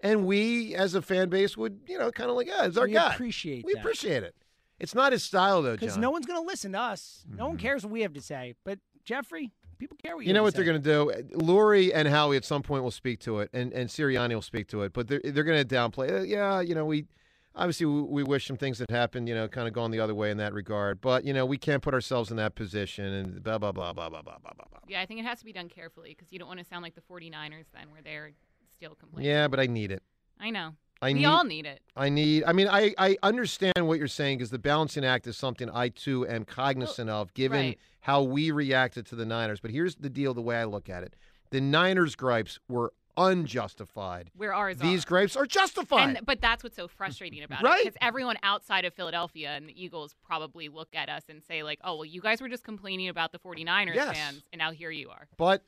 And 0.00 0.26
we, 0.26 0.74
as 0.76 0.94
a 0.94 1.02
fan 1.02 1.28
base, 1.28 1.56
would 1.56 1.80
you 1.88 1.98
know 1.98 2.10
kind 2.10 2.30
of 2.30 2.36
like, 2.36 2.46
yeah, 2.46 2.66
it's 2.66 2.76
our 2.76 2.86
we 2.86 2.92
guy. 2.92 3.12
appreciate 3.14 3.64
we 3.64 3.74
that. 3.74 3.80
appreciate 3.80 4.22
it. 4.22 4.34
It's 4.78 4.94
not 4.94 5.10
his 5.12 5.24
style 5.24 5.62
though, 5.62 5.72
because 5.76 5.96
no 5.96 6.10
one's 6.10 6.26
going 6.26 6.40
to 6.40 6.46
listen 6.46 6.72
to 6.72 6.78
us. 6.80 7.24
No 7.28 7.46
one 7.48 7.56
Mhm. 7.56 7.60
cares 7.60 7.82
what 7.84 7.92
we 7.92 8.02
have 8.02 8.12
to 8.12 8.20
say. 8.20 8.54
But 8.64 8.78
Jeffrey, 9.04 9.50
people 9.78 9.96
care 10.02 10.16
what 10.16 10.24
you. 10.24 10.28
You 10.28 10.34
know 10.34 10.42
what 10.42 10.54
to 10.54 10.62
they're 10.62 10.64
going 10.64 10.82
to 10.82 11.22
do? 11.22 11.36
Lurie 11.38 11.90
and 11.94 12.08
Howie 12.08 12.36
at 12.36 12.44
some 12.44 12.62
point 12.62 12.82
will 12.82 12.90
speak 12.90 13.20
to 13.20 13.40
it, 13.40 13.50
and, 13.52 13.72
and 13.72 13.88
Sirianni 13.88 14.34
will 14.34 14.42
speak 14.42 14.68
to 14.68 14.82
it, 14.82 14.92
but 14.92 15.08
they're, 15.08 15.20
they're 15.24 15.44
going 15.44 15.64
to 15.66 15.74
downplay 15.74 16.10
it. 16.10 16.28
Yeah, 16.28 16.60
you 16.60 16.74
know, 16.74 16.84
we 16.84 17.06
obviously 17.54 17.86
we, 17.86 18.02
we 18.02 18.22
wish 18.22 18.46
some 18.46 18.56
things 18.56 18.78
that 18.78 18.90
happened, 18.90 19.28
you 19.28 19.34
know, 19.34 19.48
kind 19.48 19.68
of 19.68 19.74
gone 19.74 19.90
the 19.90 20.00
other 20.00 20.14
way 20.14 20.30
in 20.30 20.36
that 20.38 20.54
regard, 20.54 21.00
but, 21.00 21.24
you 21.24 21.32
know, 21.32 21.44
we 21.44 21.58
can't 21.58 21.82
put 21.82 21.92
ourselves 21.92 22.30
in 22.30 22.36
that 22.36 22.54
position 22.54 23.04
and 23.04 23.42
blah, 23.42 23.58
blah, 23.58 23.72
blah, 23.72 23.92
blah, 23.92 24.08
blah, 24.08 24.22
blah, 24.22 24.38
blah, 24.38 24.52
blah. 24.56 24.66
blah. 24.70 24.80
Yeah, 24.88 25.00
I 25.00 25.06
think 25.06 25.20
it 25.20 25.26
has 25.26 25.40
to 25.40 25.44
be 25.44 25.52
done 25.52 25.68
carefully 25.68 26.10
because 26.10 26.32
you 26.32 26.38
don't 26.38 26.48
want 26.48 26.60
to 26.60 26.66
sound 26.66 26.82
like 26.82 26.94
the 26.94 27.02
49ers 27.02 27.66
then, 27.74 27.90
where 27.90 28.02
they're 28.02 28.32
still 28.72 28.94
complaining. 28.94 29.30
Yeah, 29.30 29.48
but 29.48 29.60
I 29.60 29.66
need 29.66 29.90
it. 29.90 30.02
I 30.40 30.50
know. 30.50 30.74
I 31.00 31.08
we 31.08 31.14
need, 31.20 31.24
all 31.26 31.44
need 31.44 31.66
it. 31.66 31.80
I 31.96 32.08
need, 32.08 32.42
I 32.44 32.52
mean, 32.52 32.66
I, 32.68 32.92
I 32.98 33.16
understand 33.22 33.74
what 33.82 33.98
you're 33.98 34.08
saying 34.08 34.38
because 34.38 34.50
the 34.50 34.58
balancing 34.58 35.04
act 35.04 35.26
is 35.26 35.36
something 35.36 35.70
I 35.70 35.90
too 35.90 36.26
am 36.26 36.44
cognizant 36.44 37.08
of 37.08 37.32
given 37.34 37.66
right. 37.66 37.78
how 38.00 38.22
we 38.22 38.50
reacted 38.50 39.06
to 39.06 39.14
the 39.14 39.24
Niners. 39.24 39.60
But 39.60 39.70
here's 39.70 39.94
the 39.96 40.10
deal 40.10 40.34
the 40.34 40.42
way 40.42 40.56
I 40.56 40.64
look 40.64 40.88
at 40.88 41.02
it 41.04 41.14
the 41.50 41.60
Niners' 41.60 42.14
gripes 42.16 42.58
were 42.68 42.92
unjustified. 43.16 44.30
Where 44.36 44.54
ours 44.54 44.76
These 44.78 45.04
are. 45.04 45.06
gripes 45.08 45.36
are 45.36 45.46
justified. 45.46 46.16
And, 46.16 46.26
but 46.26 46.40
that's 46.40 46.62
what's 46.62 46.76
so 46.76 46.88
frustrating 46.88 47.42
about 47.42 47.62
Right. 47.62 47.80
it. 47.80 47.84
Because 47.94 47.98
everyone 48.00 48.36
outside 48.42 48.84
of 48.84 48.94
Philadelphia 48.94 49.50
and 49.50 49.68
the 49.68 49.82
Eagles 49.82 50.14
probably 50.24 50.68
look 50.68 50.88
at 50.94 51.08
us 51.08 51.22
and 51.28 51.42
say, 51.42 51.62
like, 51.62 51.78
oh, 51.82 51.96
well, 51.96 52.04
you 52.04 52.20
guys 52.20 52.40
were 52.40 52.48
just 52.48 52.64
complaining 52.64 53.08
about 53.08 53.32
the 53.32 53.38
49ers 53.38 53.94
Yes. 53.94 54.16
fans, 54.16 54.42
and 54.52 54.58
now 54.60 54.70
here 54.72 54.90
you 54.90 55.10
are. 55.10 55.28
But 55.36 55.62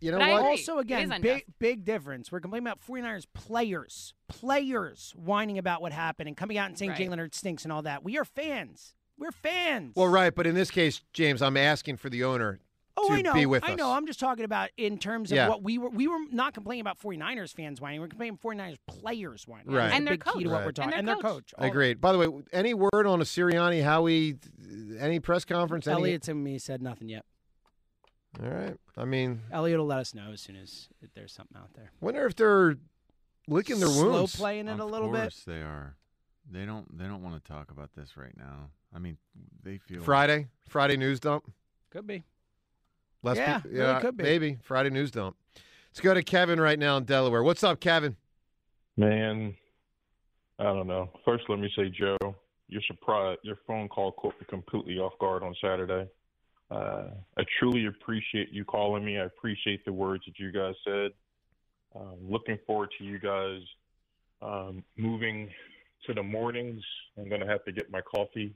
you 0.00 0.10
know 0.10 0.18
But 0.18 0.28
I 0.28 0.32
what? 0.32 0.38
agree. 0.40 0.50
Also, 0.52 0.78
again, 0.78 1.14
big 1.20 1.44
big 1.58 1.84
difference. 1.84 2.30
We're 2.30 2.40
complaining 2.40 2.66
about 2.66 2.80
49ers 2.86 3.26
players, 3.34 4.14
players 4.28 5.12
whining 5.16 5.58
about 5.58 5.82
what 5.82 5.92
happened 5.92 6.28
and 6.28 6.36
coming 6.36 6.58
out 6.58 6.68
and 6.68 6.78
saying 6.78 6.92
Right. 6.92 7.00
Jalen 7.10 7.18
Hurts 7.18 7.38
stinks 7.38 7.64
and 7.64 7.72
all 7.72 7.82
that. 7.82 8.04
We 8.04 8.18
are 8.18 8.24
fans. 8.24 8.94
We're 9.18 9.32
fans. 9.32 9.94
Well, 9.96 10.08
right, 10.08 10.34
but 10.34 10.46
in 10.46 10.54
this 10.54 10.70
case, 10.70 11.00
James, 11.12 11.40
I'm 11.40 11.56
asking 11.56 11.96
for 11.96 12.10
the 12.10 12.22
owner 12.24 12.60
Oh, 12.98 13.08
to 13.08 13.14
I 13.14 13.22
know. 13.22 13.34
be 13.34 13.44
with 13.46 13.62
I 13.64 13.72
us. 13.72 13.76
know. 13.78 13.92
I'm 13.92 14.06
just 14.06 14.18
talking 14.20 14.44
about 14.44 14.70
in 14.78 14.98
terms 14.98 15.30
of 15.30 15.36
Yeah. 15.36 15.48
what 15.48 15.62
we 15.62 15.76
were. 15.78 15.90
We 15.90 16.06
were 16.08 16.18
not 16.30 16.54
complaining 16.54 16.80
about 16.80 16.98
49ers 16.98 17.52
fans 17.54 17.78
whining. 17.80 18.00
We're 18.00 18.08
complaining 18.08 18.38
49ers 18.38 18.78
players 18.86 19.46
whining. 19.46 19.70
Right. 19.70 19.92
And 19.92 20.06
their 20.06 20.14
big 20.14 20.24
key 20.24 20.30
to 20.30 20.34
coach. 20.34 20.44
what 20.46 20.52
Right. 20.52 20.64
we're 20.66 20.72
talking. 20.72 20.94
And 20.94 21.06
their 21.08 21.16
coach. 21.16 21.52
all 21.58 21.62
that. 21.62 21.68
Agreed. 21.70 22.00
By 22.00 22.12
the 22.12 22.18
way, 22.18 22.42
any 22.52 22.72
word 22.74 23.06
on 23.06 23.20
a 23.20 23.24
Sirianni, 23.24 23.82
Howie, 23.82 24.36
any 24.98 25.20
press 25.20 25.44
conference? 25.44 25.86
Any? 25.86 25.96
Elliot 25.96 26.28
and 26.28 26.42
me 26.42 26.58
said 26.58 26.80
nothing 26.80 27.08
yet. 27.10 27.24
All 28.42 28.50
right. 28.50 28.76
I 28.96 29.04
mean, 29.04 29.42
Elliot 29.50 29.78
will 29.78 29.86
let 29.86 29.98
us 29.98 30.14
know 30.14 30.30
as 30.32 30.40
soon 30.40 30.56
as 30.56 30.88
there's 31.14 31.32
something 31.32 31.56
out 31.56 31.70
there. 31.74 31.90
wonder 32.00 32.26
if 32.26 32.36
they're 32.36 32.76
licking 33.48 33.78
their 33.80 33.88
Slow 33.88 34.12
wounds. 34.12 34.32
Slow 34.32 34.44
playing 34.44 34.68
it 34.68 34.72
of 34.72 34.80
a 34.80 34.84
little 34.84 35.08
bit. 35.10 35.16
Of 35.16 35.22
course 35.24 35.42
they 35.46 35.62
are. 35.62 35.96
They 36.50 36.64
don't. 36.66 36.96
They 36.96 37.04
don't 37.06 37.22
want 37.22 37.42
to 37.42 37.52
talk 37.52 37.70
about 37.70 37.90
this 37.96 38.16
right 38.16 38.36
now. 38.36 38.70
I 38.94 38.98
mean, 38.98 39.16
they 39.62 39.78
feel 39.78 40.02
Friday, 40.02 40.48
Friday 40.68 40.96
news 40.96 41.18
dump. 41.18 41.50
Could 41.90 42.06
be. 42.06 42.24
Less 43.22 43.36
Yeah, 43.38 43.60
peop- 43.60 43.72
really 43.72 44.00
could 44.00 44.16
be. 44.16 44.22
Maybe 44.24 44.58
Friday 44.62 44.90
news 44.90 45.10
dump. 45.10 45.36
Let's 45.90 46.00
go 46.00 46.14
to 46.14 46.22
Kevin 46.22 46.60
right 46.60 46.78
now 46.78 46.98
in 46.98 47.04
Delaware. 47.04 47.42
What's 47.42 47.64
up, 47.64 47.80
Kevin? 47.80 48.16
Man, 48.96 49.54
I 50.58 50.64
don't 50.64 50.86
know. 50.86 51.10
First, 51.24 51.44
let 51.48 51.58
me 51.58 51.70
say, 51.74 51.88
Joe, 51.88 52.16
your 52.68 52.82
surprise, 52.86 53.38
your 53.42 53.56
phone 53.66 53.88
call 53.88 54.12
caught 54.12 54.34
me 54.40 54.46
completely 54.48 54.98
off 54.98 55.12
guard 55.18 55.42
on 55.42 55.54
Saturday. 55.60 56.08
Uh, 56.70 57.08
I 57.38 57.44
truly 57.58 57.86
appreciate 57.86 58.50
you 58.50 58.64
calling 58.64 59.04
me. 59.04 59.18
I 59.18 59.24
appreciate 59.24 59.84
the 59.84 59.92
words 59.92 60.24
that 60.26 60.38
you 60.38 60.50
guys 60.50 60.74
said. 60.84 61.12
Um, 61.94 62.16
looking 62.28 62.58
forward 62.66 62.90
to 62.98 63.04
you 63.04 63.18
guys 63.18 63.60
um, 64.42 64.84
moving 64.96 65.48
to 66.06 66.14
the 66.14 66.22
mornings. 66.22 66.82
I'm 67.16 67.28
gonna 67.28 67.46
have 67.46 67.64
to 67.64 67.72
get 67.72 67.90
my 67.90 68.00
coffee, 68.00 68.54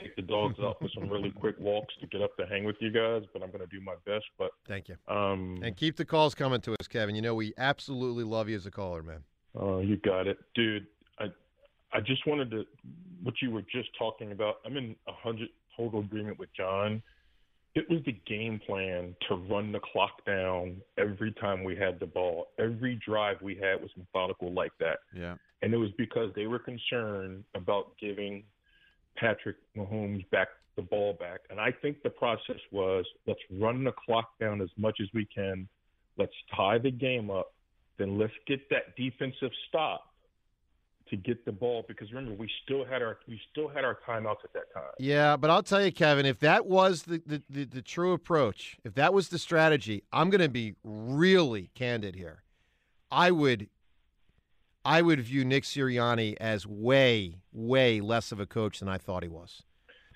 take 0.00 0.14
the 0.16 0.22
dogs 0.22 0.58
out 0.60 0.78
for 0.80 0.88
some 0.94 1.08
really 1.08 1.30
quick 1.30 1.56
walks 1.58 1.94
to 2.00 2.06
get 2.06 2.20
up 2.22 2.36
to 2.36 2.46
hang 2.46 2.64
with 2.64 2.76
you 2.80 2.90
guys. 2.90 3.22
But 3.32 3.42
I'm 3.42 3.50
gonna 3.50 3.66
do 3.66 3.80
my 3.80 3.94
best. 4.04 4.24
But 4.38 4.50
Thank 4.66 4.88
you. 4.88 4.96
um, 5.08 5.60
And 5.62 5.76
keep 5.76 5.96
the 5.96 6.04
calls 6.04 6.34
coming 6.34 6.60
to 6.62 6.72
us, 6.72 6.88
Kevin. 6.88 7.14
You 7.14 7.22
know 7.22 7.34
we 7.34 7.54
absolutely 7.56 8.24
love 8.24 8.48
you 8.48 8.56
as 8.56 8.66
a 8.66 8.70
caller, 8.70 9.02
man. 9.02 9.22
Oh, 9.54 9.80
you 9.80 9.96
got 9.96 10.26
it, 10.26 10.38
dude. 10.54 10.86
I 11.18 11.26
I 11.92 12.00
just 12.00 12.26
wanted 12.26 12.50
to 12.50 12.64
what 13.22 13.34
you 13.40 13.50
were 13.50 13.62
just 13.62 13.88
talking 13.98 14.32
about. 14.32 14.56
I'm 14.66 14.76
in 14.76 14.96
a 15.08 15.12
hundred 15.12 15.48
total 15.76 16.00
agreement 16.00 16.38
with 16.38 16.50
John. 16.54 17.02
It 17.76 17.88
was 17.90 18.00
the 18.06 18.16
game 18.26 18.58
plan 18.66 19.14
to 19.28 19.34
run 19.34 19.70
the 19.70 19.80
clock 19.80 20.24
down 20.24 20.80
every 20.96 21.30
time 21.32 21.62
we 21.62 21.76
had 21.76 22.00
the 22.00 22.06
ball. 22.06 22.46
Every 22.58 22.94
drive 23.06 23.36
we 23.42 23.54
had 23.54 23.82
was 23.82 23.90
methodical 23.98 24.50
like 24.50 24.72
that, 24.80 25.00
Yeah. 25.14 25.36
and 25.60 25.74
it 25.74 25.76
was 25.76 25.90
because 25.98 26.32
they 26.34 26.46
were 26.46 26.58
concerned 26.58 27.44
about 27.54 27.98
giving 27.98 28.44
Patrick 29.16 29.56
Mahomes 29.76 30.28
back 30.30 30.48
the 30.76 30.82
ball 30.82 31.12
back. 31.20 31.40
And 31.50 31.60
I 31.60 31.70
think 31.70 32.02
the 32.02 32.08
process 32.10 32.60
was 32.70 33.04
let's 33.26 33.40
run 33.50 33.84
the 33.84 33.92
clock 33.92 34.38
down 34.38 34.62
as 34.62 34.70
much 34.78 34.98
as 35.02 35.08
we 35.12 35.26
can. 35.26 35.68
Let's 36.16 36.34
tie 36.54 36.78
the 36.78 36.90
game 36.90 37.30
up. 37.30 37.52
Then 37.98 38.18
let's 38.18 38.32
get 38.46 38.68
that 38.70 38.96
defensive 38.96 39.52
stop 39.68 40.14
to 41.10 41.16
get 41.16 41.44
the 41.44 41.52
ball 41.52 41.84
because 41.86 42.12
remember 42.12 42.34
we 42.34 42.50
still 42.64 42.84
had 42.84 43.02
our 43.02 43.18
we 43.28 43.40
still 43.52 43.68
had 43.68 43.84
our 43.84 43.98
timeouts 44.06 44.44
at 44.44 44.52
that 44.54 44.72
time. 44.74 44.90
Yeah, 44.98 45.36
but 45.36 45.50
I'll 45.50 45.62
tell 45.62 45.84
you, 45.84 45.92
Kevin, 45.92 46.26
if 46.26 46.40
that 46.40 46.66
was 46.66 47.04
the, 47.04 47.22
the, 47.24 47.42
the, 47.48 47.64
the 47.64 47.82
true 47.82 48.12
approach, 48.12 48.78
if 48.84 48.94
that 48.94 49.14
was 49.14 49.28
the 49.28 49.38
strategy, 49.38 50.02
I'm 50.12 50.30
going 50.30 50.40
to 50.40 50.48
be 50.48 50.74
really 50.82 51.70
candid 51.74 52.16
here. 52.16 52.42
I 53.10 53.30
would, 53.30 53.68
I 54.84 55.02
would 55.02 55.20
view 55.20 55.44
Nick 55.44 55.64
Sirianni 55.64 56.36
as 56.40 56.66
way, 56.66 57.36
way 57.52 58.00
less 58.00 58.32
of 58.32 58.40
a 58.40 58.46
coach 58.46 58.80
than 58.80 58.88
I 58.88 58.98
thought 58.98 59.22
he 59.22 59.28
was, 59.28 59.62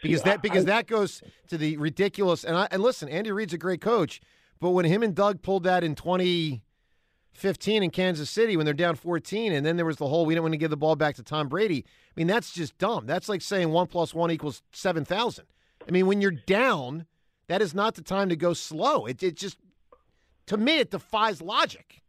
because 0.03 0.23
that 0.23 0.43
because 0.43 0.65
that 0.65 0.87
goes 0.87 1.23
to 1.49 1.57
the 1.57 1.77
ridiculous. 1.77 2.45
And 2.45 2.57
I 2.57 2.69
and 2.71 2.83
listen, 2.83 3.09
Andy 3.09 3.31
Reid's 3.31 3.55
a 3.55 3.59
great 3.59 3.81
coach, 3.81 4.21
but 4.61 4.71
when 4.71 4.85
him 4.85 5.03
and 5.03 5.15
Doug 5.15 5.43
pulled 5.43 5.65
that 5.65 5.85
in 5.85 5.95
2015 7.35 7.83
in 7.83 7.91
Kansas 7.91 8.29
City 8.29 8.57
when 8.57 8.65
they're 8.65 8.75
down 8.75 8.97
14, 8.97 9.53
and 9.53 9.65
then 9.65 9.77
there 9.77 9.87
was 9.87 9.97
the 9.97 10.07
whole 10.07 10.27
we 10.27 10.35
don't 10.35 10.43
want 10.43 10.53
to 10.53 10.59
give 10.59 10.71
the 10.71 10.77
ball 10.77 10.97
back 10.97 11.15
to 11.17 11.23
Tom 11.23 11.49
Brady. 11.49 11.85
I 11.87 12.13
mean, 12.17 12.27
that's 12.27 12.53
just 12.53 12.77
dumb. 12.79 13.07
That's 13.07 13.29
like 13.29 13.43
saying 13.43 13.71
one 13.71 13.87
plus 13.87 14.13
one 14.13 14.31
equals 14.31 14.63
seven 14.73 15.05
thousand. 15.05 15.47
I 15.87 15.91
mean, 15.91 16.07
when 16.07 16.21
you're 16.21 16.31
down, 16.31 17.07
that 17.49 17.63
is 17.63 17.75
not 17.75 17.95
the 17.95 18.03
time 18.03 18.29
to 18.29 18.37
go 18.37 18.53
slow. 18.53 19.07
It 19.07 19.23
it 19.23 19.37
just 19.37 19.59
to 20.47 20.57
me 20.57 20.79
it 20.79 20.91
defies 20.91 21.41
logic. 21.41 22.03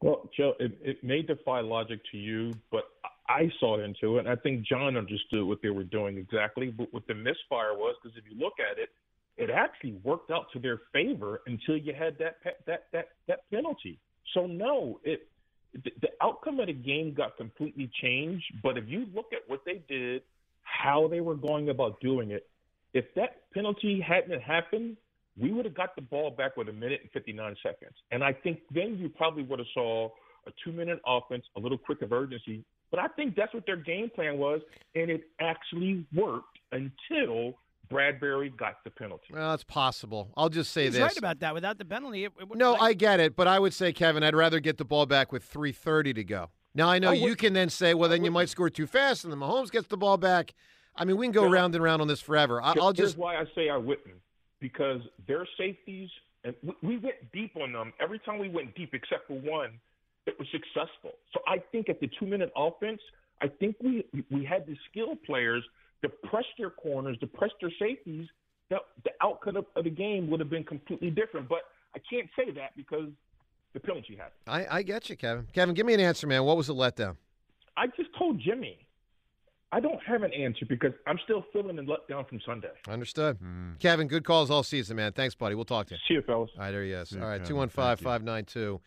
Well, 0.00 0.28
Joe, 0.36 0.54
it, 0.58 0.76
it 0.82 1.04
may 1.04 1.22
defy 1.22 1.60
logic 1.60 2.00
to 2.10 2.18
you, 2.18 2.52
but 2.72 2.84
I 3.28 3.50
saw 3.60 3.82
into 3.82 4.18
it, 4.18 4.26
I 4.26 4.34
think 4.36 4.66
John 4.66 4.96
understood 4.96 5.44
what 5.44 5.62
they 5.62 5.70
were 5.70 5.84
doing 5.84 6.18
exactly. 6.18 6.70
But 6.70 6.92
what 6.92 7.06
the 7.06 7.14
misfire 7.14 7.74
was, 7.74 7.94
because 8.02 8.18
if 8.18 8.24
you 8.28 8.38
look 8.38 8.54
at 8.58 8.78
it, 8.78 8.90
it 9.36 9.50
actually 9.50 9.94
worked 10.02 10.30
out 10.30 10.46
to 10.52 10.58
their 10.58 10.80
favor 10.92 11.40
until 11.46 11.76
you 11.76 11.94
had 11.94 12.18
that 12.18 12.36
that 12.66 12.84
that 12.92 13.08
that 13.28 13.50
penalty. 13.50 13.98
So 14.34 14.46
no, 14.46 15.00
it 15.04 15.28
the, 15.74 16.08
outcome 16.20 16.60
of 16.60 16.66
the 16.66 16.72
game 16.72 17.14
got 17.14 17.36
completely 17.36 17.90
changed. 18.00 18.44
But 18.62 18.76
if 18.78 18.84
you 18.88 19.06
look 19.14 19.32
at 19.32 19.40
what 19.46 19.62
they 19.64 19.82
did, 19.88 20.22
how 20.62 21.08
they 21.08 21.20
were 21.20 21.34
going 21.34 21.70
about 21.70 22.00
doing 22.00 22.30
it, 22.30 22.48
if 22.94 23.06
that 23.16 23.50
penalty 23.52 24.00
hadn't 24.06 24.40
happened, 24.40 24.96
we 25.40 25.50
would 25.50 25.64
have 25.64 25.74
got 25.74 25.96
the 25.96 26.02
ball 26.02 26.30
back 26.30 26.56
with 26.56 26.68
a 26.68 26.72
minute 26.72 27.00
and 27.02 27.10
59 27.12 27.56
seconds. 27.62 27.94
And 28.10 28.22
I 28.22 28.32
think 28.32 28.60
then 28.72 28.98
you 28.98 29.08
probably 29.08 29.42
would 29.44 29.58
have 29.58 29.68
saw 29.72 30.10
a 30.46 30.50
two-minute 30.64 31.00
offense, 31.06 31.44
a 31.56 31.60
little 31.60 31.78
quick 31.78 32.02
of 32.02 32.12
urgency. 32.12 32.64
But 32.90 33.00
I 33.00 33.08
think 33.08 33.34
that's 33.34 33.54
what 33.54 33.64
their 33.64 33.76
game 33.76 34.10
plan 34.14 34.36
was, 34.36 34.60
and 34.94 35.10
it 35.10 35.22
actually 35.40 36.04
worked 36.14 36.58
until 36.72 37.54
Bradberry 37.90 38.54
got 38.56 38.82
the 38.84 38.90
penalty. 38.90 39.26
Well, 39.32 39.52
it's 39.54 39.64
possible. 39.64 40.30
I'll 40.36 40.48
just 40.48 40.72
say 40.72 40.84
He's 40.84 40.94
this. 40.94 41.02
right 41.02 41.16
about 41.18 41.40
that. 41.40 41.54
Without 41.54 41.78
the 41.78 41.84
penalty, 41.84 42.24
it, 42.24 42.32
it 42.40 42.48
would- 42.48 42.58
No, 42.58 42.72
like- 42.72 42.82
I 42.82 42.92
get 42.94 43.20
it, 43.20 43.36
but 43.36 43.46
I 43.46 43.58
would 43.58 43.74
say, 43.74 43.92
Kevin, 43.92 44.22
I'd 44.22 44.34
rather 44.34 44.60
get 44.60 44.78
the 44.78 44.84
ball 44.84 45.06
back 45.06 45.32
with 45.32 45.44
3:30 45.44 46.14
to 46.14 46.24
go. 46.24 46.50
Now 46.74 46.88
I 46.88 46.98
know 46.98 47.10
I 47.10 47.14
you 47.14 47.36
can 47.36 47.52
then 47.52 47.68
say, 47.68 47.92
well, 47.94 48.08
I 48.10 48.14
then 48.16 48.24
you 48.24 48.30
might 48.30 48.48
score 48.48 48.70
too 48.70 48.86
fast, 48.86 49.24
and 49.24 49.32
then 49.32 49.40
Mahomes 49.40 49.70
gets 49.70 49.88
the 49.88 49.96
ball 49.98 50.16
back. 50.16 50.54
I 50.96 51.04
mean, 51.04 51.16
we 51.16 51.26
can 51.26 51.32
go 51.32 51.44
Yeah. 51.44 51.52
round 51.52 51.74
and 51.74 51.84
round 51.84 52.00
on 52.00 52.08
this 52.08 52.20
forever. 52.20 52.62
I, 52.62 52.68
I'll 52.80 52.92
Here's 52.94 53.10
just 53.10 53.18
why 53.18 53.36
I 53.36 53.44
say 53.54 53.68
I 53.68 53.76
wouldn't 53.76 54.16
because 54.60 55.00
their 55.26 55.46
safeties 55.58 56.08
and 56.44 56.54
we, 56.62 56.74
we 56.82 56.96
went 56.98 57.16
deep 57.32 57.56
on 57.56 57.72
them 57.72 57.92
every 58.00 58.18
time 58.20 58.38
we 58.38 58.48
went 58.48 58.74
deep 58.74 58.94
except 58.94 59.26
for 59.26 59.34
one. 59.38 59.78
It 60.26 60.38
was 60.38 60.46
successful. 60.52 61.12
So 61.34 61.40
I 61.48 61.58
think 61.72 61.88
at 61.88 61.98
the 62.00 62.08
two-minute 62.18 62.52
offense, 62.56 63.00
I 63.42 63.48
think 63.48 63.76
we 63.82 64.04
we 64.30 64.44
had 64.44 64.66
the 64.66 64.76
skill 64.90 65.14
players 65.26 65.64
to 66.02 66.08
press 66.08 66.44
their 66.58 66.70
corners, 66.70 67.16
to 67.20 67.26
press 67.26 67.50
their 67.60 67.70
safeties. 67.78 68.28
The, 68.70 68.78
the 69.04 69.10
outcome 69.20 69.56
of, 69.56 69.66
of 69.76 69.84
the 69.84 69.90
game 69.90 70.30
would 70.30 70.40
have 70.40 70.50
been 70.50 70.64
completely 70.64 71.10
different. 71.10 71.48
But 71.48 71.60
I 71.94 72.00
can't 72.10 72.28
say 72.36 72.50
that 72.52 72.76
because 72.76 73.08
the 73.74 73.80
penalty 73.80 74.16
happened. 74.16 74.40
I, 74.46 74.78
I 74.78 74.82
get 74.82 75.08
you, 75.08 75.16
Kevin. 75.16 75.46
Kevin, 75.52 75.74
give 75.74 75.86
me 75.86 75.94
an 75.94 76.00
answer, 76.00 76.26
man. 76.26 76.44
What 76.44 76.56
was 76.56 76.66
the 76.66 76.74
letdown? 76.74 77.16
I 77.76 77.86
just 77.86 78.10
told 78.18 78.40
Jimmy. 78.40 78.78
I 79.74 79.80
don't 79.80 80.02
have 80.06 80.22
an 80.22 80.34
answer 80.34 80.66
because 80.68 80.92
I'm 81.06 81.18
still 81.24 81.46
feeling 81.50 81.76
the 81.76 81.82
letdown 81.82 82.28
from 82.28 82.40
Sunday. 82.44 82.68
Understood. 82.86 83.38
Mm. 83.40 83.78
Kevin, 83.78 84.06
good 84.06 84.22
calls 84.22 84.50
all 84.50 84.62
season, 84.62 84.96
man. 84.98 85.12
Thanks, 85.12 85.34
buddy. 85.34 85.54
We'll 85.54 85.64
talk 85.64 85.86
to 85.86 85.94
you. 85.94 86.00
See 86.06 86.14
you, 86.14 86.22
fellas. 86.22 86.50
All 86.56 86.64
right, 86.64 86.72
there 86.72 86.84
he 86.84 86.92
is. 86.92 87.08
See 87.08 87.18
All 87.18 87.22
right, 87.22 87.40
Kevin. 87.40 87.68
215 87.70 87.84
Thank 87.84 88.00
you. 88.00 88.04
592 88.04 88.80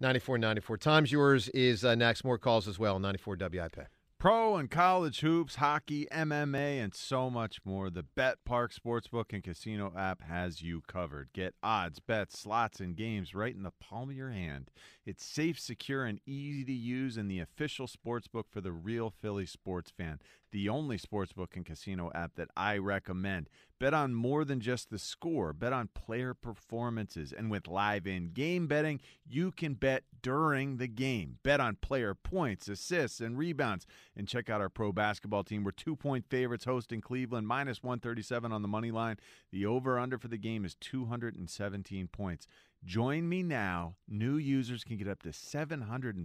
9494. 0.00 0.76
Times 0.76 1.10
yours 1.10 1.48
is 1.48 1.84
uh, 1.84 1.96
next. 1.96 2.22
More 2.22 2.38
calls 2.38 2.68
as 2.68 2.78
well. 2.78 3.00
94 3.00 3.36
WIP. 3.40 3.88
Pro 4.18 4.56
and 4.56 4.68
college 4.68 5.20
hoops, 5.20 5.54
hockey, 5.54 6.08
MMA, 6.10 6.82
and 6.82 6.92
so 6.92 7.30
much 7.30 7.60
more. 7.64 7.88
The 7.88 8.04
BetParx 8.16 8.76
Sportsbook 8.76 9.32
and 9.32 9.44
Casino 9.44 9.92
app 9.96 10.22
has 10.22 10.60
you 10.60 10.82
covered. 10.88 11.28
Get 11.32 11.54
odds, 11.62 12.00
bets, 12.00 12.36
slots, 12.36 12.80
and 12.80 12.96
games 12.96 13.32
right 13.32 13.54
in 13.54 13.62
the 13.62 13.70
palm 13.80 14.10
of 14.10 14.16
your 14.16 14.32
hand. 14.32 14.72
It's 15.08 15.24
safe, 15.24 15.58
secure, 15.58 16.04
and 16.04 16.20
easy 16.26 16.66
to 16.66 16.72
use, 16.72 17.16
and 17.16 17.30
the 17.30 17.40
official 17.40 17.86
sportsbook 17.86 18.44
for 18.50 18.60
the 18.60 18.72
real 18.72 19.08
Philly 19.08 19.46
sports 19.46 19.90
fan. 19.90 20.20
The 20.50 20.68
only 20.68 20.98
sportsbook 20.98 21.56
and 21.56 21.64
casino 21.64 22.10
app 22.14 22.34
that 22.34 22.48
I 22.54 22.76
recommend. 22.76 23.48
Bet 23.78 23.94
on 23.94 24.12
more 24.12 24.44
than 24.44 24.60
just 24.60 24.90
the 24.90 24.98
score. 24.98 25.54
Bet 25.54 25.72
on 25.72 25.88
player 25.94 26.34
performances. 26.34 27.32
And 27.32 27.50
with 27.50 27.68
live 27.68 28.06
in 28.06 28.32
game 28.34 28.66
betting, 28.66 29.00
you 29.26 29.50
can 29.50 29.74
bet 29.74 30.04
during 30.20 30.76
the 30.76 30.88
game. 30.88 31.38
Bet 31.42 31.60
on 31.60 31.76
player 31.76 32.14
points, 32.14 32.68
assists, 32.68 33.20
and 33.20 33.38
rebounds. 33.38 33.86
And 34.16 34.28
check 34.28 34.50
out 34.50 34.60
our 34.60 34.68
pro 34.68 34.92
basketball 34.92 35.44
team. 35.44 35.64
We're 35.64 35.70
two 35.70 35.96
point 35.96 36.26
favorites 36.28 36.64
hosting 36.64 37.00
Cleveland, 37.00 37.46
minus 37.46 37.82
137 37.82 38.52
on 38.52 38.62
the 38.62 38.68
money 38.68 38.90
line. 38.90 39.16
The 39.52 39.64
over 39.64 39.98
under 39.98 40.18
for 40.18 40.28
the 40.28 40.38
game 40.38 40.64
is 40.64 40.74
217 40.74 42.08
points. 42.08 42.46
Join 42.84 43.28
me 43.28 43.42
now. 43.42 43.96
New 44.08 44.36
users 44.36 44.84
can 44.84 44.96
get 44.96 45.08
up 45.08 45.22
to 45.24 45.30
$750 45.30 46.14
in 46.14 46.24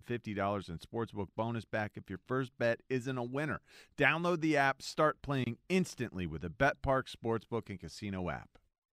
Sportsbook 0.77 1.27
bonus 1.35 1.65
back 1.65 1.93
if 1.95 2.09
your 2.09 2.19
first 2.27 2.51
bet 2.57 2.81
isn't 2.89 3.17
a 3.17 3.23
winner. 3.23 3.61
Download 3.97 4.39
the 4.39 4.55
app, 4.55 4.81
start 4.81 5.21
playing 5.21 5.57
instantly 5.67 6.27
with 6.27 6.41
the 6.41 6.49
BetParx 6.49 7.15
Sportsbook 7.15 7.69
and 7.69 7.79
Casino 7.79 8.29
app. 8.29 8.59